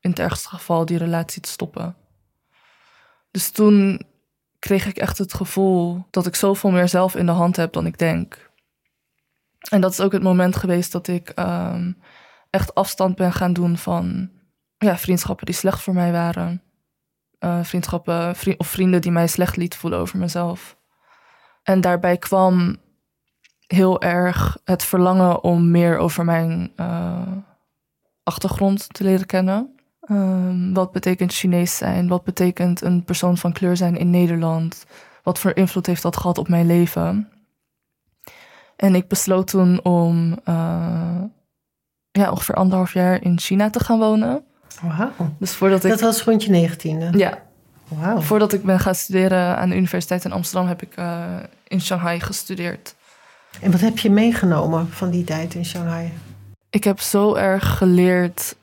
in 0.00 0.10
het 0.10 0.18
ergste 0.18 0.48
geval 0.48 0.84
die 0.86 0.98
relatie 0.98 1.42
te 1.42 1.48
stoppen. 1.48 1.96
Dus 3.30 3.50
toen 3.50 4.02
kreeg 4.58 4.86
ik 4.86 4.96
echt 4.96 5.18
het 5.18 5.34
gevoel 5.34 6.06
dat 6.10 6.26
ik 6.26 6.34
zoveel 6.34 6.70
meer 6.70 6.88
zelf 6.88 7.14
in 7.14 7.26
de 7.26 7.32
hand 7.32 7.56
heb 7.56 7.72
dan 7.72 7.86
ik 7.86 7.98
denk. 7.98 8.50
En 9.70 9.80
dat 9.80 9.92
is 9.92 10.00
ook 10.00 10.12
het 10.12 10.22
moment 10.22 10.56
geweest 10.56 10.92
dat 10.92 11.08
ik 11.08 11.28
ehm, 11.28 11.92
echt 12.50 12.74
afstand 12.74 13.16
ben 13.16 13.32
gaan 13.32 13.52
doen 13.52 13.76
van 13.76 14.30
ja, 14.78 14.98
vriendschappen 14.98 15.46
die 15.46 15.54
slecht 15.54 15.80
voor 15.82 15.94
mij 15.94 16.12
waren. 16.12 16.62
Eh, 17.38 17.64
vriendschappen 17.64 18.36
vri- 18.36 18.54
of 18.58 18.66
vrienden 18.66 19.00
die 19.00 19.12
mij 19.12 19.26
slecht 19.26 19.56
lieten 19.56 19.78
voelen 19.78 19.98
over 19.98 20.18
mezelf. 20.18 20.76
En 21.62 21.80
daarbij 21.80 22.16
kwam 22.16 22.76
heel 23.66 24.00
erg 24.00 24.58
het 24.64 24.84
verlangen 24.84 25.42
om 25.42 25.70
meer 25.70 25.98
over 25.98 26.24
mijn 26.24 26.72
eh, 26.76 27.32
achtergrond 28.22 28.94
te 28.94 29.04
leren 29.04 29.26
kennen. 29.26 29.79
Ehm, 30.00 30.72
wat 30.72 30.92
betekent 30.92 31.32
Chinees 31.32 31.76
zijn? 31.76 32.08
Wat 32.08 32.24
betekent 32.24 32.82
een 32.82 33.04
persoon 33.04 33.36
van 33.36 33.52
kleur 33.52 33.76
zijn 33.76 33.96
in 33.96 34.10
Nederland? 34.10 34.84
Wat 35.22 35.38
voor 35.38 35.56
invloed 35.56 35.86
heeft 35.86 36.02
dat 36.02 36.16
gehad 36.16 36.38
op 36.38 36.48
mijn 36.48 36.66
leven? 36.66 37.28
En 38.76 38.94
ik 38.94 39.08
besloot 39.08 39.46
toen 39.46 39.84
om 39.84 40.38
eh, 40.44 41.22
ja, 42.10 42.30
ongeveer 42.30 42.54
anderhalf 42.54 42.92
jaar 42.92 43.22
in 43.22 43.38
China 43.38 43.70
te 43.70 43.84
gaan 43.84 43.98
wonen. 43.98 44.44
Wauw. 44.82 45.10
Dus 45.38 45.54
voordat 45.54 45.84
ik, 45.84 45.90
Dat 45.90 46.00
was 46.00 46.22
rond 46.22 46.44
je 46.44 46.50
negentiende? 46.50 47.18
ja, 47.18 47.42
Wauw. 47.88 48.20
voordat 48.20 48.52
ik 48.52 48.62
ben 48.64 48.80
gaan 48.80 48.94
studeren 48.94 49.56
aan 49.56 49.68
de 49.68 49.76
Universiteit 49.76 50.24
in 50.24 50.32
Amsterdam, 50.32 50.68
heb 50.68 50.82
ik 50.82 50.92
eh, 50.96 51.24
in 51.68 51.80
Shanghai 51.80 52.20
gestudeerd. 52.20 52.94
En 53.60 53.70
wat 53.70 53.80
heb 53.80 53.98
je 53.98 54.10
meegenomen 54.10 54.88
van 54.92 55.10
die 55.10 55.24
tijd 55.24 55.54
in 55.54 55.64
Shanghai? 55.64 56.12
Ik 56.70 56.84
heb 56.84 57.00
zo 57.00 57.34
erg 57.34 57.76
geleerd 57.76 58.56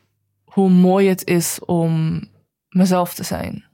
hoe 0.58 0.70
mooi 0.70 1.08
het 1.10 1.26
is 1.26 1.60
om 1.66 2.22
mezelf 2.70 3.14
te 3.14 3.24
zijn. 3.24 3.66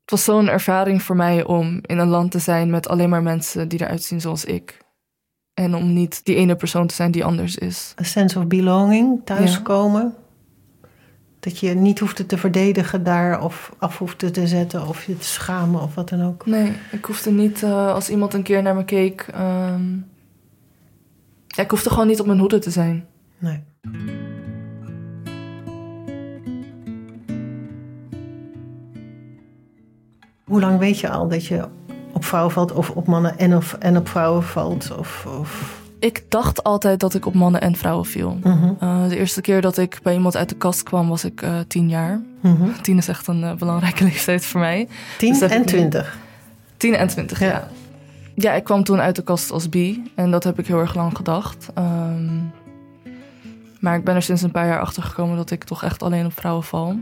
het 0.00 0.10
was 0.10 0.24
zo'n 0.24 0.48
ervaring 0.48 1.02
voor 1.02 1.16
mij 1.16 1.44
om 1.44 1.78
in 1.82 1.98
een 1.98 2.08
land 2.08 2.30
te 2.30 2.38
zijn 2.38 2.70
met 2.70 2.88
alleen 2.88 3.08
maar 3.08 3.22
mensen 3.22 3.68
die 3.68 3.80
eruit 3.80 4.02
zien 4.02 4.20
zoals 4.20 4.44
ik. 4.44 4.78
En 5.54 5.74
om 5.74 5.92
niet 5.92 6.24
die 6.24 6.36
ene 6.36 6.56
persoon 6.56 6.86
te 6.86 6.94
zijn 6.94 7.10
die 7.10 7.24
anders 7.24 7.56
is. 7.56 7.92
Een 7.96 8.04
sense 8.04 8.38
of 8.38 8.46
belonging, 8.46 9.20
thuiskomen. 9.24 10.14
Dat 11.40 11.58
je 11.58 11.74
niet 11.74 11.98
hoefde 11.98 12.26
te 12.26 12.38
verdedigen 12.38 13.04
daar 13.04 13.42
of 13.42 13.72
af 13.78 13.98
hoefde 13.98 14.30
te 14.30 14.46
zetten 14.46 14.88
of 14.88 15.04
je 15.04 15.18
te 15.18 15.26
schamen 15.26 15.82
of 15.82 15.94
wat 15.94 16.08
dan 16.08 16.22
ook. 16.22 16.46
Nee, 16.46 16.72
ik 16.90 17.04
hoefde 17.04 17.30
niet 17.30 17.62
uh, 17.62 17.92
als 17.92 18.10
iemand 18.10 18.34
een 18.34 18.42
keer 18.42 18.62
naar 18.62 18.74
me 18.74 18.84
keek. 18.84 19.26
Um, 19.34 20.10
ja, 21.46 21.62
ik 21.62 21.70
hoefde 21.70 21.90
gewoon 21.90 22.06
niet 22.06 22.20
op 22.20 22.26
mijn 22.26 22.38
hoede 22.38 22.58
te 22.58 22.70
zijn. 22.70 23.06
Nee. 23.38 23.62
Hoe 30.52 30.60
lang 30.60 30.78
weet 30.78 30.98
je 30.98 31.08
al 31.08 31.28
dat 31.28 31.46
je 31.46 31.64
op 32.12 32.24
vrouwen 32.24 32.52
valt 32.52 32.72
of 32.72 32.90
op 32.90 33.06
mannen 33.06 33.38
en, 33.38 33.56
of, 33.56 33.72
en 33.72 33.96
op 33.96 34.08
vrouwen 34.08 34.42
valt? 34.42 34.96
Of, 34.98 35.26
of... 35.38 35.80
Ik 35.98 36.24
dacht 36.28 36.62
altijd 36.62 37.00
dat 37.00 37.14
ik 37.14 37.26
op 37.26 37.34
mannen 37.34 37.60
en 37.60 37.76
vrouwen 37.76 38.06
viel. 38.06 38.38
Mhm. 38.42 38.72
Uh, 38.82 39.08
de 39.08 39.16
eerste 39.16 39.40
keer 39.40 39.60
dat 39.60 39.76
ik 39.78 40.00
bij 40.02 40.14
iemand 40.14 40.36
uit 40.36 40.48
de 40.48 40.54
kast 40.54 40.82
kwam 40.82 41.08
was 41.08 41.24
ik 41.24 41.42
uh, 41.42 41.58
tien 41.68 41.88
jaar. 41.88 42.20
Mhm. 42.40 42.68
Tien 42.82 42.96
is 42.96 43.08
echt 43.08 43.26
een 43.26 43.40
uh, 43.40 43.54
belangrijke 43.54 44.04
leeftijd 44.12 44.44
voor 44.44 44.60
mij. 44.60 44.88
Tien 45.18 45.38
Dus 45.38 45.50
en 45.50 45.64
twintig. 45.64 46.18
Tien 46.76 46.94
en 46.94 47.08
twintig, 47.08 47.40
ja. 47.40 47.46
Ja. 47.46 47.68
ja. 48.34 48.52
ik 48.52 48.64
kwam 48.64 48.84
toen 48.84 49.00
uit 49.00 49.16
de 49.16 49.22
kast 49.22 49.50
als 49.50 49.68
bi. 49.68 50.10
En 50.14 50.30
dat 50.30 50.44
heb 50.44 50.58
ik 50.58 50.66
heel 50.66 50.80
erg 50.80 50.94
lang 50.94 51.16
gedacht. 51.16 51.70
Ehm, 51.74 52.38
maar 53.80 53.96
ik 53.96 54.04
ben 54.04 54.14
er 54.14 54.22
sinds 54.22 54.42
een 54.42 54.50
paar 54.50 54.66
jaar 54.66 54.80
achter 54.80 55.02
gekomen 55.02 55.36
dat 55.36 55.50
ik 55.50 55.64
toch 55.64 55.82
echt 55.82 56.02
alleen 56.02 56.26
op 56.26 56.32
vrouwen 56.32 56.64
val. 56.64 56.96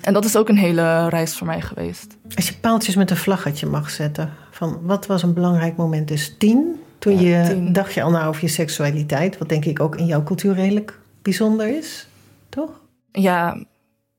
En 0.00 0.12
dat 0.12 0.24
is 0.24 0.36
ook 0.36 0.48
een 0.48 0.56
hele 0.56 1.08
reis 1.08 1.36
voor 1.36 1.46
mij 1.46 1.60
geweest. 1.60 2.16
Als 2.36 2.48
je 2.48 2.54
paaltjes 2.54 2.94
met 2.96 3.10
een 3.10 3.16
vlaggetje 3.16 3.66
mag 3.66 3.90
zetten, 3.90 4.32
van 4.50 4.78
wat 4.82 5.06
was 5.06 5.22
een 5.22 5.34
belangrijk 5.34 5.76
moment? 5.76 6.08
Dus 6.08 6.34
tien, 6.38 6.80
toen 6.98 7.20
Ja, 7.20 7.42
je 7.42 7.48
tien. 7.54 7.72
dacht 7.72 7.94
je 7.94 8.02
al 8.02 8.10
na 8.10 8.26
over 8.26 8.42
je 8.42 8.48
seksualiteit, 8.48 9.38
wat 9.38 9.48
denk 9.48 9.64
ik 9.64 9.80
ook 9.80 9.96
in 9.96 10.06
jouw 10.06 10.22
cultuur 10.22 10.54
redelijk 10.54 10.98
bijzonder 11.22 11.76
is, 11.76 12.06
toch? 12.48 12.70
Ja, 13.12 13.64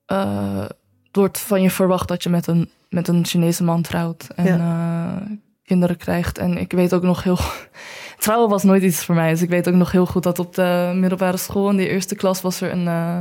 eh 0.06 0.66
wordt 1.12 1.40
van 1.40 1.62
je 1.62 1.70
verwacht 1.70 2.08
dat 2.08 2.24
je 2.24 2.30
met 2.30 2.48
een, 2.48 2.70
met 2.90 3.08
een 3.08 3.26
Chinese 3.26 3.64
man 3.64 3.82
trouwt 3.82 4.28
en 4.36 4.60
eh, 4.60 5.16
kinderen 5.64 5.98
krijgt. 5.98 6.38
En 6.38 6.58
ik 6.58 6.72
weet 6.72 6.94
ook 6.94 7.04
nog 7.04 7.24
heel. 7.24 7.38
Trouwen 8.18 8.50
was 8.50 8.64
nooit 8.64 8.84
iets 8.84 9.06
voor 9.06 9.16
mij. 9.16 9.30
Dus 9.30 9.42
ik 9.42 9.50
weet 9.50 9.68
ook 9.68 9.74
nog 9.74 9.92
heel 9.92 10.06
goed 10.06 10.24
dat 10.24 10.40
op 10.40 10.56
de 10.56 10.92
middelbare 10.96 11.38
school 11.38 11.70
in 11.70 11.78
de 11.78 11.88
eerste 11.90 12.16
klas 12.16 12.42
was 12.42 12.62
er 12.62 12.72
een, 12.72 12.88
eh, 12.88 13.20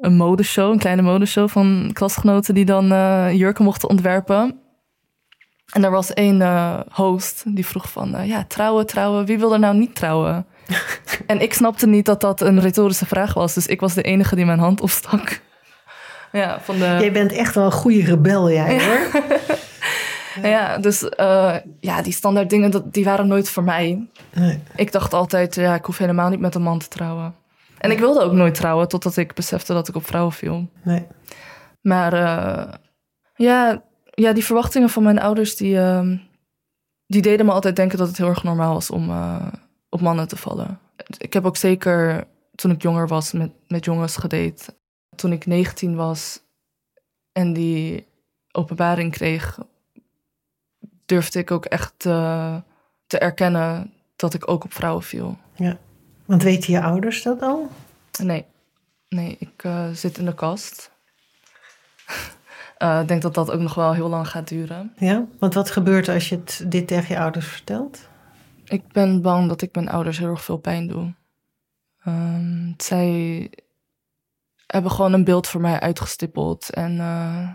een 0.00 0.16
modeshow, 0.16 0.72
een 0.72 0.78
kleine 0.78 1.02
modeshow 1.02 1.48
van 1.48 1.90
klasgenoten 1.92 2.54
die 2.54 2.64
dan 2.64 2.92
eh, 2.92 3.32
jurken 3.32 3.64
mochten 3.64 3.88
ontwerpen. 3.88 4.60
En 5.72 5.84
er 5.84 5.90
was 5.90 6.14
één 6.14 6.42
eh, 6.42 6.80
host 6.92 7.42
die 7.46 7.66
vroeg 7.66 7.90
van, 7.90 8.14
eh, 8.14 8.28
ja, 8.28 8.44
trouwen, 8.48 8.86
trouwen, 8.86 9.26
wie 9.26 9.38
wil 9.38 9.52
er 9.52 9.58
nou 9.58 9.76
niet 9.76 9.94
trouwen? 9.94 10.46
en 11.26 11.40
ik 11.40 11.54
snapte 11.54 11.86
niet 11.86 12.06
dat 12.06 12.20
dat 12.20 12.40
een 12.40 12.60
retorische 12.60 13.06
vraag 13.06 13.34
was, 13.34 13.54
dus 13.54 13.66
ik 13.66 13.80
was 13.80 13.94
de 13.94 14.02
enige 14.02 14.36
die 14.36 14.44
mijn 14.44 14.58
hand 14.58 14.80
opstak. 14.80 15.40
ja, 16.32 16.60
van 16.60 16.78
de... 16.78 16.84
Jij 16.84 17.12
bent 17.12 17.32
echt 17.32 17.54
wel 17.54 17.64
een 17.64 17.72
goede 17.72 18.04
rebel, 18.04 18.50
jij 18.50 18.84
hoor. 18.84 18.98
Ja, 20.42 20.78
dus 20.78 21.06
ja, 21.80 22.02
die 22.02 22.12
standaard 22.12 22.50
dingen, 22.50 22.70
dat, 22.70 22.92
die 22.92 23.04
waren 23.04 23.26
nooit 23.26 23.48
voor 23.48 23.62
mij. 23.62 24.06
Nee. 24.34 24.62
Ik 24.76 24.92
dacht 24.92 25.14
altijd, 25.14 25.54
ja, 25.54 25.74
ik 25.74 25.84
hoef 25.84 25.98
helemaal 25.98 26.28
niet 26.28 26.40
met 26.40 26.54
een 26.54 26.62
man 26.62 26.78
te 26.78 26.88
trouwen. 26.88 27.34
En 27.80 27.90
ik 27.90 27.98
wilde 27.98 28.20
ook 28.20 28.32
nooit 28.32 28.54
trouwen, 28.54 28.88
totdat 28.88 29.16
ik 29.16 29.34
besefte 29.34 29.72
dat 29.72 29.88
ik 29.88 29.94
op 29.94 30.06
vrouwen 30.06 30.32
viel. 30.32 30.68
Nee. 30.82 31.06
Maar 31.80 32.12
eh, 32.12 32.72
ja, 33.34 33.82
ja, 34.04 34.32
die 34.32 34.44
verwachtingen 34.44 34.90
van 34.90 35.02
mijn 35.02 35.20
ouders, 35.20 35.56
die, 35.56 35.78
ehm, 35.78 36.16
die 37.06 37.22
deden 37.22 37.46
me 37.46 37.52
altijd 37.52 37.76
denken 37.76 37.98
dat 37.98 38.08
het 38.08 38.16
heel 38.16 38.28
erg 38.28 38.42
normaal 38.42 38.74
was 38.74 38.90
om 38.90 39.10
eh, 39.10 39.46
op 39.88 40.00
mannen 40.00 40.28
te 40.28 40.36
vallen. 40.36 40.78
Ik 41.18 41.32
heb 41.32 41.44
ook 41.44 41.56
zeker, 41.56 42.26
toen 42.54 42.70
ik 42.70 42.82
jonger 42.82 43.08
was, 43.08 43.32
met, 43.32 43.50
met 43.68 43.84
jongens 43.84 44.16
gedate. 44.16 44.74
Toen 45.16 45.32
ik 45.32 45.46
19 45.46 45.96
was 45.96 46.40
en 47.32 47.52
die 47.52 48.06
openbaring 48.52 49.12
kreeg, 49.12 49.58
durfde 51.06 51.38
ik 51.38 51.50
ook 51.50 51.64
echt 51.64 51.92
te 51.98 53.18
erkennen 53.18 53.92
dat 54.16 54.34
ik 54.34 54.50
ook 54.50 54.64
op 54.64 54.72
vrouwen 54.72 55.02
viel. 55.02 55.38
Want 56.30 56.42
weten 56.42 56.72
je 56.72 56.82
ouders 56.82 57.22
dat 57.22 57.42
al? 57.42 57.68
Nee, 58.22 58.44
nee 59.08 59.36
ik 59.38 59.64
eh, 59.64 59.90
zit 59.90 60.18
in 60.18 60.24
de 60.24 60.34
kast. 60.34 60.90
Eh, 62.76 63.00
Ik 63.00 63.08
denk 63.08 63.22
dat 63.22 63.34
dat 63.34 63.50
ook 63.50 63.60
nog 63.60 63.74
wel 63.74 63.92
heel 63.92 64.08
lang 64.08 64.28
gaat 64.28 64.48
duren. 64.48 64.92
Ja? 64.96 65.26
Want 65.38 65.54
wat 65.54 65.70
gebeurt 65.70 66.08
als 66.08 66.28
je 66.28 66.36
het, 66.36 66.64
dit 66.66 66.86
tegen 66.88 67.14
je 67.14 67.20
ouders 67.20 67.46
vertelt? 67.46 68.08
Ik 68.64 68.92
ben 68.92 69.22
bang 69.22 69.48
dat 69.48 69.62
ik 69.62 69.74
mijn 69.74 69.88
ouders 69.88 70.18
heel 70.18 70.28
erg 70.28 70.44
veel 70.44 70.56
pijn 70.56 70.86
doe. 70.86 71.14
Ehm, 72.04 72.72
zij 72.76 73.50
hebben 74.66 74.90
gewoon 74.90 75.12
een 75.12 75.24
beeld 75.24 75.46
voor 75.46 75.60
mij 75.60 75.80
uitgestippeld 75.80 76.70
en 76.70 76.98
eh, 76.98 77.48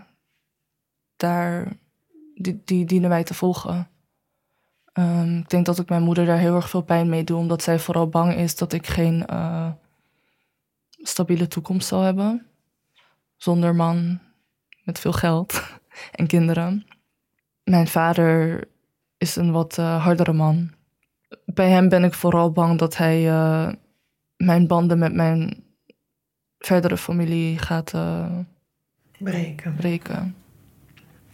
daar 1.16 1.76
die, 2.34 2.62
die 2.64 2.84
dienen 2.84 3.08
mij 3.08 3.24
te 3.24 3.34
volgen. 3.34 3.88
Ehm, 4.96 5.36
ik 5.36 5.48
denk 5.48 5.66
dat 5.66 5.78
ik 5.78 5.88
mijn 5.88 6.02
moeder 6.02 6.26
daar 6.26 6.38
heel 6.38 6.54
erg 6.54 6.68
veel 6.68 6.82
pijn 6.82 7.08
mee 7.08 7.24
doe, 7.24 7.36
omdat 7.38 7.62
zij 7.62 7.78
vooral 7.78 8.08
bang 8.08 8.34
is 8.34 8.56
dat 8.56 8.72
ik 8.72 8.86
geen 8.86 9.26
eh, 9.26 9.70
stabiele 10.90 11.48
toekomst 11.48 11.88
zal 11.88 12.00
hebben. 12.00 12.46
Zonder 13.36 13.74
man, 13.74 14.18
met 14.84 14.98
veel 14.98 15.12
geld 15.12 15.62
en 16.18 16.26
kinderen. 16.26 16.86
Mijn 17.64 17.86
vader 17.86 18.64
is 19.18 19.36
een 19.36 19.52
wat 19.52 19.78
eh, 19.78 20.04
hardere 20.04 20.32
man. 20.32 20.70
Bij 21.44 21.70
hem 21.70 21.88
ben 21.88 22.04
ik 22.04 22.14
vooral 22.14 22.52
bang 22.52 22.78
dat 22.78 22.96
hij 22.96 23.28
eh, 23.28 23.72
mijn 24.36 24.66
banden 24.66 24.98
met 24.98 25.14
mijn 25.14 25.64
verdere 26.58 26.96
familie 26.96 27.58
gaat 27.58 27.90
Breken. 29.18 29.74
breken. 29.74 30.36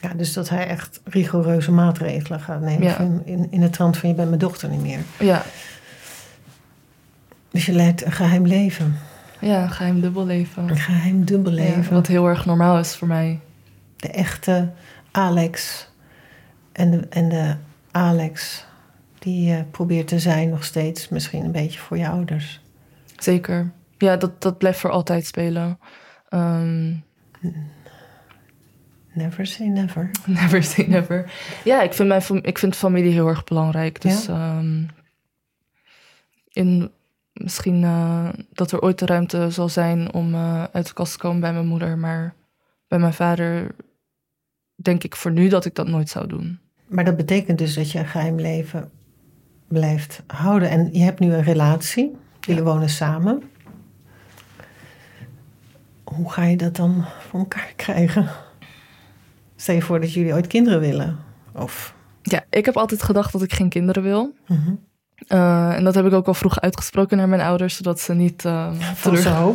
Ja, 0.03 0.15
dus 0.15 0.33
dat 0.33 0.49
hij 0.49 0.67
echt 0.67 1.01
rigoureuze 1.05 1.73
maatregelen 1.73 2.41
gaat 2.41 2.61
nemen. 2.61 2.87
Ja. 2.89 2.99
In, 3.25 3.47
in 3.51 3.63
het 3.63 3.73
trant 3.73 3.97
van 3.97 4.09
je 4.09 4.15
bent 4.15 4.29
mijn 4.29 4.41
dochter 4.41 4.69
niet 4.69 4.81
meer. 4.81 4.99
Ja, 5.19 5.43
Dus 7.51 7.67
je 7.67 7.73
leidt 7.73 8.05
een 8.05 8.13
geheim 8.13 8.47
leven. 8.47 8.97
ja, 9.41 9.69
geheim 9.69 10.01
dubbelleven. 10.01 10.69
Een 10.69 10.77
geheim 10.77 11.25
dubbel 11.25 11.53
Ja, 11.53 11.59
leven. 11.77 11.93
wat 11.95 12.07
heel 12.07 12.27
erg 12.29 12.45
normaal 12.47 12.79
is 12.79 12.97
voor 12.97 13.09
mij. 13.09 13.41
De 13.97 14.09
echte 14.09 14.71
Alex 15.11 15.89
en 16.73 16.91
de, 16.91 17.07
en 17.11 17.29
de 17.29 17.55
Alex 17.91 18.67
die 19.19 19.49
je 19.49 19.65
probeert 19.71 20.09
te 20.09 20.19
zijn 20.19 20.49
nog 20.49 20.65
steeds. 20.65 21.09
Misschien 21.09 21.45
een 21.45 21.53
beetje 21.53 21.79
voor 21.79 21.99
je 21.99 22.09
ouders. 22.09 22.61
Zeker. 23.17 23.71
Ja, 23.99 24.17
dat, 24.17 24.43
dat 24.43 24.59
blijft 24.59 24.79
voor 24.81 24.91
altijd 24.91 25.27
spelen. 25.27 25.79
Ehm, 26.29 26.93
Never 29.15 29.47
say 29.47 29.67
never. 29.67 30.11
never 30.27 30.63
say 30.63 30.87
never. 30.87 31.33
Ja, 31.65 31.83
ik 31.83 31.93
vind, 31.93 32.09
mijn, 32.09 32.43
ik 32.43 32.59
vind 32.59 32.77
familie 32.77 33.13
heel 33.13 33.29
erg 33.29 33.45
belangrijk. 33.45 34.01
Dus 34.01 34.29
ehm, 34.29 34.83
in, 36.49 36.91
misschien 37.33 37.85
eh, 37.85 38.29
dat 38.53 38.73
er 38.73 38.81
ooit 38.81 38.99
de 38.99 39.07
ruimte 39.07 39.51
zal 39.51 39.69
zijn 39.69 40.13
om 40.13 40.35
eh, 40.35 40.65
uit 40.73 40.87
de 40.87 40.93
kast 40.93 41.13
te 41.13 41.19
komen 41.19 41.41
bij 41.41 41.53
mijn 41.53 41.67
moeder. 41.67 41.99
Maar 41.99 42.35
bij 42.89 42.99
mijn 42.99 43.15
vader 43.15 43.75
denk 44.75 45.05
ik 45.05 45.17
voor 45.17 45.31
nu 45.31 45.49
dat 45.49 45.65
ik 45.65 45.75
dat 45.75 45.89
nooit 45.89 46.09
zou 46.09 46.27
doen. 46.27 46.59
Maar 46.87 47.05
dat 47.05 47.17
betekent 47.17 47.59
dus 47.59 47.75
dat 47.75 47.91
je 47.91 47.99
een 47.99 48.07
geheim 48.07 48.41
leven 48.41 48.91
blijft 49.69 50.23
houden. 50.27 50.71
En 50.71 50.89
je 50.93 51.03
hebt 51.03 51.19
nu 51.21 51.33
een 51.33 51.43
relatie. 51.43 52.17
Jullie 52.41 52.63
wonen 52.63 52.89
samen. 52.89 53.43
Hoe 56.05 56.33
ga 56.33 56.45
je 56.45 56.57
dat 56.57 56.77
dan 56.77 57.05
voor 57.29 57.41
elkaar 57.41 57.73
krijgen? 57.77 58.29
Stel 59.57 59.75
je 59.75 59.83
voor 59.83 60.01
dat 60.01 60.13
jullie 60.13 60.33
ooit 60.33 60.47
kinderen 60.47 60.81
willen. 60.81 61.19
Of 61.55 61.95
Ja, 62.23 62.45
ik 62.51 62.65
heb 62.65 62.77
altijd 62.77 63.03
gedacht 63.03 63.33
dat 63.33 63.43
ik 63.43 63.53
geen 63.53 63.69
kinderen 63.69 64.03
wil. 64.03 64.35
Mhm. 64.47 64.75
Eh, 65.27 65.75
en 65.77 65.85
dat 65.85 65.95
heb 65.95 66.07
ik 66.07 66.13
ook 66.13 66.27
al 66.27 66.35
vroeg 66.35 66.61
uitgesproken 66.61 67.17
naar 67.17 67.29
mijn 67.29 67.41
ouders, 67.41 67.77
zodat 67.77 68.01
ze 68.01 68.15
niet, 68.15 68.45
eh, 68.45 68.71
teleur- 69.03 69.55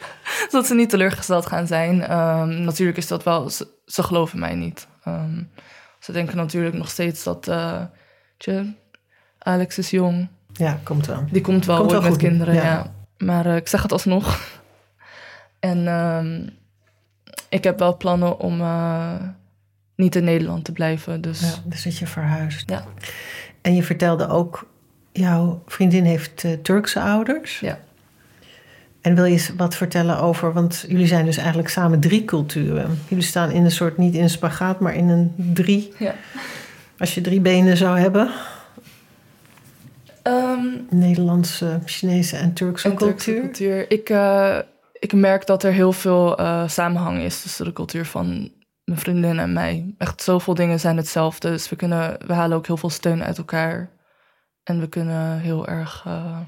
zodat 0.50 0.66
ze 0.66 0.74
niet 0.74 0.90
teleurgesteld 0.90 1.46
gaan 1.46 1.66
zijn. 1.66 2.02
Ehm, 2.02 2.64
natuurlijk 2.64 2.98
is 2.98 3.06
dat 3.06 3.22
wel, 3.24 3.50
ze, 3.50 3.68
ze 3.86 4.02
geloven 4.02 4.38
mij 4.38 4.54
niet. 4.54 4.86
Ehm, 5.04 5.42
ze 5.98 6.12
denken 6.12 6.36
natuurlijk 6.36 6.74
nog 6.74 6.88
steeds 6.90 7.22
dat, 7.24 7.48
eh, 7.48 7.82
tje, 8.36 8.74
Alex 9.38 9.78
is 9.78 9.90
jong, 9.90 10.28
Ja, 10.52 10.78
komt 10.82 11.06
wel. 11.06 11.24
die 11.30 11.40
komt 11.42 11.66
wel 11.66 11.76
Komt 11.76 11.92
ooit 11.92 12.00
wel 12.02 12.10
met 12.10 12.18
kinderen. 12.20 12.54
ja. 12.54 12.62
Ja. 12.62 12.92
Maar 13.18 13.46
ik 13.46 13.68
zeg 13.68 13.82
het 13.82 13.92
alsnog. 13.92 14.40
en 15.60 15.86
ehm, 15.86 16.48
ik 17.52 17.64
heb 17.64 17.78
wel 17.78 17.96
plannen 17.96 18.38
om 18.40 18.60
eh, 18.60 19.14
niet 19.96 20.16
in 20.16 20.24
Nederland 20.24 20.64
te 20.64 20.72
blijven. 20.72 21.20
Dus 21.20 21.40
Ja, 21.40 21.54
dus 21.64 21.82
dat 21.82 21.98
je 21.98 22.06
verhuist. 22.06 22.70
Ja. 22.70 22.84
En 23.60 23.74
je 23.74 23.82
vertelde 23.82 24.28
ook, 24.28 24.68
jouw 25.12 25.62
vriendin 25.66 26.04
heeft 26.04 26.44
eh, 26.44 26.52
Turkse 26.52 27.00
ouders. 27.00 27.60
Ja. 27.60 27.78
En 29.00 29.14
wil 29.14 29.24
je 29.24 29.46
wat 29.56 29.74
vertellen 29.76 30.18
over, 30.20 30.52
want 30.52 30.84
jullie 30.88 31.06
zijn 31.06 31.24
dus 31.24 31.36
eigenlijk 31.36 31.68
samen 31.68 32.00
drie 32.00 32.24
culturen. 32.24 32.98
Jullie 33.08 33.24
staan 33.24 33.50
in 33.50 33.64
een 33.64 33.70
soort, 33.70 33.98
niet 33.98 34.14
in 34.14 34.22
een 34.22 34.30
spagaat, 34.30 34.80
maar 34.80 34.94
in 34.94 35.08
een 35.08 35.34
drie. 35.36 35.92
Ja. 35.98 36.14
Als 36.98 37.14
je 37.14 37.20
drie 37.20 37.40
benen 37.40 37.76
zou 37.76 37.98
hebben, 37.98 38.30
Ehm, 40.22 40.66
Nederlandse, 40.90 41.78
Chinese 41.84 42.36
en 42.36 42.52
Turkse 42.52 42.88
en 42.88 42.96
Turkse 42.96 43.32
cultuur. 43.32 43.40
cultuur. 43.40 43.90
Ik, 43.90 44.08
eh, 44.08 44.58
ik 45.02 45.12
merk 45.12 45.46
dat 45.46 45.62
er 45.62 45.72
heel 45.72 45.92
veel 45.92 46.38
eh, 46.38 46.68
samenhang 46.68 47.18
is 47.22 47.42
tussen 47.42 47.64
de 47.64 47.72
cultuur 47.72 48.06
van 48.06 48.52
mijn 48.84 48.98
vriendin 48.98 49.38
en 49.38 49.52
mij. 49.52 49.94
Echt 49.98 50.22
zoveel 50.22 50.54
dingen 50.54 50.80
zijn 50.80 50.96
hetzelfde. 50.96 51.50
Dus 51.50 51.68
we, 51.68 51.76
kunnen, 51.76 52.16
we 52.26 52.32
halen 52.32 52.56
ook 52.56 52.66
heel 52.66 52.76
veel 52.76 52.90
steun 52.90 53.22
uit 53.24 53.38
elkaar. 53.38 53.90
En 54.62 54.80
we 54.80 54.88
kunnen 54.88 55.38
heel 55.38 55.66
erg... 55.66 56.02
eh 56.06 56.38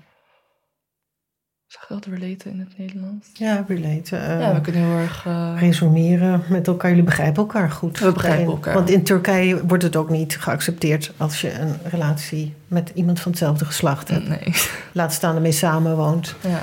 zeg 1.66 1.88
je 1.88 1.94
dat 1.94 2.04
relaten 2.04 2.50
in 2.50 2.58
het 2.58 2.78
Nederlands? 2.78 3.28
Ja, 3.32 3.64
relate. 3.68 4.16
eh, 4.16 4.40
ja, 4.40 4.54
we 4.54 4.60
kunnen 4.60 4.82
heel 4.82 4.98
erg... 4.98 5.24
resoneren 5.60 6.42
met 6.48 6.66
elkaar. 6.66 6.90
Jullie 6.90 7.04
begrijpen 7.04 7.42
elkaar 7.42 7.70
goed. 7.70 7.98
We 7.98 8.12
begrijpen 8.12 8.46
elkaar. 8.52 8.74
Want 8.74 8.90
in 8.90 9.04
Turkije 9.04 9.66
wordt 9.66 9.82
het 9.82 9.96
ook 9.96 10.10
niet 10.10 10.36
geaccepteerd 10.40 11.12
als 11.16 11.40
je 11.40 11.52
een 11.52 11.78
relatie 11.84 12.54
met 12.68 12.90
iemand 12.94 13.20
van 13.20 13.30
hetzelfde 13.30 13.64
geslacht 13.64 14.08
hebt. 14.08 14.28
nee. 14.28 14.54
Laat 14.92 15.12
staan 15.12 15.34
ermee 15.34 15.52
samenwoont. 15.52 16.34
Ja. 16.40 16.62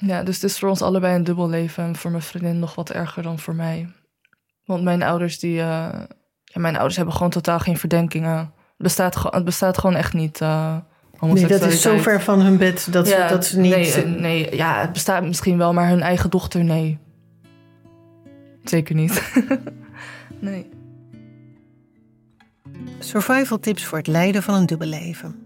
Ja, 0.00 0.22
dus 0.22 0.34
het 0.34 0.44
is 0.44 0.58
voor 0.58 0.68
ons 0.68 0.82
allebei 0.82 1.14
een 1.14 1.24
dubbel 1.24 1.48
leven. 1.48 1.84
En 1.84 1.96
voor 1.96 2.10
mijn 2.10 2.22
vriendin 2.22 2.58
nog 2.58 2.74
wat 2.74 2.90
erger 2.90 3.22
dan 3.22 3.38
voor 3.38 3.54
mij. 3.54 3.88
Want 4.64 4.82
mijn 4.82 5.02
ouders, 5.02 5.38
die... 5.38 5.60
eh, 5.60 6.00
ja, 6.44 6.60
mijn 6.60 6.74
ouders 6.74 6.96
hebben 6.96 7.14
gewoon 7.14 7.30
totaal 7.30 7.58
geen 7.58 7.78
verdenkingen. 7.78 8.36
Het 8.36 8.76
bestaat, 8.76 9.22
het 9.30 9.44
bestaat 9.44 9.78
gewoon 9.78 9.96
echt 9.96 10.12
niet, 10.12 10.40
uh, 10.40 10.76
Nee, 11.20 11.46
dat 11.46 11.62
is 11.62 11.82
zo 11.82 11.98
ver 11.98 12.22
van 12.22 12.40
hun 12.40 12.56
bed 12.56 12.92
dat, 12.92 13.08
ze, 13.08 13.14
Ja, 13.14 13.28
dat 13.28 13.46
ze 13.46 13.60
niet... 13.60 13.74
Nee, 13.74 13.92
eh, 13.92 14.10
nee, 14.10 14.56
ja, 14.56 14.80
het 14.80 14.92
bestaat 14.92 15.24
misschien 15.24 15.58
wel, 15.58 15.72
maar 15.72 15.88
hun 15.88 16.00
eigen 16.00 16.30
dochter, 16.30 16.64
nee. 16.64 16.98
Zeker 18.64 18.94
niet. 18.94 19.22
nee. 20.40 20.68
Survival 22.98 23.58
tips 23.58 23.84
voor 23.84 23.98
het 23.98 24.06
leiden 24.06 24.42
van 24.42 24.54
een 24.54 24.66
dubbelleven. 24.66 25.43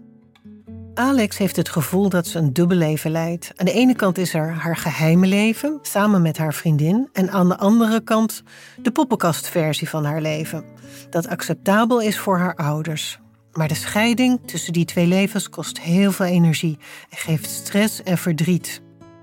Alex 0.93 1.37
heeft 1.37 1.55
het 1.55 1.69
gevoel 1.69 2.09
dat 2.09 2.27
ze 2.27 2.37
een 2.37 2.53
dubbelleven 2.53 3.11
leidt. 3.11 3.51
Aan 3.55 3.65
de 3.65 3.71
ene 3.71 3.95
kant 3.95 4.17
is 4.17 4.33
er 4.33 4.51
haar 4.51 4.77
geheime 4.77 5.27
leven, 5.27 5.79
samen 5.81 6.21
met 6.21 6.37
haar 6.37 6.53
vriendin. 6.53 7.09
En 7.13 7.31
aan 7.31 7.47
de 7.49 7.57
andere 7.57 8.03
kant 8.03 8.43
de 8.81 8.91
poppenkastversie 8.91 9.89
van 9.89 10.05
haar 10.05 10.21
leven. 10.21 10.63
Dat 11.09 11.27
acceptabel 11.27 12.01
is 12.01 12.19
voor 12.19 12.37
haar 12.37 12.55
ouders. 12.55 13.19
Maar 13.51 13.67
de 13.67 13.75
scheiding 13.75 14.39
tussen 14.45 14.73
die 14.73 14.85
twee 14.85 15.07
levens 15.07 15.49
kost 15.49 15.79
heel 15.79 16.11
veel 16.11 16.25
energie 16.25 16.77
en 17.09 17.17
geeft 17.17 17.49
stress 17.49 18.03
en 18.03 18.17
verdriet. 18.17 18.81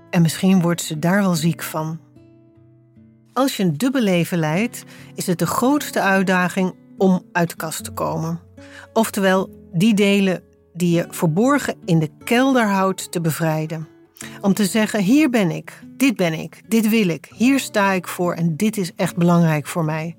En 0.09 0.21
misschien 0.21 0.61
wordt 0.61 0.81
ze 0.81 0.99
daar 0.99 1.21
wel 1.21 1.35
ziek 1.35 1.63
van. 1.63 1.99
Als 3.33 3.57
je 3.57 3.63
een 3.63 3.77
dubbelleven 3.77 4.37
leidt, 4.37 4.83
is 5.15 5.27
het 5.27 5.39
de 5.39 5.47
grootste 5.47 6.01
uitdaging 6.01 6.75
om 6.97 7.23
uit 7.31 7.49
de 7.49 7.55
kast 7.55 7.83
te 7.83 7.91
komen. 7.91 8.39
Oftewel, 8.93 9.49
die 9.73 9.93
delen 9.93 10.43
die 10.77 10.95
je 10.95 11.05
verborgen 11.09 11.75
in 11.85 11.99
de 11.99 12.09
kelder 12.23 12.67
houdt 12.67 13.11
te 13.11 13.21
bevrijden. 13.21 13.87
Om 14.41 14.53
te 14.53 14.65
zeggen: 14.65 15.03
hier 15.03 15.29
ben 15.29 15.51
ik, 15.51 15.79
dit 15.97 16.15
ben 16.15 16.33
ik, 16.33 16.61
dit 16.67 16.89
wil 16.89 17.07
ik, 17.07 17.29
hier 17.35 17.59
sta 17.59 17.91
ik 17.91 18.07
voor 18.07 18.33
en 18.33 18.55
dit 18.55 18.77
is 18.77 18.91
echt 18.95 19.15
belangrijk 19.15 19.67
voor 19.67 19.85
mij. 19.85 20.15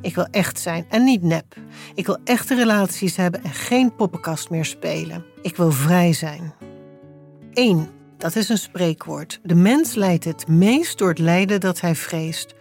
Ik 0.00 0.14
wil 0.14 0.26
echt 0.30 0.60
zijn 0.60 0.86
en 0.88 1.04
niet 1.04 1.22
nep. 1.22 1.56
Ik 1.94 2.06
wil 2.06 2.18
echte 2.24 2.54
relaties 2.54 3.16
hebben 3.16 3.44
en 3.44 3.52
geen 3.52 3.94
poppenkast 3.94 4.50
meer 4.50 4.64
spelen. 4.64 5.24
Ik 5.42 5.56
wil 5.56 5.72
vrij 5.72 6.12
zijn. 6.12 6.54
1. 7.52 7.88
Dat 8.18 8.36
is 8.36 8.48
een 8.48 8.58
spreekwoord. 8.58 9.40
De 9.42 9.54
mens 9.54 9.94
leidt 9.94 10.24
het 10.24 10.48
meest 10.48 10.98
door 10.98 11.08
het 11.08 11.18
lijden 11.18 11.60
dat 11.60 11.80
hij 11.80 11.94
vreest. 11.94 12.54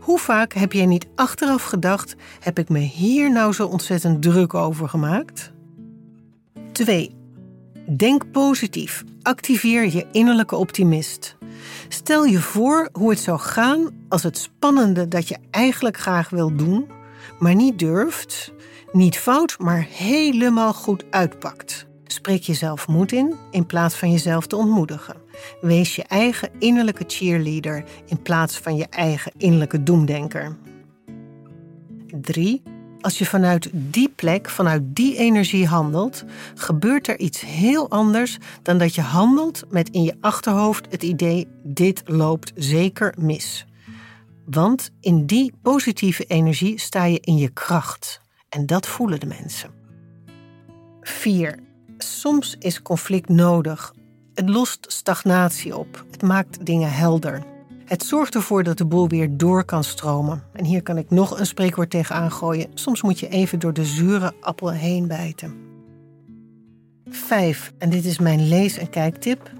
Hoe 0.00 0.18
vaak 0.18 0.52
heb 0.52 0.72
jij 0.72 0.86
niet 0.86 1.06
achteraf 1.14 1.64
gedacht: 1.64 2.14
heb 2.40 2.58
ik 2.58 2.68
me 2.68 2.78
hier 2.78 3.32
nou 3.32 3.52
zo 3.52 3.66
ontzettend 3.66 4.22
druk 4.22 4.54
over 4.54 4.88
gemaakt? 4.88 5.52
2. 6.84 7.14
Denk 7.96 8.30
positief. 8.30 9.04
Activeer 9.22 9.92
je 9.92 10.06
innerlijke 10.12 10.56
optimist. 10.56 11.36
Stel 11.88 12.24
je 12.24 12.38
voor 12.38 12.88
hoe 12.92 13.10
het 13.10 13.18
zou 13.18 13.38
gaan 13.38 13.90
als 14.08 14.22
het 14.22 14.38
spannende 14.38 15.08
dat 15.08 15.28
je 15.28 15.36
eigenlijk 15.50 15.96
graag 15.96 16.30
wil 16.30 16.56
doen, 16.56 16.90
maar 17.38 17.54
niet 17.54 17.78
durft, 17.78 18.52
niet 18.92 19.18
fout, 19.18 19.58
maar 19.58 19.86
helemaal 19.90 20.72
goed 20.72 21.04
uitpakt. 21.10 21.86
Spreek 22.04 22.42
jezelf 22.42 22.88
moed 22.88 23.12
in 23.12 23.34
in 23.50 23.66
plaats 23.66 23.94
van 23.94 24.10
jezelf 24.10 24.46
te 24.46 24.56
ontmoedigen. 24.56 25.16
Wees 25.60 25.96
je 25.96 26.02
eigen 26.02 26.50
innerlijke 26.58 27.04
cheerleader 27.06 27.84
in 28.06 28.22
plaats 28.22 28.58
van 28.58 28.76
je 28.76 28.86
eigen 28.90 29.32
innerlijke 29.36 29.82
doemdenker. 29.82 30.56
3. 32.20 32.62
Als 33.00 33.18
je 33.18 33.26
vanuit 33.26 33.70
die 33.72 34.08
plek, 34.08 34.50
vanuit 34.50 34.82
die 34.84 35.16
energie 35.16 35.66
handelt, 35.66 36.24
gebeurt 36.54 37.08
er 37.08 37.18
iets 37.18 37.40
heel 37.40 37.90
anders 37.90 38.38
dan 38.62 38.78
dat 38.78 38.94
je 38.94 39.00
handelt 39.00 39.64
met 39.68 39.88
in 39.88 40.02
je 40.02 40.16
achterhoofd 40.20 40.86
het 40.90 41.02
idee: 41.02 41.48
dit 41.62 42.02
loopt 42.04 42.52
zeker 42.54 43.14
mis. 43.18 43.66
Want 44.44 44.90
in 45.00 45.26
die 45.26 45.52
positieve 45.62 46.24
energie 46.24 46.78
sta 46.78 47.04
je 47.04 47.20
in 47.20 47.36
je 47.36 47.48
kracht. 47.48 48.20
En 48.48 48.66
dat 48.66 48.86
voelen 48.86 49.20
de 49.20 49.26
mensen. 49.26 49.70
4. 51.00 51.58
Soms 51.98 52.56
is 52.58 52.82
conflict 52.82 53.28
nodig. 53.28 53.94
Het 54.34 54.48
lost 54.48 54.92
stagnatie 54.92 55.76
op. 55.76 56.04
Het 56.10 56.22
maakt 56.22 56.66
dingen 56.66 56.92
helder. 56.92 57.42
Het 57.90 58.04
zorgt 58.04 58.34
ervoor 58.34 58.62
dat 58.62 58.78
de 58.78 58.86
boel 58.86 59.08
weer 59.08 59.36
door 59.36 59.64
kan 59.64 59.84
stromen. 59.84 60.42
En 60.52 60.64
hier 60.64 60.82
kan 60.82 60.98
ik 60.98 61.10
nog 61.10 61.38
een 61.38 61.46
spreekwoord 61.46 61.90
tegen 61.90 62.14
aangooien. 62.14 62.70
Soms 62.74 63.02
moet 63.02 63.20
je 63.20 63.28
even 63.28 63.58
door 63.58 63.72
de 63.72 63.84
zure 63.84 64.32
appel 64.40 64.70
heen 64.70 65.06
bijten. 65.06 65.54
5. 67.08 67.72
En 67.78 67.90
dit 67.90 68.04
is 68.04 68.18
mijn 68.18 68.48
lees- 68.48 68.78
en 68.78 68.90
kijktip. 68.90 69.50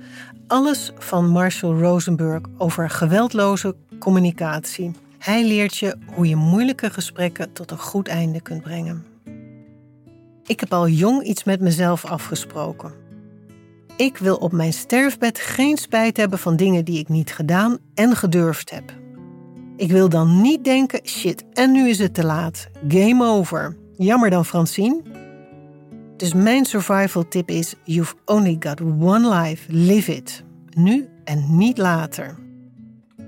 Alles 0.47 0.93
van 0.99 1.29
Marshall 1.29 1.81
Rosenberg 1.81 2.43
over 2.59 2.91
geweldloze 2.91 3.77
communicatie. 3.99 4.91
Hij 5.19 5.47
leert 5.47 5.77
je 5.77 5.97
hoe 6.15 6.29
je 6.29 6.37
moeilijke 6.37 6.91
gesprekken 6.91 7.53
tot 7.53 7.71
een 7.71 7.79
goed 7.79 8.09
einde 8.09 8.41
kunt 8.41 8.63
brengen. 8.63 9.05
Ik 10.45 10.61
heb 10.61 10.73
al 10.73 10.89
jong 10.89 11.23
iets 11.23 11.45
met 11.45 11.61
mezelf 11.61 12.05
afgesproken. 12.05 13.00
Ik 13.97 14.17
wil 14.17 14.37
op 14.37 14.53
mijn 14.53 14.73
sterfbed 14.73 15.39
geen 15.39 15.77
spijt 15.77 16.17
hebben 16.17 16.39
van 16.39 16.57
dingen 16.57 16.85
die 16.85 16.99
ik 16.99 17.09
niet 17.09 17.33
gedaan 17.33 17.79
en 17.95 18.17
gedurfd 18.17 18.71
heb. 18.71 18.99
Ik 19.77 19.91
wil 19.91 20.09
dan 20.09 20.41
niet 20.41 20.65
denken: 20.65 21.01
shit, 21.05 21.45
en 21.53 21.73
nu 21.73 21.89
is 21.89 21.99
het 21.99 22.15
te 22.15 22.25
laat. 22.25 22.69
Game 22.89 23.25
over. 23.25 23.77
Jammer 23.97 24.31
dan, 24.31 24.45
Francine. 24.45 25.03
Dus 26.17 26.35
mijn 26.35 26.65
survival 26.65 27.29
tip 27.29 27.51
is: 27.51 27.75
You've 27.85 28.15
only 28.25 28.57
got 28.61 28.81
one 28.81 29.41
life. 29.41 29.73
Live 29.73 30.15
it. 30.15 30.45
Nu 30.71 31.09
en 31.25 31.57
niet 31.57 31.79
later. 31.79 32.39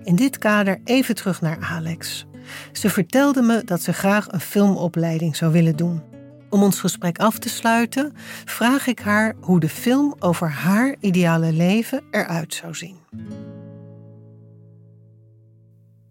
In 0.05 0.17
dit 0.17 0.39
kader 0.39 0.81
even 0.85 1.15
terug 1.15 1.41
naar 1.41 1.59
Alex. 1.61 2.27
Ze 2.73 2.91
vertelde 2.91 3.43
me 3.43 3.63
dat 3.65 3.83
ze 3.83 3.93
graag 3.93 4.33
een 4.33 4.41
filmopleiding 4.41 5.37
zou 5.37 5.53
willen 5.53 5.77
doen. 5.77 6.12
Om 6.53 6.63
ons 6.63 6.81
gesprek 6.81 7.19
af 7.19 7.39
te 7.39 7.49
sluiten, 7.49 8.13
vraag 8.45 8.87
ik 8.87 8.99
haar 8.99 9.35
hoe 9.41 9.61
de 9.61 9.69
film 9.69 10.15
over 10.19 10.51
haar 10.51 10.97
ideale 11.01 11.53
leven 11.53 12.03
eruit 12.11 12.55
zou 12.55 12.75
zien. 12.75 12.97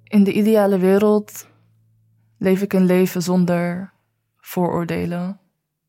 In 0.03 0.23
de 0.23 0.33
ideale 0.33 0.77
wereld 0.77 1.47
leef 2.37 2.61
ik 2.61 2.73
een 2.73 2.85
leven 2.85 3.21
zonder 3.21 3.93
vooroordelen, 4.37 5.39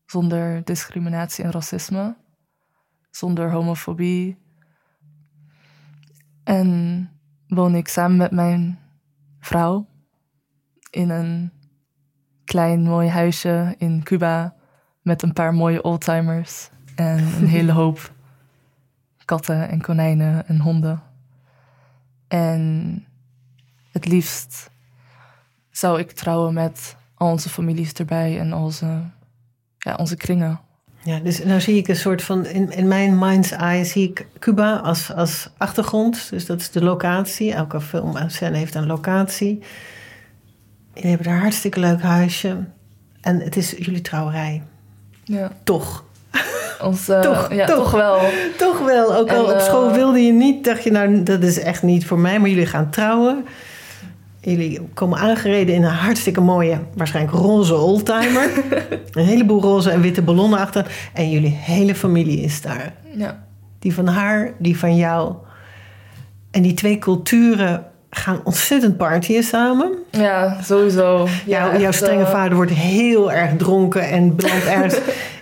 zonder 0.05 0.63
discriminatie 0.63 1.43
en 1.43 1.51
racisme, 1.51 2.15
zonder 3.11 3.51
homofobie. 3.51 4.37
En 6.43 7.09
woon 7.47 7.75
ik 7.75 7.87
samen 7.87 8.17
met 8.17 8.31
mijn 8.31 8.79
vrouw 9.39 9.87
in 10.89 11.09
een 11.09 11.51
klein 12.53 12.83
mooi 12.83 13.09
huisje 13.09 13.75
in 13.77 14.03
Cuba 14.03 14.53
met 15.01 15.21
een 15.21 15.33
paar 15.33 15.53
mooie 15.53 15.81
oldtimers 15.81 16.69
en 16.95 17.17
een 17.17 17.47
hele 17.47 17.71
hoop 17.81 18.11
katten 19.25 19.69
en 19.69 19.81
konijnen 19.81 20.47
en 20.47 20.59
honden. 20.59 21.01
En 22.27 23.05
het 23.91 24.07
liefst 24.07 24.69
zou 25.71 25.99
ik 25.99 26.11
trouwen 26.11 26.53
met 26.53 26.95
al 27.15 27.29
onze 27.31 27.49
families 27.49 27.93
erbij 27.93 28.39
en 28.39 28.53
onze, 28.53 29.01
ja, 29.77 29.95
onze 29.95 30.15
kringen. 30.15 30.59
Ja, 31.03 31.19
dus 31.19 31.43
nou 31.43 31.61
zie 31.61 31.77
ik 31.77 31.87
een 31.87 31.95
soort 31.95 32.23
van, 32.23 32.45
in, 32.45 32.71
in 32.71 32.87
mijn 32.87 33.19
mind's 33.19 33.51
eye 33.51 33.85
zie 33.85 34.09
ik 34.09 34.27
Cuba 34.39 34.75
als, 34.75 35.13
als 35.13 35.49
achtergrond. 35.57 36.29
Dus 36.29 36.45
dat 36.45 36.59
is 36.59 36.71
de 36.71 36.83
locatie. 36.83 37.53
Elke 37.53 37.81
film 37.81 38.17
en 38.17 38.31
scène 38.31 38.57
heeft 38.57 38.75
een 38.75 38.87
locatie. 38.87 39.63
Jullie 40.93 41.09
hebben 41.09 41.27
daar 41.27 41.35
een 41.35 41.41
hartstikke 41.41 41.79
leuk 41.79 42.01
huisje. 42.01 42.57
En 43.21 43.39
het 43.39 43.55
is 43.55 43.71
jullie 43.77 44.01
trouwerij. 44.01 44.61
Ja. 45.23 45.51
Toch. 45.63 46.03
Ons, 46.81 47.09
eh, 47.09 47.19
Toch, 47.19 47.53
ja, 47.53 47.65
toch. 47.65 47.75
toch 47.75 47.91
wel. 47.91 48.19
Toch 48.57 48.79
wel, 48.79 49.15
ook 49.15 49.31
al 49.31 49.51
op 49.53 49.59
school 49.59 49.87
eh, 49.87 49.93
wilde 49.95 50.19
je 50.19 50.31
niet, 50.31 50.63
dacht 50.63 50.83
je 50.83 50.91
nou, 50.91 51.23
dat 51.23 51.43
is 51.43 51.59
echt 51.59 51.83
niet 51.83 52.05
voor 52.05 52.19
mij, 52.19 52.39
maar 52.39 52.49
jullie 52.49 52.65
gaan 52.65 52.89
trouwen. 52.89 53.45
Jullie 54.39 54.81
komen 54.93 55.19
aangereden 55.19 55.75
in 55.75 55.83
een 55.83 55.89
hartstikke 55.89 56.41
mooie, 56.41 56.79
waarschijnlijk 56.95 57.35
roze 57.35 57.75
oldtimer. 57.75 58.49
een 59.11 59.25
heleboel 59.25 59.61
roze 59.61 59.89
en 59.89 60.01
witte 60.01 60.21
ballonnen 60.21 60.59
achter. 60.59 61.09
En 61.13 61.29
jullie 61.29 61.57
hele 61.59 61.95
familie 61.95 62.41
is 62.41 62.61
daar. 62.61 62.93
Ja. 63.15 63.43
Die 63.79 63.93
van 63.93 64.07
haar, 64.07 64.53
die 64.57 64.77
van 64.77 64.95
jou. 64.95 65.33
En 66.51 66.61
die 66.61 66.73
twee 66.73 66.99
culturen 66.99 67.85
gaan 68.15 68.41
ontzettend 68.43 68.97
partyen 68.97 69.43
samen. 69.43 69.91
ja, 70.09 70.57
sowieso. 70.63 71.27
Ja, 71.45 71.77
Jouw- 71.77 71.91
strenge 71.91 72.23
eh, 72.23 72.31
vader 72.31 72.55
wordt 72.55 72.71
heel 72.71 73.31
erg 73.31 73.51
dronken 73.57 74.09
en 74.09 74.35
belandt 74.35 74.65
ergens 74.65 74.95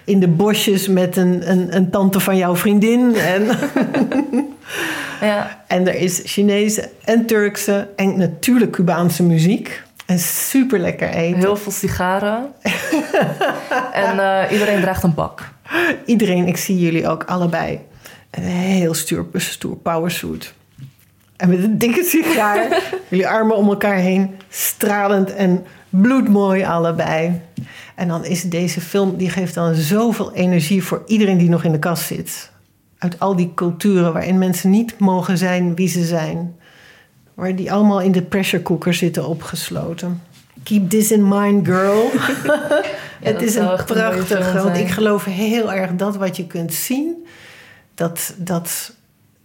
in 0.03 0.19
de 0.19 0.27
bosjes 0.27 0.87
met 0.87 1.17
een, 1.17 1.51
een, 1.51 1.75
een 1.75 1.89
tante 1.89 2.19
van 2.19 2.37
jouw 2.37 2.55
vriendin. 2.55 3.15
En, 3.15 3.47
Ja, 5.21 5.63
en 5.67 5.87
er 5.87 5.95
is 5.95 6.21
Chinese 6.25 6.89
en 7.05 7.25
Turkse 7.25 7.87
en 7.95 8.17
natuurlijk 8.17 8.71
Cubaanse 8.71 9.23
muziek. 9.23 9.81
En 10.05 10.19
super 10.19 10.79
lekker 10.79 11.09
eten. 11.09 11.39
heel 11.39 11.55
veel 11.55 11.71
sigaren. 11.71 12.45
en 13.93 14.19
eh, 14.19 14.51
iedereen 14.51 14.81
draagt 14.81 15.03
een 15.03 15.13
bak. 15.13 15.49
Iedereen, 16.05 16.47
ik 16.47 16.57
zie 16.57 16.79
jullie 16.79 17.07
ook 17.07 17.23
allebei. 17.23 17.79
Een 18.31 18.43
heel 18.43 18.93
stoer, 18.93 19.25
stoer 19.35 19.75
powersuit. 19.75 20.53
En 21.41 21.49
met 21.49 21.63
een 21.63 21.77
dikke 21.77 22.03
sigaar. 22.03 22.83
jullie 23.09 23.27
armen 23.27 23.55
om 23.55 23.69
elkaar 23.69 23.95
heen. 23.95 24.35
Stralend 24.49 25.33
en 25.33 25.65
bloedmooi 25.89 26.63
allebei. 26.63 27.41
En 27.95 28.07
dan 28.07 28.25
is 28.25 28.43
deze 28.43 28.81
film, 28.81 29.17
die 29.17 29.29
geeft 29.29 29.53
dan 29.53 29.75
zoveel 29.75 30.33
energie 30.33 30.83
voor 30.83 31.03
iedereen 31.05 31.37
die 31.37 31.49
nog 31.49 31.63
in 31.63 31.71
de 31.71 31.79
kast 31.79 32.03
zit. 32.03 32.51
Uit 32.97 33.19
al 33.19 33.35
die 33.35 33.51
culturen 33.55 34.13
waarin 34.13 34.37
mensen 34.37 34.69
niet 34.69 34.99
mogen 34.99 35.37
zijn 35.37 35.75
wie 35.75 35.87
ze 35.87 36.05
zijn. 36.05 36.55
Waar 37.33 37.55
die 37.55 37.71
allemaal 37.71 38.01
in 38.01 38.11
de 38.11 38.21
pressure 38.21 38.63
cooker 38.63 38.93
zitten 38.93 39.27
opgesloten. 39.27 40.21
Keep 40.63 40.89
this 40.89 41.11
in 41.11 41.27
mind, 41.27 41.67
girl. 41.67 42.09
het 43.29 43.41
is 43.41 43.55
een 43.55 43.77
film 44.25 44.63
want 44.63 44.77
ik 44.77 44.89
geloof 44.89 45.25
heel 45.25 45.73
erg 45.73 45.95
dat 45.95 46.15
wat 46.15 46.37
je 46.37 46.47
kunt 46.47 46.73
zien, 46.73 47.27
dat, 47.95 48.33
dat, 48.37 48.93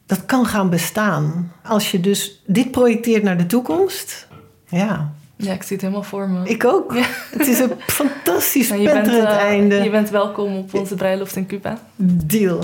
dat 0.07 0.25
kan 0.27 0.47
gaan 0.47 0.71
bestaan. 0.71 1.53
Als 1.63 1.91
je 1.91 2.01
dus 2.01 2.43
dit 2.47 2.71
projecteert 2.71 3.23
naar 3.23 3.37
de 3.39 3.47
toekomst, 3.47 4.27
ja, 4.69 5.13
Ja, 5.37 5.53
ik 5.53 5.63
zie 5.63 5.73
het 5.77 5.81
helemaal 5.81 6.03
voor 6.03 6.29
me. 6.29 6.49
ik 6.49 6.65
ook. 6.65 6.97
Het 7.31 7.47
is 7.47 7.59
een 7.59 7.73
fantastisch 8.01 8.69
Maar 8.69 8.79
je 8.79 8.93
bent, 8.93 9.07
eh, 9.07 9.25
einde. 9.25 9.75
je 9.75 9.91
bent 9.91 10.11
welkom 10.11 10.57
op 10.57 10.75
onze 10.75 10.95
bruiloft 10.95 11.37
in 11.37 11.47
Cuba. 11.47 11.79
Deal. 11.97 12.59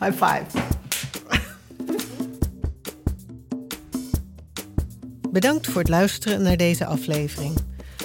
High 0.00 0.24
five. 0.24 0.44
Bedankt 5.30 5.66
voor 5.66 5.80
het 5.80 5.90
luisteren 5.90 6.42
naar 6.42 6.56
deze 6.56 6.86
aflevering. 6.86 7.54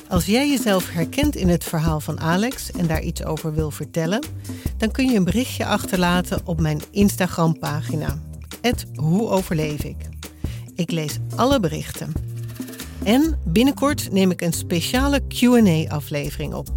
Als 0.09 0.25
jij 0.25 0.49
jezelf 0.49 0.89
herkent 0.89 1.35
in 1.35 1.49
het 1.49 1.63
verhaal 1.63 1.99
van 1.99 2.19
Alex 2.19 2.71
en 2.71 2.87
daar 2.87 3.01
iets 3.01 3.23
over 3.23 3.53
wil 3.53 3.71
vertellen, 3.71 4.23
dan 4.77 4.91
kun 4.91 5.05
je 5.05 5.17
een 5.17 5.23
berichtje 5.23 5.65
achterlaten 5.65 6.41
op 6.43 6.59
mijn 6.61 6.81
Instagram-pagina. 6.91 8.19
Hoe 8.95 9.29
overleef 9.29 9.83
ik? 9.83 10.09
Ik 10.75 10.91
lees 10.91 11.17
alle 11.35 11.59
berichten. 11.59 12.11
En 13.03 13.39
binnenkort 13.45 14.11
neem 14.11 14.31
ik 14.31 14.41
een 14.41 14.53
speciale 14.53 15.21
QA-aflevering 15.27 16.53
op. 16.53 16.67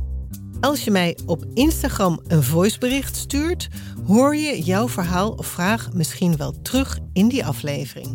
Als 0.61 0.85
je 0.85 0.91
mij 0.91 1.18
op 1.26 1.45
Instagram 1.55 2.20
een 2.26 2.43
voicebericht 2.43 3.16
stuurt, 3.16 3.68
hoor 4.07 4.37
je 4.37 4.62
jouw 4.62 4.89
verhaal 4.89 5.30
of 5.30 5.47
vraag 5.47 5.93
misschien 5.93 6.37
wel 6.37 6.55
terug 6.62 6.99
in 7.12 7.28
die 7.28 7.47
aflevering. 7.47 8.09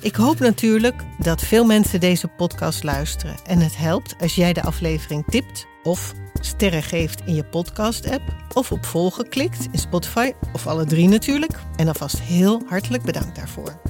Ik 0.00 0.14
hoop 0.14 0.38
natuurlijk 0.38 1.04
dat 1.18 1.40
veel 1.42 1.64
mensen 1.64 2.00
deze 2.00 2.28
podcast 2.28 2.82
luisteren 2.82 3.34
en 3.46 3.58
het 3.58 3.76
helpt 3.76 4.14
als 4.20 4.34
jij 4.34 4.52
de 4.52 4.62
aflevering 4.62 5.24
tipt 5.26 5.66
of 5.82 6.14
sterren 6.40 6.82
geeft 6.82 7.20
in 7.26 7.34
je 7.34 7.44
podcast-app 7.44 8.22
of 8.54 8.72
op 8.72 8.84
volgen 8.84 9.28
klikt 9.28 9.68
in 9.72 9.78
Spotify 9.78 10.32
of 10.52 10.66
alle 10.66 10.84
drie 10.84 11.08
natuurlijk. 11.08 11.52
En 11.76 11.88
alvast 11.88 12.20
heel 12.20 12.62
hartelijk 12.66 13.02
bedankt 13.02 13.36
daarvoor. 13.36 13.80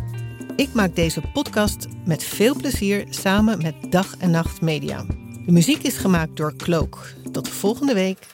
Ik 0.56 0.72
maak 0.72 0.94
deze 0.94 1.20
podcast 1.32 1.86
met 2.04 2.24
veel 2.24 2.56
plezier 2.56 3.06
samen 3.10 3.62
met 3.62 3.92
Dag 3.92 4.16
en 4.16 4.30
Nacht 4.30 4.60
Media. 4.60 5.04
De 5.44 5.52
muziek 5.52 5.82
is 5.82 5.96
gemaakt 5.96 6.36
door 6.36 6.56
Cloak. 6.56 7.14
Tot 7.32 7.44
de 7.44 7.50
volgende 7.50 7.94
week. 7.94 8.26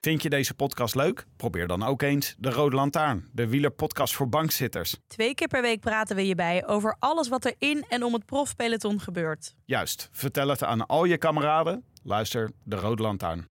Vind 0.00 0.22
je 0.22 0.30
deze 0.30 0.54
podcast 0.54 0.94
leuk? 0.94 1.26
Probeer 1.36 1.66
dan 1.66 1.82
ook 1.82 2.02
eens 2.02 2.34
de 2.38 2.50
Rode 2.50 2.76
Lantaarn, 2.76 3.28
de 3.32 3.48
wielerpodcast 3.48 4.14
voor 4.14 4.28
bankzitters. 4.28 4.96
Twee 5.06 5.34
keer 5.34 5.48
per 5.48 5.62
week 5.62 5.80
praten 5.80 6.16
we 6.16 6.26
je 6.26 6.34
bij 6.34 6.66
over 6.66 6.96
alles 6.98 7.28
wat 7.28 7.44
er 7.44 7.54
in 7.58 7.84
en 7.88 8.02
om 8.02 8.12
het 8.12 8.24
profpeloton 8.24 9.00
gebeurt. 9.00 9.54
Juist, 9.64 10.08
vertel 10.12 10.48
het 10.48 10.62
aan 10.62 10.86
al 10.86 11.04
je 11.04 11.18
kameraden. 11.18 11.84
Luister 12.04 12.50
de 12.66 12.76
Rode 12.76 13.02
Lantaarn. 13.02 13.46